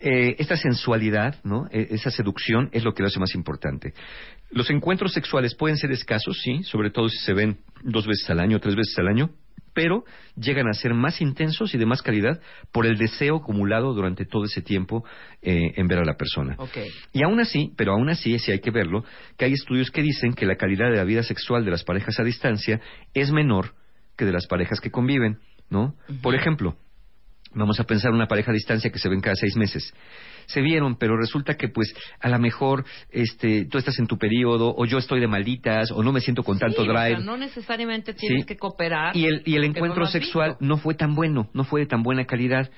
Eh, 0.00 0.36
esta 0.38 0.56
sensualidad, 0.56 1.36
¿no? 1.44 1.66
E- 1.70 1.88
esa 1.90 2.10
seducción 2.10 2.68
es 2.72 2.84
lo 2.84 2.94
que 2.94 3.02
lo 3.02 3.08
hace 3.08 3.20
más 3.20 3.34
importante. 3.34 3.92
Los 4.50 4.70
encuentros 4.70 5.12
sexuales 5.12 5.54
pueden 5.54 5.76
ser 5.76 5.92
escasos, 5.92 6.38
sí, 6.42 6.62
sobre 6.64 6.90
todo 6.90 7.08
si 7.08 7.18
se 7.18 7.32
ven 7.32 7.58
dos 7.82 8.06
veces 8.06 8.28
al 8.30 8.40
año, 8.40 8.58
tres 8.60 8.74
veces 8.74 8.96
al 8.98 9.08
año, 9.08 9.30
pero 9.76 10.04
llegan 10.36 10.68
a 10.68 10.72
ser 10.72 10.94
más 10.94 11.20
intensos 11.20 11.74
y 11.74 11.78
de 11.78 11.84
más 11.84 12.00
calidad 12.00 12.40
por 12.72 12.86
el 12.86 12.96
deseo 12.96 13.36
acumulado 13.36 13.92
durante 13.92 14.24
todo 14.24 14.46
ese 14.46 14.62
tiempo 14.62 15.04
eh, 15.42 15.74
en 15.76 15.86
ver 15.86 15.98
a 15.98 16.04
la 16.06 16.16
persona. 16.16 16.56
Y 17.12 17.22
aún 17.22 17.40
así, 17.40 17.74
pero 17.76 17.92
aún 17.92 18.08
así, 18.08 18.38
sí 18.38 18.52
hay 18.52 18.60
que 18.60 18.70
verlo, 18.70 19.04
que 19.36 19.44
hay 19.44 19.52
estudios 19.52 19.90
que 19.90 20.00
dicen 20.00 20.32
que 20.32 20.46
la 20.46 20.56
calidad 20.56 20.90
de 20.90 20.96
la 20.96 21.04
vida 21.04 21.22
sexual 21.22 21.66
de 21.66 21.72
las 21.72 21.84
parejas 21.84 22.18
a 22.18 22.24
distancia 22.24 22.80
es 23.12 23.30
menor 23.30 23.74
que 24.16 24.24
de 24.24 24.32
las 24.32 24.46
parejas 24.46 24.80
que 24.80 24.90
conviven, 24.90 25.40
¿no? 25.68 25.94
Por 26.22 26.34
ejemplo, 26.34 26.78
vamos 27.52 27.78
a 27.78 27.84
pensar 27.84 28.12
una 28.12 28.28
pareja 28.28 28.52
a 28.52 28.54
distancia 28.54 28.90
que 28.90 28.98
se 28.98 29.10
ven 29.10 29.20
cada 29.20 29.36
seis 29.36 29.56
meses. 29.56 29.92
Se 30.46 30.60
vieron, 30.60 30.96
pero 30.96 31.16
resulta 31.16 31.54
que 31.54 31.68
pues 31.68 31.94
a 32.20 32.28
lo 32.28 32.38
mejor 32.38 32.84
este, 33.10 33.66
tú 33.66 33.78
estás 33.78 33.98
en 33.98 34.06
tu 34.06 34.18
periodo, 34.18 34.74
o 34.76 34.84
yo 34.86 34.98
estoy 34.98 35.20
de 35.20 35.26
malditas, 35.28 35.90
o 35.90 36.02
no 36.02 36.12
me 36.12 36.20
siento 36.20 36.42
con 36.42 36.58
tanto 36.58 36.82
o 36.82 36.84
drive. 36.84 37.16
sea, 37.16 37.18
no 37.20 37.36
necesariamente 37.36 38.14
tienes 38.14 38.42
Sí. 38.42 38.46
que 38.46 38.56
cooperar. 38.56 39.16
Y 39.16 39.26
el, 39.26 39.42
y 39.44 39.56
el 39.56 39.64
encuentro 39.64 40.00
no 40.04 40.06
sexual 40.06 40.56
no 40.60 40.76
fue 40.76 40.94
tan 40.94 41.14
bueno, 41.14 41.48
no 41.54 41.64
fue 41.64 41.80
de 41.80 41.86
tan 41.86 42.02
buena 42.02 42.24
calidad. 42.24 42.70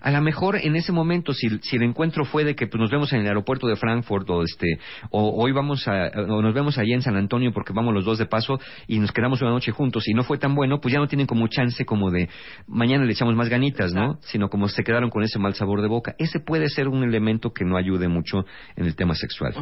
A 0.00 0.10
lo 0.10 0.20
mejor 0.20 0.56
en 0.56 0.76
ese 0.76 0.92
momento, 0.92 1.32
si, 1.32 1.48
si 1.62 1.76
el 1.76 1.82
encuentro 1.82 2.24
fue 2.24 2.44
de 2.44 2.54
que 2.54 2.66
pues, 2.66 2.80
nos 2.80 2.90
vemos 2.90 3.12
en 3.12 3.20
el 3.20 3.26
aeropuerto 3.26 3.66
de 3.66 3.76
Frankfurt 3.76 4.28
o 4.30 4.42
este 4.42 4.78
o 5.10 5.42
hoy 5.42 5.52
vamos 5.52 5.86
a 5.88 6.08
o 6.28 6.42
nos 6.42 6.54
vemos 6.54 6.78
allá 6.78 6.94
en 6.94 7.02
San 7.02 7.16
Antonio 7.16 7.52
porque 7.52 7.72
vamos 7.72 7.94
los 7.94 8.04
dos 8.04 8.18
de 8.18 8.26
paso 8.26 8.58
y 8.86 8.98
nos 8.98 9.12
quedamos 9.12 9.40
una 9.42 9.50
noche 9.50 9.72
juntos 9.72 10.06
y 10.08 10.14
no 10.14 10.24
fue 10.24 10.38
tan 10.38 10.54
bueno, 10.54 10.80
pues 10.80 10.92
ya 10.92 11.00
no 11.00 11.06
tienen 11.06 11.26
como 11.26 11.46
chance 11.48 11.84
como 11.84 12.10
de 12.10 12.28
mañana 12.66 13.04
le 13.04 13.12
echamos 13.12 13.34
más 13.34 13.48
ganitas, 13.48 13.92
¿no? 13.94 14.18
Sino 14.22 14.48
como 14.48 14.68
se 14.68 14.82
quedaron 14.82 15.10
con 15.10 15.22
ese 15.22 15.38
mal 15.38 15.54
sabor 15.54 15.82
de 15.82 15.88
boca. 15.88 16.14
Ese 16.18 16.40
puede 16.40 16.68
ser 16.68 16.88
un 16.88 17.02
elemento 17.14 17.52
que 17.52 17.64
no 17.64 17.76
ayude 17.76 18.08
mucho 18.08 18.44
en 18.76 18.86
el 18.86 18.96
tema 18.96 19.14
sexual. 19.14 19.54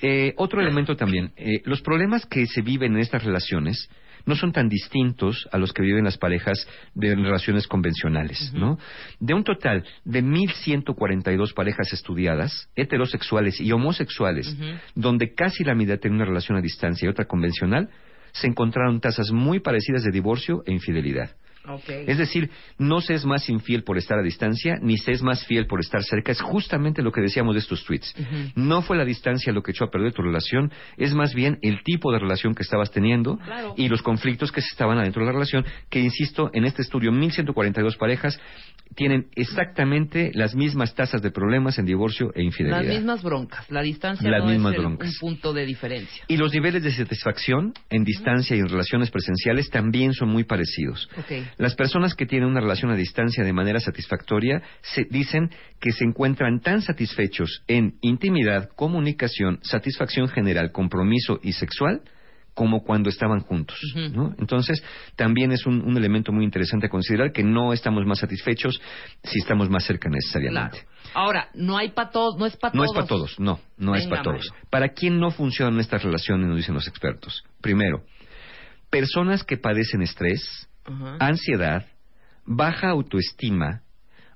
Eh, 0.00 0.34
otro 0.36 0.60
elemento 0.60 0.96
también, 0.96 1.32
eh, 1.36 1.62
los 1.64 1.80
problemas 1.80 2.26
que 2.26 2.46
se 2.46 2.62
viven 2.62 2.94
en 2.94 3.00
estas 3.00 3.24
relaciones 3.24 3.88
no 4.26 4.34
son 4.34 4.52
tan 4.52 4.68
distintos 4.68 5.48
a 5.52 5.58
los 5.58 5.72
que 5.72 5.82
viven 5.82 6.04
las 6.04 6.18
parejas 6.18 6.68
de 6.94 7.14
relaciones 7.14 7.68
convencionales, 7.68 8.52
¿no? 8.52 8.76
De 9.20 9.34
un 9.34 9.44
total 9.44 9.84
de 10.04 10.22
1.142 10.22 11.54
parejas 11.54 11.92
estudiadas, 11.92 12.68
heterosexuales 12.74 13.60
y 13.60 13.70
homosexuales, 13.70 14.54
donde 14.96 15.32
casi 15.32 15.62
la 15.62 15.76
mitad 15.76 16.00
tiene 16.00 16.16
una 16.16 16.24
relación 16.24 16.58
a 16.58 16.60
distancia 16.60 17.06
y 17.06 17.08
otra 17.08 17.26
convencional, 17.26 17.88
se 18.32 18.48
encontraron 18.48 19.00
tasas 19.00 19.30
muy 19.30 19.60
parecidas 19.60 20.02
de 20.02 20.10
divorcio 20.10 20.62
e 20.66 20.72
infidelidad. 20.72 21.30
Ok. 21.68 21.88
Es 21.88 22.18
decir, 22.18 22.50
no 22.78 23.00
se 23.00 23.14
es 23.14 23.24
más 23.24 23.48
infiel 23.48 23.82
por 23.84 23.98
estar 23.98 24.18
a 24.18 24.22
distancia, 24.22 24.78
ni 24.82 24.96
se 24.98 25.12
es 25.12 25.22
más 25.22 25.44
fiel 25.46 25.66
por 25.66 25.80
estar 25.80 26.02
cerca. 26.02 26.32
Es 26.32 26.40
justamente 26.40 27.02
lo 27.02 27.12
que 27.12 27.20
decíamos 27.20 27.54
de 27.54 27.60
estos 27.60 27.84
tweets. 27.84 28.14
No 28.54 28.82
fue 28.82 28.96
la 28.96 29.04
distancia 29.04 29.52
lo 29.52 29.62
que 29.62 29.70
echó 29.72 29.84
a 29.84 29.90
perder 29.90 30.12
tu 30.12 30.22
relación, 30.22 30.70
es 30.96 31.14
más 31.14 31.34
bien 31.34 31.58
el 31.62 31.82
tipo 31.82 32.12
de 32.12 32.18
relación 32.18 32.54
que 32.54 32.62
estabas 32.62 32.90
teniendo 32.90 33.36
Claro. 33.38 33.74
y 33.76 33.88
los 33.88 34.02
conflictos 34.02 34.52
que 34.52 34.60
se 34.60 34.68
estaban 34.68 34.98
adentro 34.98 35.22
de 35.22 35.26
la 35.26 35.32
relación, 35.32 35.64
que 35.90 36.00
insisto, 36.00 36.50
en 36.52 36.64
este 36.64 36.82
estudio 36.82 37.12
1142 37.12 37.96
parejas 37.96 38.38
tienen 38.94 39.26
exactamente 39.34 40.30
las 40.34 40.54
mismas 40.54 40.94
tasas 40.94 41.20
de 41.22 41.30
problemas 41.30 41.78
en 41.78 41.86
divorcio 41.86 42.30
e 42.34 42.42
infidelidad. 42.42 42.82
Las 42.84 42.94
mismas 42.94 43.22
broncas. 43.22 43.70
La 43.70 43.82
distancia 43.82 44.30
Las 44.30 44.44
no 44.44 44.50
mismas 44.50 44.72
es 44.72 44.78
el- 44.78 44.84
broncas. 44.84 45.08
un 45.14 45.18
punto 45.30 45.52
de 45.52 45.66
diferencia. 45.66 46.24
Y 46.28 46.36
los 46.36 46.52
niveles 46.52 46.82
de 46.82 46.92
satisfacción 46.92 47.72
en 47.90 48.04
distancia 48.04 48.56
y 48.56 48.60
en 48.60 48.68
relaciones 48.68 49.10
presenciales 49.10 49.70
también 49.70 50.12
son 50.14 50.28
muy 50.28 50.44
parecidos. 50.44 51.08
Ok. 51.18 51.32
Las 51.58 51.74
personas 51.74 52.14
que 52.14 52.26
tienen 52.26 52.48
una 52.50 52.60
relación 52.60 52.90
a 52.90 52.96
distancia 52.96 53.42
de 53.44 53.52
manera 53.52 53.80
satisfactoria 53.80 54.62
se 54.82 55.04
dicen 55.10 55.50
que 55.80 55.92
se 55.92 56.04
encuentran 56.04 56.60
tan 56.60 56.82
satisfechos 56.82 57.62
en 57.66 57.94
intimidad, 58.02 58.68
comunicación, 58.76 59.58
satisfacción 59.62 60.28
general, 60.28 60.70
compromiso 60.72 61.38
y 61.42 61.52
sexual 61.52 62.02
como 62.54 62.82
cuando 62.82 63.10
estaban 63.10 63.40
juntos. 63.40 63.78
¿no? 64.12 64.34
Entonces, 64.38 64.82
también 65.14 65.52
es 65.52 65.66
un, 65.66 65.82
un 65.82 65.94
elemento 65.98 66.32
muy 66.32 66.42
interesante 66.42 66.86
a 66.86 66.88
considerar 66.88 67.30
que 67.30 67.42
no 67.44 67.74
estamos 67.74 68.06
más 68.06 68.18
satisfechos 68.20 68.80
si 69.22 69.38
estamos 69.40 69.68
más 69.68 69.84
cerca 69.84 70.08
necesariamente. 70.08 70.78
Claro. 70.78 71.12
Ahora, 71.14 71.48
no 71.54 71.76
hay 71.76 71.90
para 71.90 72.08
todos, 72.10 72.38
no 72.38 72.46
es 72.46 72.56
para 72.56 72.72
No 72.74 72.84
todos. 72.84 72.90
es 72.90 72.94
para 72.96 73.06
todos, 73.06 73.40
no, 73.40 73.60
no 73.76 73.94
es 73.94 74.06
para 74.06 74.22
todos. 74.22 74.48
Mario. 74.50 74.66
¿Para 74.70 74.88
quién 74.88 75.20
no 75.20 75.30
funcionan 75.30 75.78
estas 75.80 76.02
relaciones, 76.02 76.48
nos 76.48 76.56
dicen 76.56 76.74
los 76.74 76.88
expertos? 76.88 77.44
Primero, 77.60 78.04
personas 78.88 79.44
que 79.44 79.58
padecen 79.58 80.00
estrés, 80.00 80.66
Ansiedad, 81.20 81.86
baja 82.44 82.88
autoestima 82.90 83.82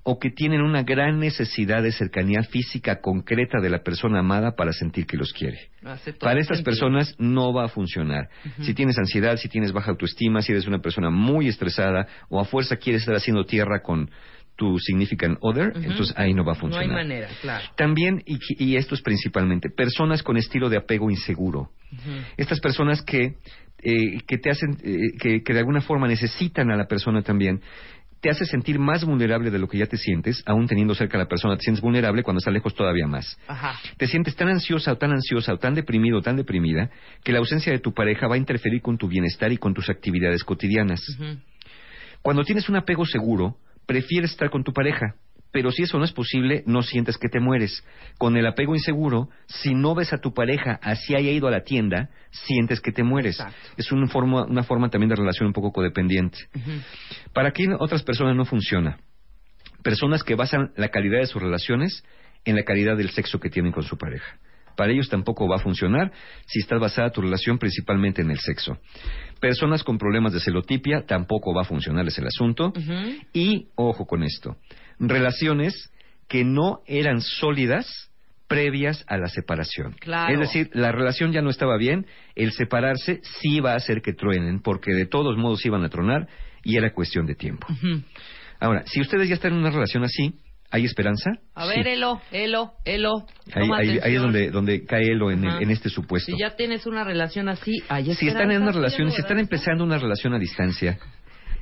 o 0.02 0.18
que 0.18 0.30
tienen 0.30 0.62
una 0.62 0.82
gran 0.82 1.20
necesidad 1.20 1.82
de 1.82 1.92
cercanía 1.92 2.42
física 2.42 3.00
concreta 3.02 3.60
de 3.60 3.68
la 3.68 3.82
persona 3.82 4.20
amada 4.20 4.56
para 4.56 4.72
sentir 4.72 5.06
que 5.06 5.18
los 5.18 5.32
quiere. 5.32 5.68
Para 6.18 6.40
estas 6.40 6.62
personas 6.62 7.14
no 7.18 7.52
va 7.52 7.64
a 7.66 7.68
funcionar. 7.68 8.30
Si 8.62 8.72
tienes 8.72 8.96
ansiedad, 8.98 9.36
si 9.36 9.48
tienes 9.48 9.72
baja 9.72 9.90
autoestima, 9.90 10.40
si 10.40 10.52
eres 10.52 10.66
una 10.66 10.78
persona 10.80 11.10
muy 11.10 11.48
estresada 11.48 12.06
o 12.30 12.40
a 12.40 12.44
fuerza 12.46 12.76
quieres 12.76 13.02
estar 13.02 13.14
haciendo 13.14 13.44
tierra 13.44 13.82
con 13.82 14.10
tu 14.56 14.78
significant 14.78 15.38
other, 15.40 15.72
entonces 15.76 16.14
ahí 16.18 16.34
no 16.34 16.44
va 16.44 16.52
a 16.52 16.54
No 16.54 16.60
funcionar. 16.60 16.88
hay 16.90 16.94
manera, 16.94 17.28
claro. 17.40 17.64
También, 17.76 18.22
y, 18.26 18.38
y 18.62 18.76
esto 18.76 18.94
es 18.94 19.00
principalmente, 19.02 19.70
personas 19.70 20.22
con 20.22 20.36
estilo 20.36 20.68
de 20.68 20.76
apego 20.78 21.10
inseguro. 21.10 21.70
Estas 22.36 22.60
personas 22.60 23.02
que, 23.02 23.36
eh, 23.82 24.20
que 24.26 24.38
te 24.38 24.50
hacen, 24.50 24.76
eh, 24.82 25.16
que, 25.18 25.42
que 25.42 25.52
de 25.52 25.58
alguna 25.58 25.80
forma 25.80 26.08
necesitan 26.08 26.70
a 26.70 26.76
la 26.76 26.86
persona 26.86 27.22
también, 27.22 27.60
te 28.20 28.28
hace 28.28 28.44
sentir 28.44 28.78
más 28.78 29.04
vulnerable 29.04 29.50
de 29.50 29.58
lo 29.58 29.66
que 29.66 29.78
ya 29.78 29.86
te 29.86 29.96
sientes, 29.96 30.42
aún 30.46 30.66
teniendo 30.66 30.94
cerca 30.94 31.16
a 31.16 31.20
la 31.22 31.28
persona, 31.28 31.56
te 31.56 31.62
sientes 31.62 31.80
vulnerable 31.80 32.22
cuando 32.22 32.38
está 32.38 32.50
lejos 32.50 32.74
todavía 32.74 33.06
más. 33.06 33.38
Ajá. 33.48 33.78
Te 33.96 34.06
sientes 34.06 34.36
tan 34.36 34.48
ansiosa 34.48 34.92
o 34.92 34.98
tan 34.98 35.12
ansiosa 35.12 35.54
o 35.54 35.58
tan 35.58 35.74
deprimido 35.74 36.18
o 36.18 36.22
tan 36.22 36.36
deprimida 36.36 36.90
que 37.24 37.32
la 37.32 37.38
ausencia 37.38 37.72
de 37.72 37.78
tu 37.78 37.94
pareja 37.94 38.28
va 38.28 38.34
a 38.34 38.38
interferir 38.38 38.82
con 38.82 38.98
tu 38.98 39.08
bienestar 39.08 39.50
y 39.52 39.56
con 39.56 39.72
tus 39.72 39.88
actividades 39.88 40.44
cotidianas. 40.44 41.00
Cuando 42.20 42.44
tienes 42.44 42.68
un 42.68 42.76
apego 42.76 43.06
seguro, 43.06 43.56
prefieres 43.86 44.32
estar 44.32 44.50
con 44.50 44.64
tu 44.64 44.72
pareja. 44.72 45.14
Pero 45.52 45.72
si 45.72 45.82
eso 45.82 45.98
no 45.98 46.04
es 46.04 46.12
posible, 46.12 46.62
no 46.66 46.82
sientes 46.82 47.18
que 47.18 47.28
te 47.28 47.40
mueres. 47.40 47.84
Con 48.18 48.36
el 48.36 48.46
apego 48.46 48.74
inseguro, 48.74 49.28
si 49.46 49.74
no 49.74 49.94
ves 49.94 50.12
a 50.12 50.18
tu 50.18 50.32
pareja 50.32 50.78
así 50.82 51.14
haya 51.14 51.30
ido 51.30 51.48
a 51.48 51.50
la 51.50 51.62
tienda, 51.62 52.10
sientes 52.30 52.80
que 52.80 52.92
te 52.92 53.02
mueres. 53.02 53.40
Exacto. 53.40 53.58
Es 53.76 53.90
una 53.90 54.06
forma, 54.06 54.44
una 54.44 54.62
forma 54.62 54.90
también 54.90 55.08
de 55.08 55.16
relación 55.16 55.48
un 55.48 55.52
poco 55.52 55.72
codependiente. 55.72 56.38
¿Para 57.32 57.50
quién 57.50 57.74
otras 57.78 58.02
personas 58.02 58.36
no 58.36 58.44
funciona? 58.44 58.98
Personas 59.82 60.22
que 60.22 60.34
basan 60.34 60.72
la 60.76 60.88
calidad 60.88 61.18
de 61.18 61.26
sus 61.26 61.42
relaciones 61.42 62.04
en 62.44 62.56
la 62.56 62.62
calidad 62.62 62.96
del 62.96 63.10
sexo 63.10 63.40
que 63.40 63.50
tienen 63.50 63.72
con 63.72 63.82
su 63.82 63.96
pareja. 63.96 64.38
Para 64.76 64.92
ellos 64.92 65.08
tampoco 65.08 65.48
va 65.48 65.56
a 65.56 65.58
funcionar 65.58 66.12
si 66.46 66.60
está 66.60 66.78
basada 66.78 67.10
tu 67.10 67.20
relación 67.20 67.58
principalmente 67.58 68.22
en 68.22 68.30
el 68.30 68.38
sexo. 68.38 68.78
Personas 69.40 69.84
con 69.84 69.98
problemas 69.98 70.32
de 70.32 70.40
celotipia 70.40 71.04
tampoco 71.06 71.52
va 71.54 71.62
a 71.62 71.64
funcionar 71.64 72.06
es 72.06 72.16
el 72.18 72.26
asunto. 72.26 72.72
Y 73.32 73.68
ojo 73.74 74.06
con 74.06 74.22
esto, 74.22 74.56
relaciones 75.00 75.90
que 76.28 76.44
no 76.44 76.80
eran 76.86 77.20
sólidas 77.20 78.10
previas 78.46 79.04
a 79.08 79.16
la 79.16 79.28
separación. 79.28 79.92
Claro. 80.00 80.32
Es 80.32 80.40
decir, 80.40 80.70
la 80.74 80.92
relación 80.92 81.32
ya 81.32 81.40
no 81.42 81.50
estaba 81.50 81.76
bien, 81.76 82.06
el 82.34 82.52
separarse 82.52 83.20
sí 83.40 83.60
va 83.60 83.72
a 83.72 83.76
hacer 83.76 84.02
que 84.02 84.12
truenen, 84.12 84.60
porque 84.60 84.92
de 84.92 85.06
todos 85.06 85.36
modos 85.36 85.64
iban 85.64 85.84
a 85.84 85.88
tronar 85.88 86.28
y 86.64 86.76
era 86.76 86.92
cuestión 86.92 87.26
de 87.26 87.34
tiempo. 87.36 87.66
Ahora, 88.60 88.82
si 88.86 89.00
ustedes 89.00 89.28
ya 89.28 89.34
están 89.34 89.52
en 89.52 89.58
una 89.58 89.70
relación 89.70 90.02
así, 90.04 90.34
¿hay 90.70 90.84
esperanza? 90.84 91.30
A 91.54 91.66
ver, 91.66 91.84
Sí. 91.84 91.90
Elo, 91.90 92.20
Elo, 92.32 92.72
Elo. 92.84 93.26
Ahí, 93.54 93.70
ahí- 93.72 93.98
ahí 94.02 94.14
es 94.16 94.20
donde, 94.20 94.50
donde 94.50 94.84
cae 94.84 95.12
Elo 95.12 95.30
en, 95.30 95.46
Ajá. 95.46 95.58
en 95.60 95.70
este 95.70 95.88
supuesto. 95.88 96.30
Si 96.32 96.38
ya 96.38 96.56
tienes 96.56 96.86
una 96.86 97.04
relación 97.04 97.48
así, 97.48 97.82
hay 97.88 98.12
Si 98.14 98.28
están 98.28 98.50
en 98.50 98.62
una 98.62 98.72
relación, 98.72 99.10
si 99.12 99.20
están 99.20 99.38
empezando 99.38 99.84
una 99.84 99.98
relación 99.98 100.34
a 100.34 100.38
distancia, 100.38 100.98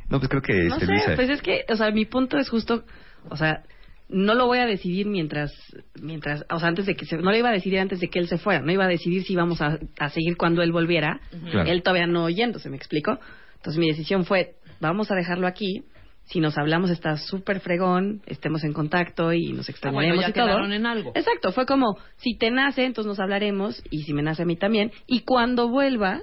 no, 0.09 0.19
pues 0.21 0.29
creo 0.31 0.43
que 0.43 0.55
No 0.55 0.75
este, 0.75 0.87
sé, 0.87 0.93
Luisa- 0.93 1.15
pues 1.17 1.29
es 1.31 1.43
que, 1.43 1.65
o 1.69 1.77
sea, 1.77 1.91
mi 1.91 2.07
punto 2.07 2.39
es 2.39 2.49
justo, 2.49 2.85
o 3.31 3.37
sea, 3.37 3.63
no 4.09 4.35
lo 4.35 4.47
voy 4.47 4.59
a 4.59 4.67
decidir 4.67 5.07
mientras, 5.07 5.53
mientras, 6.01 6.45
o 6.51 6.59
sea, 6.59 6.69
antes 6.69 6.87
de 6.87 6.95
que 6.95 7.05
se, 7.05 7.17
no 7.19 7.31
lo 7.31 7.37
iba 7.37 7.51
a 7.51 7.53
decidir 7.53 7.79
antes 7.79 8.01
de 8.01 8.09
que 8.09 8.19
él 8.19 8.27
se 8.29 8.39
fuera, 8.39 8.61
no 8.63 8.73
iba 8.73 8.85
a 8.85 8.89
decidir 8.89 9.23
si 9.25 9.35
íbamos 9.35 9.61
a, 9.61 9.79
a 9.99 10.09
seguir 10.11 10.37
cuando 10.37 10.63
él 10.63 10.73
volviera, 10.73 11.21
Claro. 11.51 11.69
él 11.71 11.83
todavía 11.83 12.07
no 12.07 12.25
oyéndose, 12.25 12.71
¿me 12.71 12.77
explico? 12.77 13.19
Entonces 13.57 13.79
mi 13.79 13.89
decisión 13.89 14.25
fue, 14.25 14.55
vamos 14.81 15.11
a 15.11 15.15
dejarlo 15.15 15.47
aquí, 15.47 15.83
si 16.25 16.41
nos 16.41 16.57
hablamos 16.59 16.91
está 16.91 17.17
súper 17.17 17.61
fregón, 17.61 18.23
estemos 18.27 18.63
en 18.65 18.73
contacto 18.73 19.33
y 19.33 19.53
nos 19.53 19.69
Ah, 19.69 19.73
extrañaremos 19.73 20.17
bueno, 20.17 20.23
ya 20.23 20.29
y 20.31 20.33
todo. 20.33 20.47
quedaron 20.47 20.73
en 20.73 20.87
algo. 20.87 21.13
Exacto, 21.15 21.53
fue 21.53 21.67
como, 21.67 21.97
si 22.17 22.37
te 22.39 22.51
nace, 22.51 22.85
entonces 22.85 23.09
nos 23.09 23.19
hablaremos, 23.21 23.83
y 23.91 24.03
si 24.05 24.13
me 24.15 24.23
nace 24.23 24.43
a 24.43 24.47
mí 24.47 24.57
también, 24.57 24.91
y 25.07 25.21
cuando 25.21 25.69
vuelvas, 25.69 26.23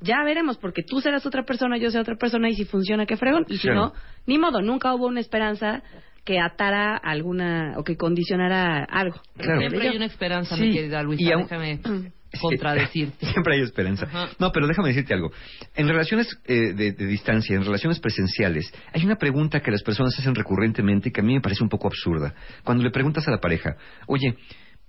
ya 0.00 0.22
veremos, 0.24 0.56
porque 0.58 0.82
tú 0.82 1.00
serás 1.00 1.26
otra 1.26 1.44
persona, 1.44 1.76
yo 1.76 1.90
seré 1.90 2.02
otra 2.02 2.16
persona, 2.16 2.48
y 2.48 2.54
si 2.54 2.64
funciona, 2.64 3.04
qué 3.04 3.16
fregón, 3.16 3.44
y 3.48 3.56
si 3.58 3.68
no, 3.68 3.92
ni 4.26 4.38
modo, 4.38 4.60
nunca 4.62 4.94
hubo 4.94 5.06
una 5.06 5.20
esperanza 5.20 5.82
que 6.24 6.38
atara 6.40 6.96
alguna, 6.96 7.74
o 7.76 7.84
que 7.84 7.96
condicionara 7.96 8.84
algo. 8.84 9.20
Claro. 9.36 9.60
Siempre 9.60 9.88
hay 9.88 9.96
una 9.96 10.06
esperanza, 10.06 10.56
Sí, 10.56 10.62
mi 10.62 10.72
querida 10.74 11.02
Luisa, 11.02 11.34
aún- 11.34 11.42
déjame 11.44 11.80
Sí, 12.30 12.38
contradecirte. 12.42 13.24
Siempre 13.32 13.54
hay 13.56 13.62
esperanza. 13.62 14.04
Ajá. 14.04 14.28
No, 14.38 14.52
pero 14.52 14.66
déjame 14.66 14.88
decirte 14.88 15.14
algo. 15.14 15.30
En 15.74 15.88
relaciones 15.88 16.28
eh, 16.44 16.74
de, 16.74 16.92
de 16.92 17.06
distancia, 17.06 17.56
en 17.56 17.64
relaciones 17.64 18.00
presenciales, 18.00 18.70
hay 18.92 19.02
una 19.06 19.16
pregunta 19.16 19.60
que 19.60 19.70
las 19.70 19.82
personas 19.82 20.18
hacen 20.18 20.34
recurrentemente 20.34 21.10
que 21.10 21.20
a 21.22 21.24
mí 21.24 21.32
me 21.34 21.40
parece 21.40 21.62
un 21.62 21.70
poco 21.70 21.86
absurda. 21.88 22.34
Cuando 22.64 22.84
le 22.84 22.90
preguntas 22.90 23.26
a 23.26 23.30
la 23.30 23.38
pareja, 23.40 23.76
oye, 24.06 24.34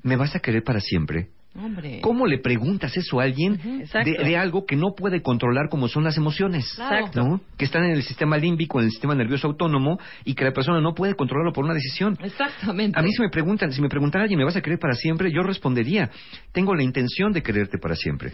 ¿me 0.03 0.17
vas 0.17 0.35
a 0.35 0.39
querer 0.41 0.63
para 0.63 0.81
siempre? 0.81 1.29
Hombre. 1.55 1.99
¿Cómo 2.01 2.27
le 2.27 2.37
preguntas 2.37 2.95
eso 2.95 3.19
a 3.19 3.23
alguien 3.23 3.57
de, 3.57 4.23
de 4.23 4.37
algo 4.37 4.65
que 4.65 4.75
no 4.75 4.93
puede 4.95 5.21
controlar 5.21 5.67
como 5.69 5.87
son 5.87 6.03
las 6.03 6.15
emociones? 6.15 6.65
Exacto. 6.77 7.23
¿no? 7.23 7.41
Que 7.57 7.65
están 7.65 7.83
en 7.85 7.91
el 7.91 8.03
sistema 8.03 8.37
límbico, 8.37 8.79
en 8.79 8.85
el 8.85 8.91
sistema 8.91 9.15
nervioso 9.15 9.47
autónomo 9.47 9.99
y 10.25 10.35
que 10.35 10.43
la 10.45 10.51
persona 10.51 10.79
no 10.79 10.93
puede 10.93 11.15
controlarlo 11.15 11.51
por 11.51 11.65
una 11.65 11.73
decisión. 11.73 12.17
Exactamente. 12.23 12.99
A 12.99 13.01
mí 13.01 13.11
si 13.11 13.21
me 13.21 13.29
preguntan, 13.29 13.71
si 13.71 13.81
me 13.81 13.89
preguntara 13.89 14.23
alguien, 14.23 14.37
¿me 14.37 14.45
vas 14.45 14.55
a 14.55 14.61
querer 14.61 14.77
para 14.79 14.93
siempre? 14.93 15.31
Yo 15.31 15.41
respondería, 15.41 16.11
tengo 16.51 16.75
la 16.75 16.83
intención 16.83 17.33
de 17.33 17.41
quererte 17.41 17.79
para 17.79 17.95
siempre. 17.95 18.31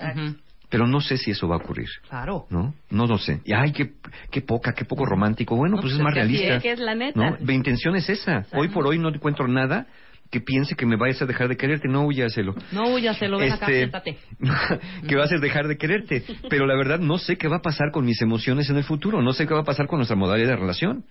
Pero 0.69 0.87
no 0.87 0.99
sé 0.99 1.17
si 1.17 1.31
eso 1.31 1.47
va 1.47 1.55
a 1.55 1.59
ocurrir. 1.59 1.87
Claro. 2.09 2.47
¿No? 2.49 2.73
No 2.89 3.05
lo 3.05 3.17
sé. 3.17 3.39
Y 3.45 3.53
ay, 3.53 3.71
qué, 3.71 3.93
qué 4.31 4.41
poca, 4.41 4.73
qué 4.73 4.83
poco 4.83 5.05
romántico. 5.05 5.55
Bueno, 5.55 5.75
No, 5.75 5.81
pues 5.81 5.93
pues 5.93 5.99
es 5.99 6.03
más 6.03 6.11
es 6.11 6.15
que 6.15 6.21
así 6.21 6.33
realista. 6.33 6.55
Es 6.55 6.63
que 6.63 6.71
es 6.71 6.79
la 6.79 6.95
neta. 6.95 7.29
¿No? 7.29 7.37
Mi 7.39 7.53
intención 7.53 7.95
es 7.95 8.09
esa. 8.09 8.45
Hoy 8.51 8.69
por 8.69 8.85
hoy 8.87 8.97
no 8.97 9.09
encuentro 9.09 9.47
nada 9.47 9.87
que 10.31 10.41
piense 10.41 10.75
que 10.75 10.85
me 10.85 10.95
vayas 10.95 11.21
a 11.21 11.25
dejar 11.25 11.47
de 11.47 11.55
quererte. 11.55 11.87
No 11.87 12.05
huyaselo. 12.05 12.55
No 12.71 12.93
huyas, 12.93 13.17
se 13.17 13.27
lo 13.27 13.37
ven 13.37 13.51
acá, 13.51 13.65
Este, 13.65 13.77
siéntate. 13.77 14.17
que 15.07 15.15
vas 15.15 15.31
a 15.31 15.37
dejar 15.37 15.67
de 15.67 15.77
quererte. 15.77 16.23
Pero 16.49 16.65
la 16.65 16.75
verdad 16.75 16.99
no 16.99 17.17
sé 17.17 17.37
qué 17.37 17.47
va 17.47 17.57
a 17.57 17.61
pasar 17.61 17.91
con 17.91 18.05
mis 18.05 18.21
emociones 18.21 18.69
en 18.69 18.77
el 18.77 18.83
futuro. 18.83 19.21
No 19.21 19.33
sé 19.33 19.47
qué 19.47 19.53
va 19.53 19.61
a 19.61 19.65
pasar 19.65 19.87
con 19.87 19.99
nuestra 19.99 20.15
modalidad 20.15 20.49
de 20.49 20.55
relación. 20.55 21.05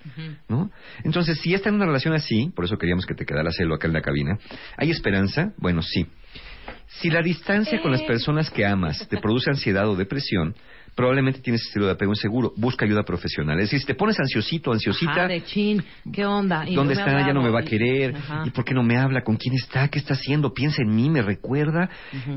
¿No? 0.49 0.71
Entonces, 1.05 1.39
si 1.41 1.55
está 1.55 1.69
en 1.69 1.77
una 1.77 1.87
relación 1.87 2.15
así, 2.15 2.53
por 2.55 2.65
eso 2.65 2.77
queríamos 2.77 3.07
que 3.07 3.15
te 3.15 3.25
quedaras 3.25 3.57
celo 3.57 3.75
acá 3.75 3.87
en 3.87 3.95
la 3.95 4.03
cabina, 4.03 4.39
¿hay 4.77 4.91
esperanza? 4.91 5.53
Bueno, 5.59 5.83
sí. 5.83 6.07
Si 6.87 7.11
la 7.11 7.23
distancia 7.23 7.81
con 7.81 7.93
las 7.93 8.03
personas 8.03 8.51
que 8.51 8.65
amas 8.65 9.07
te 9.09 9.19
produce 9.19 9.51
ansiedad 9.51 9.89
o 9.89 9.97
depresión, 9.97 10.55
probablemente 10.95 11.41
tienes 11.41 11.63
estilo 11.63 11.87
de 11.87 11.93
apego 11.93 12.13
inseguro. 12.13 12.53
Busca 12.57 12.85
ayuda 12.85 13.03
profesional. 13.03 13.59
Es 13.59 13.67
decir, 13.67 13.81
si 13.81 13.87
te 13.87 13.95
pones 13.95 14.19
ansiosito, 14.21 14.73
ansiosita, 14.73 15.25
Ah, 15.25 15.29
de 15.29 15.43
chin, 15.45 15.83
¿qué 16.13 16.25
onda? 16.25 16.65
Y 16.69 16.75
¿Dónde 16.75 16.95
no 16.95 17.01
está? 17.01 17.27
Ya 17.27 17.33
no 17.33 17.43
me 17.43 17.51
va 17.51 17.61
a 17.61 17.63
y- 17.63 17.67
querer. 17.67 18.15
Ajá. 18.17 18.43
¿Y 18.47 18.51
por 18.51 18.65
qué 18.65 18.75
no 18.75 18.83
me 18.83 18.97
habla? 18.97 19.23
¿Con 19.23 19.37
quién 19.37 19.55
está? 19.55 19.89
¿Qué 19.89 19.99
está 19.99 20.15
haciendo? 20.15 20.53
¿Piensa 20.55 20.83
en 20.83 20.95
mí? 20.95 21.11
¿Me 21.11 21.23
recuerda? 21.23 21.89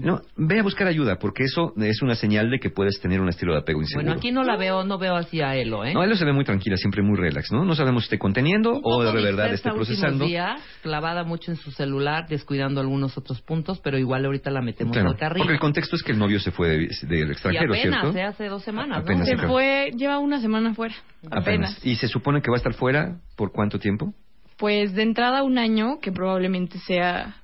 No, 0.02 0.22
ve 0.36 0.60
a 0.60 0.64
buscar 0.64 0.88
ayuda, 0.88 1.18
porque 1.20 1.44
eso 1.44 1.74
es 1.78 2.02
una 2.02 2.16
señal 2.16 2.50
de 2.50 2.60
que 2.60 2.70
puedes 2.70 3.00
tener 3.00 3.22
un 3.22 3.30
estilo 3.30 3.54
de 3.54 3.60
apego 3.60 3.82
inseguro. 3.82 4.06
Bueno, 4.06 4.18
aquí 4.20 4.32
no 4.32 4.44
la 4.44 4.56
veo, 4.58 4.84
no 4.84 4.98
veo 4.98 5.16
así 5.16 5.42
a 5.42 5.56
Elo, 5.56 5.86
¿eh? 5.86 5.94
No, 5.94 6.04
él 6.04 6.16
se 6.18 6.26
ve 6.26 6.34
muy 6.34 6.44
tranquila, 6.46 6.78
siempre 6.78 7.02
muy 7.04 7.18
relax, 7.18 7.52
¿no? 7.52 7.64
No 7.66 7.76
sabemos 7.76 8.04
si 8.04 8.08
esté 8.08 8.18
conteniendo 8.20 8.74
Un 8.76 8.82
o 8.84 9.04
de 9.04 9.22
verdad 9.24 9.54
esté 9.54 9.72
procesando. 9.72 10.26
días, 10.26 10.60
clavada 10.82 11.24
mucho 11.24 11.52
en 11.52 11.58
su 11.58 11.72
celular, 11.72 12.26
descuidando 12.28 12.82
algunos 12.82 13.18
otros 13.18 13.42
puntos, 13.42 13.80
pero 13.84 13.98
igual 13.98 14.26
ahorita 14.26 14.50
la 14.52 14.62
metemos 14.62 14.94
Claro, 14.94 15.10
al 15.10 15.18
carril. 15.18 15.42
porque 15.42 15.54
el 15.54 15.60
contexto 15.60 15.96
es 15.96 16.04
que 16.04 16.12
el 16.12 16.20
novio 16.20 16.40
se 16.40 16.52
fue 16.52 16.70
de- 16.70 16.78
del 17.08 17.28
y 17.30 17.32
extranjero, 17.32 17.74
apenas, 17.74 18.02
¿cierto? 18.02 18.18
¿eh? 18.18 18.24
hace 18.24 18.47
dos 18.48 18.64
semanas, 18.64 19.00
Apenas 19.04 19.28
¿no? 19.30 19.38
Se 19.42 19.48
fue, 19.48 19.92
lleva 19.96 20.20
una 20.20 20.42
semana 20.42 20.74
fuera. 20.74 20.96
Apenas. 21.32 21.80
¿Y 21.86 21.96
se 21.96 22.08
supone 22.08 22.42
que 22.42 22.50
va 22.50 22.56
a 22.56 22.58
estar 22.58 22.74
fuera 22.74 23.18
por 23.36 23.52
cuánto 23.52 23.80
tiempo? 23.80 24.14
Pues 24.58 24.94
de 24.94 25.04
entrada 25.04 25.44
un 25.44 25.58
año, 25.58 26.00
que 26.00 26.12
probablemente 26.12 26.80
sea, 26.80 27.38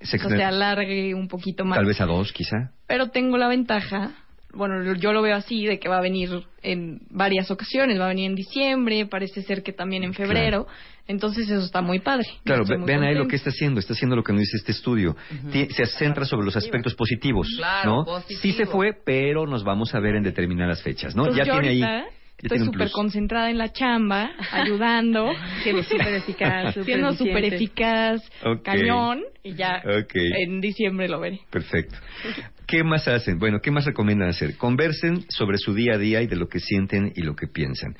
Se 0.00 0.16
o 0.16 0.20
sea, 0.20 0.28
se 0.30 0.44
alargue 0.44 1.14
un 1.14 1.28
poquito 1.28 1.64
más. 1.64 1.76
Tal 1.76 1.86
vez 1.86 2.00
a 2.00 2.06
dos, 2.06 2.32
quizá. 2.32 2.72
Pero 2.86 3.10
tengo 3.10 3.36
la 3.36 3.48
ventaja, 3.48 4.12
bueno, 4.56 4.94
yo 4.94 5.12
lo 5.12 5.22
veo 5.22 5.36
así, 5.36 5.66
de 5.66 5.78
que 5.78 5.88
va 5.88 5.98
a 5.98 6.00
venir 6.00 6.30
en 6.62 7.00
varias 7.10 7.50
ocasiones. 7.50 8.00
Va 8.00 8.06
a 8.06 8.08
venir 8.08 8.26
en 8.30 8.34
diciembre, 8.34 9.06
parece 9.06 9.42
ser 9.42 9.62
que 9.62 9.72
también 9.72 10.04
en 10.04 10.14
febrero. 10.14 10.66
Entonces 11.08 11.48
eso 11.48 11.64
está 11.64 11.82
muy 11.82 12.00
padre. 12.00 12.26
Claro, 12.44 12.64
muy 12.64 12.84
vean 12.86 13.04
ahí 13.04 13.14
lo 13.14 13.28
que 13.28 13.36
está 13.36 13.50
haciendo, 13.50 13.78
está 13.78 13.92
haciendo 13.92 14.16
lo 14.16 14.24
que 14.24 14.32
nos 14.32 14.40
dice 14.40 14.56
este 14.56 14.72
estudio. 14.72 15.16
Se 15.70 15.86
centra 15.86 16.24
sobre 16.24 16.44
los 16.46 16.56
aspectos 16.56 16.94
positivos, 16.94 17.48
Claro, 17.56 17.90
¿no? 17.90 18.04
positivo. 18.04 18.40
Sí 18.40 18.52
se 18.52 18.66
fue, 18.66 18.92
pero 19.04 19.46
nos 19.46 19.62
vamos 19.62 19.94
a 19.94 20.00
ver 20.00 20.16
en 20.16 20.24
determinadas 20.24 20.82
fechas, 20.82 21.14
¿no? 21.14 21.26
Entonces, 21.26 21.46
ya 21.46 21.52
tiene 21.52 21.68
ahí, 21.68 21.82
ahorita 21.82 22.16
Estoy 22.38 22.58
súper 22.58 22.90
concentrada 22.90 23.50
en 23.50 23.56
la 23.56 23.72
chamba, 23.72 24.30
ayudando, 24.52 25.32
Siendo 25.62 25.82
súper 25.82 26.14
eficaz, 26.14 26.74
siendo 26.84 27.14
súper 27.14 27.44
eficaz, 27.44 28.20
cañón, 28.62 29.22
y 29.42 29.54
ya 29.54 29.82
Ok. 29.84 30.12
en 30.14 30.60
diciembre 30.60 31.08
lo 31.08 31.18
veré. 31.18 31.40
Perfecto. 31.50 31.96
¿Qué 32.66 32.82
más 32.82 33.06
hacen? 33.06 33.38
Bueno, 33.38 33.60
¿qué 33.62 33.70
más 33.70 33.84
recomiendan 33.84 34.28
hacer? 34.28 34.56
Conversen 34.56 35.24
sobre 35.28 35.56
su 35.56 35.72
día 35.72 35.94
a 35.94 35.98
día 35.98 36.22
y 36.22 36.26
de 36.26 36.34
lo 36.34 36.48
que 36.48 36.58
sienten 36.58 37.12
y 37.14 37.22
lo 37.22 37.36
que 37.36 37.46
piensan. 37.46 37.94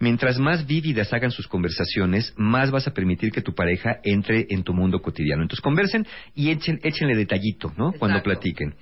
Mientras 0.00 0.38
más 0.38 0.66
vívidas 0.66 1.12
hagan 1.12 1.30
sus 1.30 1.46
conversaciones, 1.46 2.34
más 2.36 2.72
vas 2.72 2.88
a 2.88 2.92
permitir 2.92 3.30
que 3.30 3.42
tu 3.42 3.54
pareja 3.54 4.00
entre 4.02 4.46
en 4.50 4.64
tu 4.64 4.74
mundo 4.74 5.00
cotidiano. 5.00 5.42
Entonces, 5.42 5.62
conversen 5.62 6.04
y 6.34 6.50
echen, 6.50 6.80
échenle 6.82 7.14
detallito, 7.14 7.72
¿no? 7.76 7.92
Cuando 7.92 8.20
platiquen. 8.22 8.74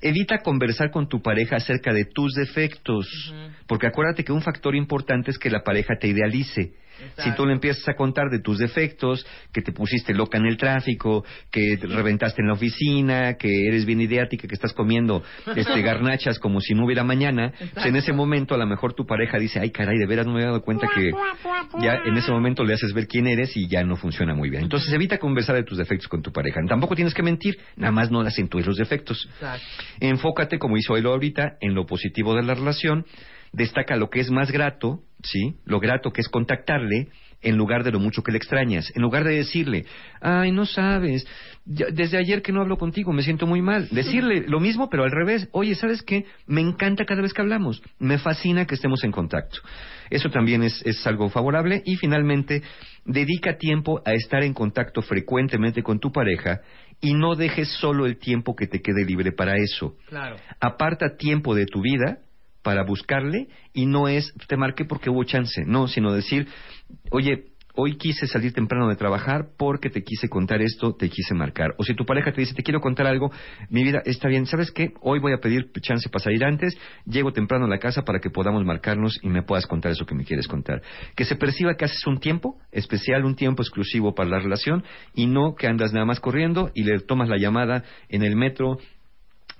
Evita 0.00 0.38
conversar 0.38 0.90
con 0.90 1.08
tu 1.08 1.22
pareja 1.22 1.56
acerca 1.56 1.92
de 1.92 2.04
tus 2.04 2.34
defectos, 2.34 3.06
porque 3.66 3.86
acuérdate 3.86 4.24
que 4.24 4.32
un 4.32 4.42
factor 4.42 4.74
importante 4.74 5.30
es 5.30 5.38
que 5.38 5.50
la 5.50 5.62
pareja 5.62 5.94
te 5.98 6.08
idealice. 6.08 6.72
Si 7.18 7.34
tú 7.34 7.46
le 7.46 7.52
empiezas 7.52 7.88
a 7.88 7.94
contar 7.94 8.30
de 8.30 8.38
tus 8.38 8.58
defectos, 8.58 9.26
que 9.52 9.62
te 9.62 9.72
pusiste 9.72 10.14
loca 10.14 10.38
en 10.38 10.46
el 10.46 10.56
tráfico, 10.56 11.24
que 11.50 11.76
te 11.76 11.86
reventaste 11.86 12.40
en 12.40 12.48
la 12.48 12.54
oficina, 12.54 13.34
que 13.34 13.66
eres 13.66 13.84
bien 13.84 14.00
ideática, 14.00 14.46
que 14.46 14.54
estás 14.54 14.72
comiendo 14.72 15.22
este 15.56 15.82
garnachas 15.82 16.38
como 16.38 16.60
si 16.60 16.74
no 16.74 16.84
hubiera 16.84 17.04
mañana, 17.04 17.52
pues 17.72 17.86
en 17.86 17.96
ese 17.96 18.12
momento 18.12 18.54
a 18.54 18.58
lo 18.58 18.66
mejor 18.66 18.94
tu 18.94 19.06
pareja 19.06 19.38
dice, 19.38 19.60
ay 19.60 19.70
caray, 19.70 19.98
de 19.98 20.06
veras 20.06 20.26
no 20.26 20.34
me 20.34 20.42
he 20.42 20.44
dado 20.44 20.62
cuenta 20.62 20.88
que 20.94 21.10
ya 21.80 22.02
en 22.04 22.16
ese 22.16 22.30
momento 22.30 22.64
le 22.64 22.74
haces 22.74 22.92
ver 22.92 23.06
quién 23.06 23.26
eres 23.26 23.56
y 23.56 23.68
ya 23.68 23.82
no 23.82 23.96
funciona 23.96 24.34
muy 24.34 24.50
bien. 24.50 24.62
Entonces 24.62 24.92
evita 24.92 25.18
conversar 25.18 25.56
de 25.56 25.64
tus 25.64 25.78
defectos 25.78 26.08
con 26.08 26.22
tu 26.22 26.32
pareja. 26.32 26.60
Tampoco 26.68 26.94
tienes 26.94 27.14
que 27.14 27.22
mentir, 27.22 27.58
nada 27.76 27.92
más 27.92 28.10
no 28.10 28.20
acentúes 28.20 28.66
los 28.66 28.76
defectos. 28.76 29.28
Exacto. 29.34 29.66
Enfócate, 30.00 30.58
como 30.58 30.76
hizo 30.76 30.96
él 30.96 31.06
ahorita, 31.06 31.56
en 31.60 31.74
lo 31.74 31.86
positivo 31.86 32.34
de 32.34 32.42
la 32.42 32.54
relación. 32.54 33.04
Destaca 33.54 33.96
lo 33.96 34.10
que 34.10 34.20
es 34.20 34.30
más 34.30 34.50
grato, 34.50 35.00
¿sí? 35.22 35.54
Lo 35.64 35.80
grato 35.80 36.12
que 36.12 36.20
es 36.20 36.28
contactarle 36.28 37.08
en 37.40 37.56
lugar 37.58 37.84
de 37.84 37.92
lo 37.92 38.00
mucho 38.00 38.22
que 38.22 38.32
le 38.32 38.38
extrañas. 38.38 38.90
En 38.96 39.02
lugar 39.02 39.22
de 39.22 39.34
decirle, 39.36 39.84
ay, 40.22 40.50
no 40.50 40.64
sabes, 40.64 41.26
ya- 41.66 41.88
desde 41.92 42.16
ayer 42.16 42.40
que 42.40 42.52
no 42.52 42.62
hablo 42.62 42.78
contigo, 42.78 43.12
me 43.12 43.22
siento 43.22 43.46
muy 43.46 43.60
mal. 43.60 43.86
Decirle 43.90 44.44
lo 44.48 44.60
mismo, 44.60 44.88
pero 44.88 45.04
al 45.04 45.10
revés. 45.10 45.48
Oye, 45.52 45.74
¿sabes 45.74 46.02
qué? 46.02 46.24
Me 46.46 46.62
encanta 46.62 47.04
cada 47.04 47.20
vez 47.20 47.34
que 47.34 47.42
hablamos. 47.42 47.82
Me 47.98 48.16
fascina 48.18 48.66
que 48.66 48.74
estemos 48.74 49.04
en 49.04 49.12
contacto. 49.12 49.58
Eso 50.10 50.30
también 50.30 50.62
es, 50.62 50.80
es 50.86 51.06
algo 51.06 51.28
favorable. 51.28 51.82
Y 51.84 51.96
finalmente, 51.96 52.62
dedica 53.04 53.58
tiempo 53.58 54.00
a 54.06 54.14
estar 54.14 54.42
en 54.42 54.54
contacto 54.54 55.02
frecuentemente 55.02 55.82
con 55.82 56.00
tu 56.00 56.10
pareja 56.12 56.62
y 57.00 57.12
no 57.12 57.34
dejes 57.34 57.68
solo 57.68 58.06
el 58.06 58.16
tiempo 58.16 58.56
que 58.56 58.66
te 58.66 58.80
quede 58.80 59.04
libre 59.04 59.32
para 59.32 59.56
eso. 59.58 59.96
Claro. 60.08 60.36
Aparta 60.60 61.16
tiempo 61.18 61.54
de 61.54 61.66
tu 61.66 61.82
vida 61.82 62.20
para 62.64 62.82
buscarle 62.82 63.46
y 63.72 63.86
no 63.86 64.08
es 64.08 64.34
te 64.48 64.56
marqué 64.56 64.84
porque 64.84 65.10
hubo 65.10 65.22
chance, 65.22 65.62
no, 65.66 65.86
sino 65.86 66.12
decir, 66.12 66.48
oye, 67.10 67.54
hoy 67.76 67.96
quise 67.96 68.26
salir 68.26 68.52
temprano 68.52 68.88
de 68.88 68.96
trabajar 68.96 69.48
porque 69.58 69.90
te 69.90 70.02
quise 70.02 70.28
contar 70.28 70.62
esto, 70.62 70.94
te 70.94 71.08
quise 71.08 71.34
marcar. 71.34 71.74
O 71.76 71.84
si 71.84 71.94
tu 71.94 72.04
pareja 72.04 72.32
te 72.32 72.40
dice, 72.40 72.54
te 72.54 72.62
quiero 72.62 72.80
contar 72.80 73.06
algo, 73.06 73.32
mi 73.68 73.82
vida 73.82 74.00
está 74.04 74.28
bien, 74.28 74.46
¿sabes 74.46 74.70
qué? 74.70 74.92
Hoy 75.02 75.18
voy 75.18 75.32
a 75.32 75.38
pedir 75.38 75.70
chance 75.80 76.08
para 76.08 76.22
salir 76.22 76.44
antes, 76.44 76.78
llego 77.04 77.32
temprano 77.32 77.66
a 77.66 77.68
la 77.68 77.78
casa 77.78 78.02
para 78.02 78.20
que 78.20 78.30
podamos 78.30 78.64
marcarnos 78.64 79.18
y 79.22 79.28
me 79.28 79.42
puedas 79.42 79.66
contar 79.66 79.92
eso 79.92 80.06
que 80.06 80.14
me 80.14 80.24
quieres 80.24 80.46
contar. 80.46 80.82
Que 81.16 81.24
se 81.24 81.36
perciba 81.36 81.74
que 81.74 81.84
haces 81.84 82.06
un 82.06 82.18
tiempo 82.18 82.58
especial, 82.70 83.24
un 83.24 83.34
tiempo 83.34 83.62
exclusivo 83.62 84.14
para 84.14 84.30
la 84.30 84.38
relación 84.38 84.84
y 85.14 85.26
no 85.26 85.54
que 85.54 85.66
andas 85.66 85.92
nada 85.92 86.06
más 86.06 86.20
corriendo 86.20 86.70
y 86.74 86.84
le 86.84 87.00
tomas 87.00 87.28
la 87.28 87.38
llamada 87.38 87.82
en 88.08 88.22
el 88.22 88.36
metro, 88.36 88.78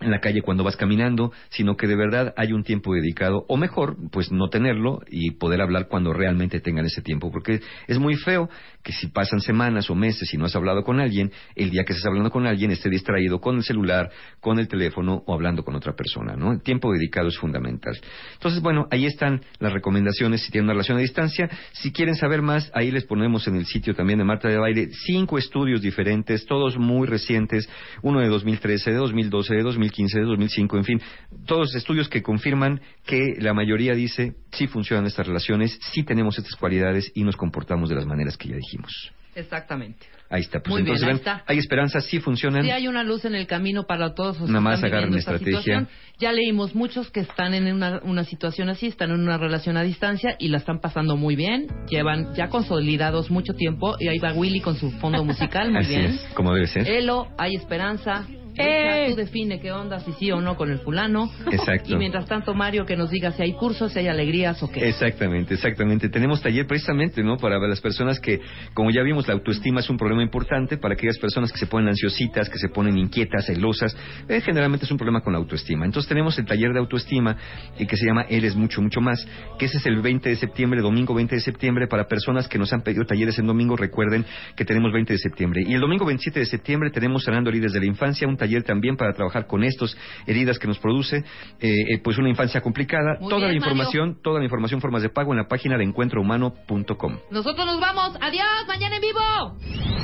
en 0.05 0.11
la 0.11 0.21
calle 0.21 0.43
cuando 0.43 0.65
vas 0.65 0.77
caminando, 0.77 1.33
sino 1.51 1.77
que 1.77 1.87
de 1.87 1.97
verdad 1.97 2.35
hay 2.37 2.53
un 2.53 2.63
tiempo 2.63 2.95
dedicado, 2.95 3.45
o 3.49 3.57
mejor, 3.57 3.97
pues 4.11 4.31
no 4.31 4.49
tenerlo 4.49 5.01
y 5.11 5.33
poder 5.33 5.61
hablar 5.61 5.89
cuando 5.89 6.13
realmente 6.13 6.61
tengan 6.61 6.87
ese 6.87 7.03
tiempo, 7.03 7.31
porque 7.31 7.61
es 7.87 7.99
muy 7.99 8.17
feo 8.17 8.49
que 8.83 8.93
si 8.93 9.09
pasan 9.09 9.41
semanas 9.41 9.89
o 9.91 9.95
meses 9.95 10.33
y 10.33 10.37
no 10.37 10.45
has 10.45 10.55
hablado 10.55 10.85
con 10.85 11.01
alguien, 11.01 11.33
el 11.57 11.71
día 11.71 11.85
que 11.85 11.95
estés 11.95 12.07
hablando 12.07 12.31
con 12.31 12.47
alguien 12.47 12.71
esté 12.71 12.91
distraído 12.91 13.41
con 13.41 13.57
el 13.57 13.63
celular, 13.63 14.11
con 14.41 14.59
el 14.59 14.69
teléfono 14.69 15.23
o 15.27 15.35
hablando 15.35 15.65
con 15.65 15.75
otra 15.75 15.95
persona, 15.95 16.37
¿no? 16.37 16.53
El 16.53 16.63
tiempo 16.63 16.93
dedicado 16.93 17.29
es 17.29 17.39
fundamental. 17.39 17.97
Entonces, 18.35 18.61
bueno, 18.61 18.87
ahí 18.91 19.07
están 19.07 19.41
las 19.59 19.73
recomendaciones 19.73 20.43
si 20.43 20.51
tienen 20.51 20.67
una 20.67 20.75
relación 20.75 20.99
a 20.99 21.01
distancia. 21.01 21.49
Si 21.73 21.93
quieren 21.93 22.15
saber 22.15 22.43
más, 22.43 22.71
ahí 22.75 22.91
les 22.91 23.05
ponemos 23.05 23.49
en 23.49 23.57
el 23.57 23.65
sitio 23.65 23.95
también 23.95 24.19
de 24.19 24.25
Marta 24.25 24.49
de 24.49 24.59
Baile 24.59 24.89
cinco 25.07 25.39
estudios 25.39 25.81
diferentes, 25.81 26.45
todos 26.47 26.77
muy 26.77 27.07
recientes, 27.07 27.69
uno 28.03 28.21
de 28.21 28.29
2013, 28.29 28.91
de 28.91 28.97
2012, 28.97 29.55
de 29.55 29.63
2015, 29.63 29.94
de 30.03 30.21
2005, 30.23 30.77
en 30.77 30.85
fin, 30.85 31.01
todos 31.47 31.75
estudios 31.75 32.09
que 32.09 32.23
confirman 32.23 32.81
que 33.07 33.37
la 33.39 33.55
mayoría 33.55 33.95
dice 33.95 34.35
sí 34.53 34.67
funcionan 34.67 35.07
estas 35.07 35.27
relaciones, 35.27 35.79
sí 35.93 36.03
tenemos 36.03 36.39
estas 36.39 36.57
cualidades 36.57 37.13
y 37.15 37.25
nos 37.25 37.37
comportamos 37.37 37.89
de 37.89 37.95
las 37.95 38.07
maneras 38.07 38.37
que 38.37 38.49
ya 38.49 38.57
dijimos. 38.57 39.13
Exactamente. 39.35 40.07
Ahí 40.31 40.41
está. 40.41 40.59
Pues 40.61 40.71
Muy 40.71 40.83
bien, 40.83 40.97
entonces, 40.97 41.03
ahí 41.05 41.09
ven, 41.09 41.17
está. 41.17 41.45
hay 41.47 41.59
esperanza, 41.59 42.01
sí 42.01 42.19
funcionan. 42.19 42.65
Sí 42.65 42.71
hay 42.71 42.89
una 42.89 43.05
luz 43.05 43.25
en 43.25 43.35
el 43.35 43.47
camino 43.47 43.85
para 43.85 44.15
todos 44.15 44.41
los 44.41 44.49
Nada 44.49 44.61
que 44.61 44.65
más 44.65 44.75
están 44.77 44.91
agarren 44.93 45.15
esta 45.15 45.33
estrategia. 45.33 45.59
situación. 45.61 45.89
Ya 46.19 46.33
leímos 46.33 46.75
muchos 46.75 47.11
que 47.11 47.21
están 47.21 47.55
en 47.55 47.73
una, 47.73 48.01
una 48.05 48.25
situación 48.25 48.69
así, 48.69 48.87
están 48.87 49.11
en 49.11 49.21
una 49.21 49.37
relación 49.37 49.77
a 49.77 49.83
distancia 49.83 50.37
y 50.39 50.49
la 50.49 50.59
están 50.59 50.81
pasando 50.81 51.17
muy 51.17 51.37
bien. 51.37 51.67
Llevan 51.89 52.35
ya 52.35 52.49
consolidados 52.49 53.31
mucho 53.31 53.53
tiempo 53.55 53.97
y 54.01 54.09
ahí 54.09 54.19
va 54.19 54.33
Willy 54.33 54.61
con 54.61 54.77
su 54.77 54.91
fondo 54.93 55.25
musical, 55.25 55.71
muy 55.71 55.81
Así 55.81 55.91
bien. 55.91 56.05
es, 56.07 56.21
como 56.35 56.55
debe 56.55 56.67
ser. 56.67 56.89
Elo, 56.89 57.29
hay 57.39 57.55
esperanza. 57.57 58.27
¡Eh! 58.57 59.09
Tú 59.11 59.17
define 59.17 59.59
qué 59.59 59.73
onda, 59.73 59.99
si 59.99 60.13
sí 60.13 60.31
o 60.31 60.41
no 60.41 60.57
con 60.57 60.71
el 60.71 60.79
fulano. 60.79 61.29
Exacto. 61.51 61.93
Y 61.93 61.97
mientras 61.97 62.27
tanto, 62.27 62.55
Mario, 62.55 62.87
que 62.87 62.97
nos 62.97 63.11
diga 63.11 63.33
si 63.33 63.43
hay 63.43 63.53
cursos, 63.55 63.93
si 63.93 63.99
hay 63.99 64.07
alegrías 64.07 64.63
o 64.63 64.71
qué. 64.71 64.89
Exactamente, 64.89 65.55
exactamente. 65.55 66.09
Tenemos 66.09 66.41
taller 66.41 66.65
precisamente, 66.65 67.25
¿no? 67.25 67.37
Para 67.37 67.59
las 67.59 67.81
personas 67.81 68.21
que, 68.21 68.41
como 68.73 68.93
ya 68.93 69.03
vimos, 69.03 69.27
la 69.27 69.35
autoestima 69.35 69.81
es 69.81 69.91
un 69.91 69.97
problema 69.97 70.23
importante 70.25 70.77
para 70.79 70.95
aquellas 70.95 71.19
personas 71.19 71.53
que 71.53 71.59
se 71.59 71.67
ponen 71.67 71.89
ansiositas, 71.89 72.49
que 72.49 72.59
se 72.59 72.69
ponen 72.69 72.99
inquietas, 72.99 73.47
celosas. 73.47 73.97
eh, 74.29 74.41
generalmente 74.41 74.87
es 74.87 74.91
un 74.91 74.97
problema 74.99 75.21
con 75.21 75.33
la 75.33 75.39
autoestima. 75.39 75.85
Entonces 75.85 76.09
tenemos 76.09 76.39
el 76.39 76.47
taller 76.47 76.73
de 76.73 76.79
autoestima 76.81 77.37
eh, 77.79 77.87
que 77.87 77.97
se 77.97 78.07
llama 78.07 78.27
Eres 78.29 78.57
Mucho, 78.57 78.83
Mucho 78.83 79.01
Más, 79.01 79.27
que 79.59 79.67
ese 79.67 79.79
es 79.79 79.87
el 79.87 80.01
20 80.01 80.29
de 80.29 80.37
septiembre, 80.37 80.81
domingo 80.81 81.15
20 81.15 81.35
de 81.35 81.41
septiembre, 81.41 81.87
para 81.87 82.07
personas 82.07 82.49
que 82.49 82.59
nos 82.59 82.73
han 82.73 82.83
pedido 82.83 83.05
talleres 83.05 83.39
en 83.39 83.47
domingo. 83.47 83.77
Recuerden 83.77 84.25
que 84.57 84.65
tenemos 84.65 84.93
20 84.93 85.13
de 85.13 85.19
septiembre. 85.19 85.63
Y 85.67 85.75
el 85.75 85.81
domingo 85.81 86.05
27 86.05 86.41
de 86.41 86.47
septiembre 86.47 86.91
tenemos 86.91 87.25
Sanando 87.25 87.51
Heridas 87.51 87.73
de 87.73 87.81
la 87.81 87.87
Infancia, 87.87 88.27
un 88.27 88.37
taller 88.37 88.63
también 88.63 88.97
para 88.97 89.13
trabajar 89.13 89.47
con 89.47 89.65
estas 89.65 89.97
heridas 90.27 90.59
que 90.59 90.67
nos 90.67 90.79
produce, 90.79 91.19
eh, 91.19 91.25
eh, 91.61 92.01
pues 92.03 92.19
una 92.19 92.29
infancia 92.29 92.61
complicada. 92.61 93.19
Muy 93.21 93.29
toda 93.29 93.49
bien, 93.49 93.51
la 93.51 93.57
información, 93.57 94.19
toda 94.23 94.39
la 94.39 94.45
información, 94.45 94.81
formas 94.81 95.03
de 95.03 95.09
pago 95.09 95.33
en 95.33 95.39
la 95.39 95.49
página 95.49 95.77
de 95.77 95.85
encuentrohumano.com. 95.85 97.19
Nosotros 97.31 97.67
nos 97.67 97.81
vamos. 97.81 98.17
Adiós, 98.21 98.67
mañana 98.67 98.97
en 98.97 99.03
vivo. 99.03 100.04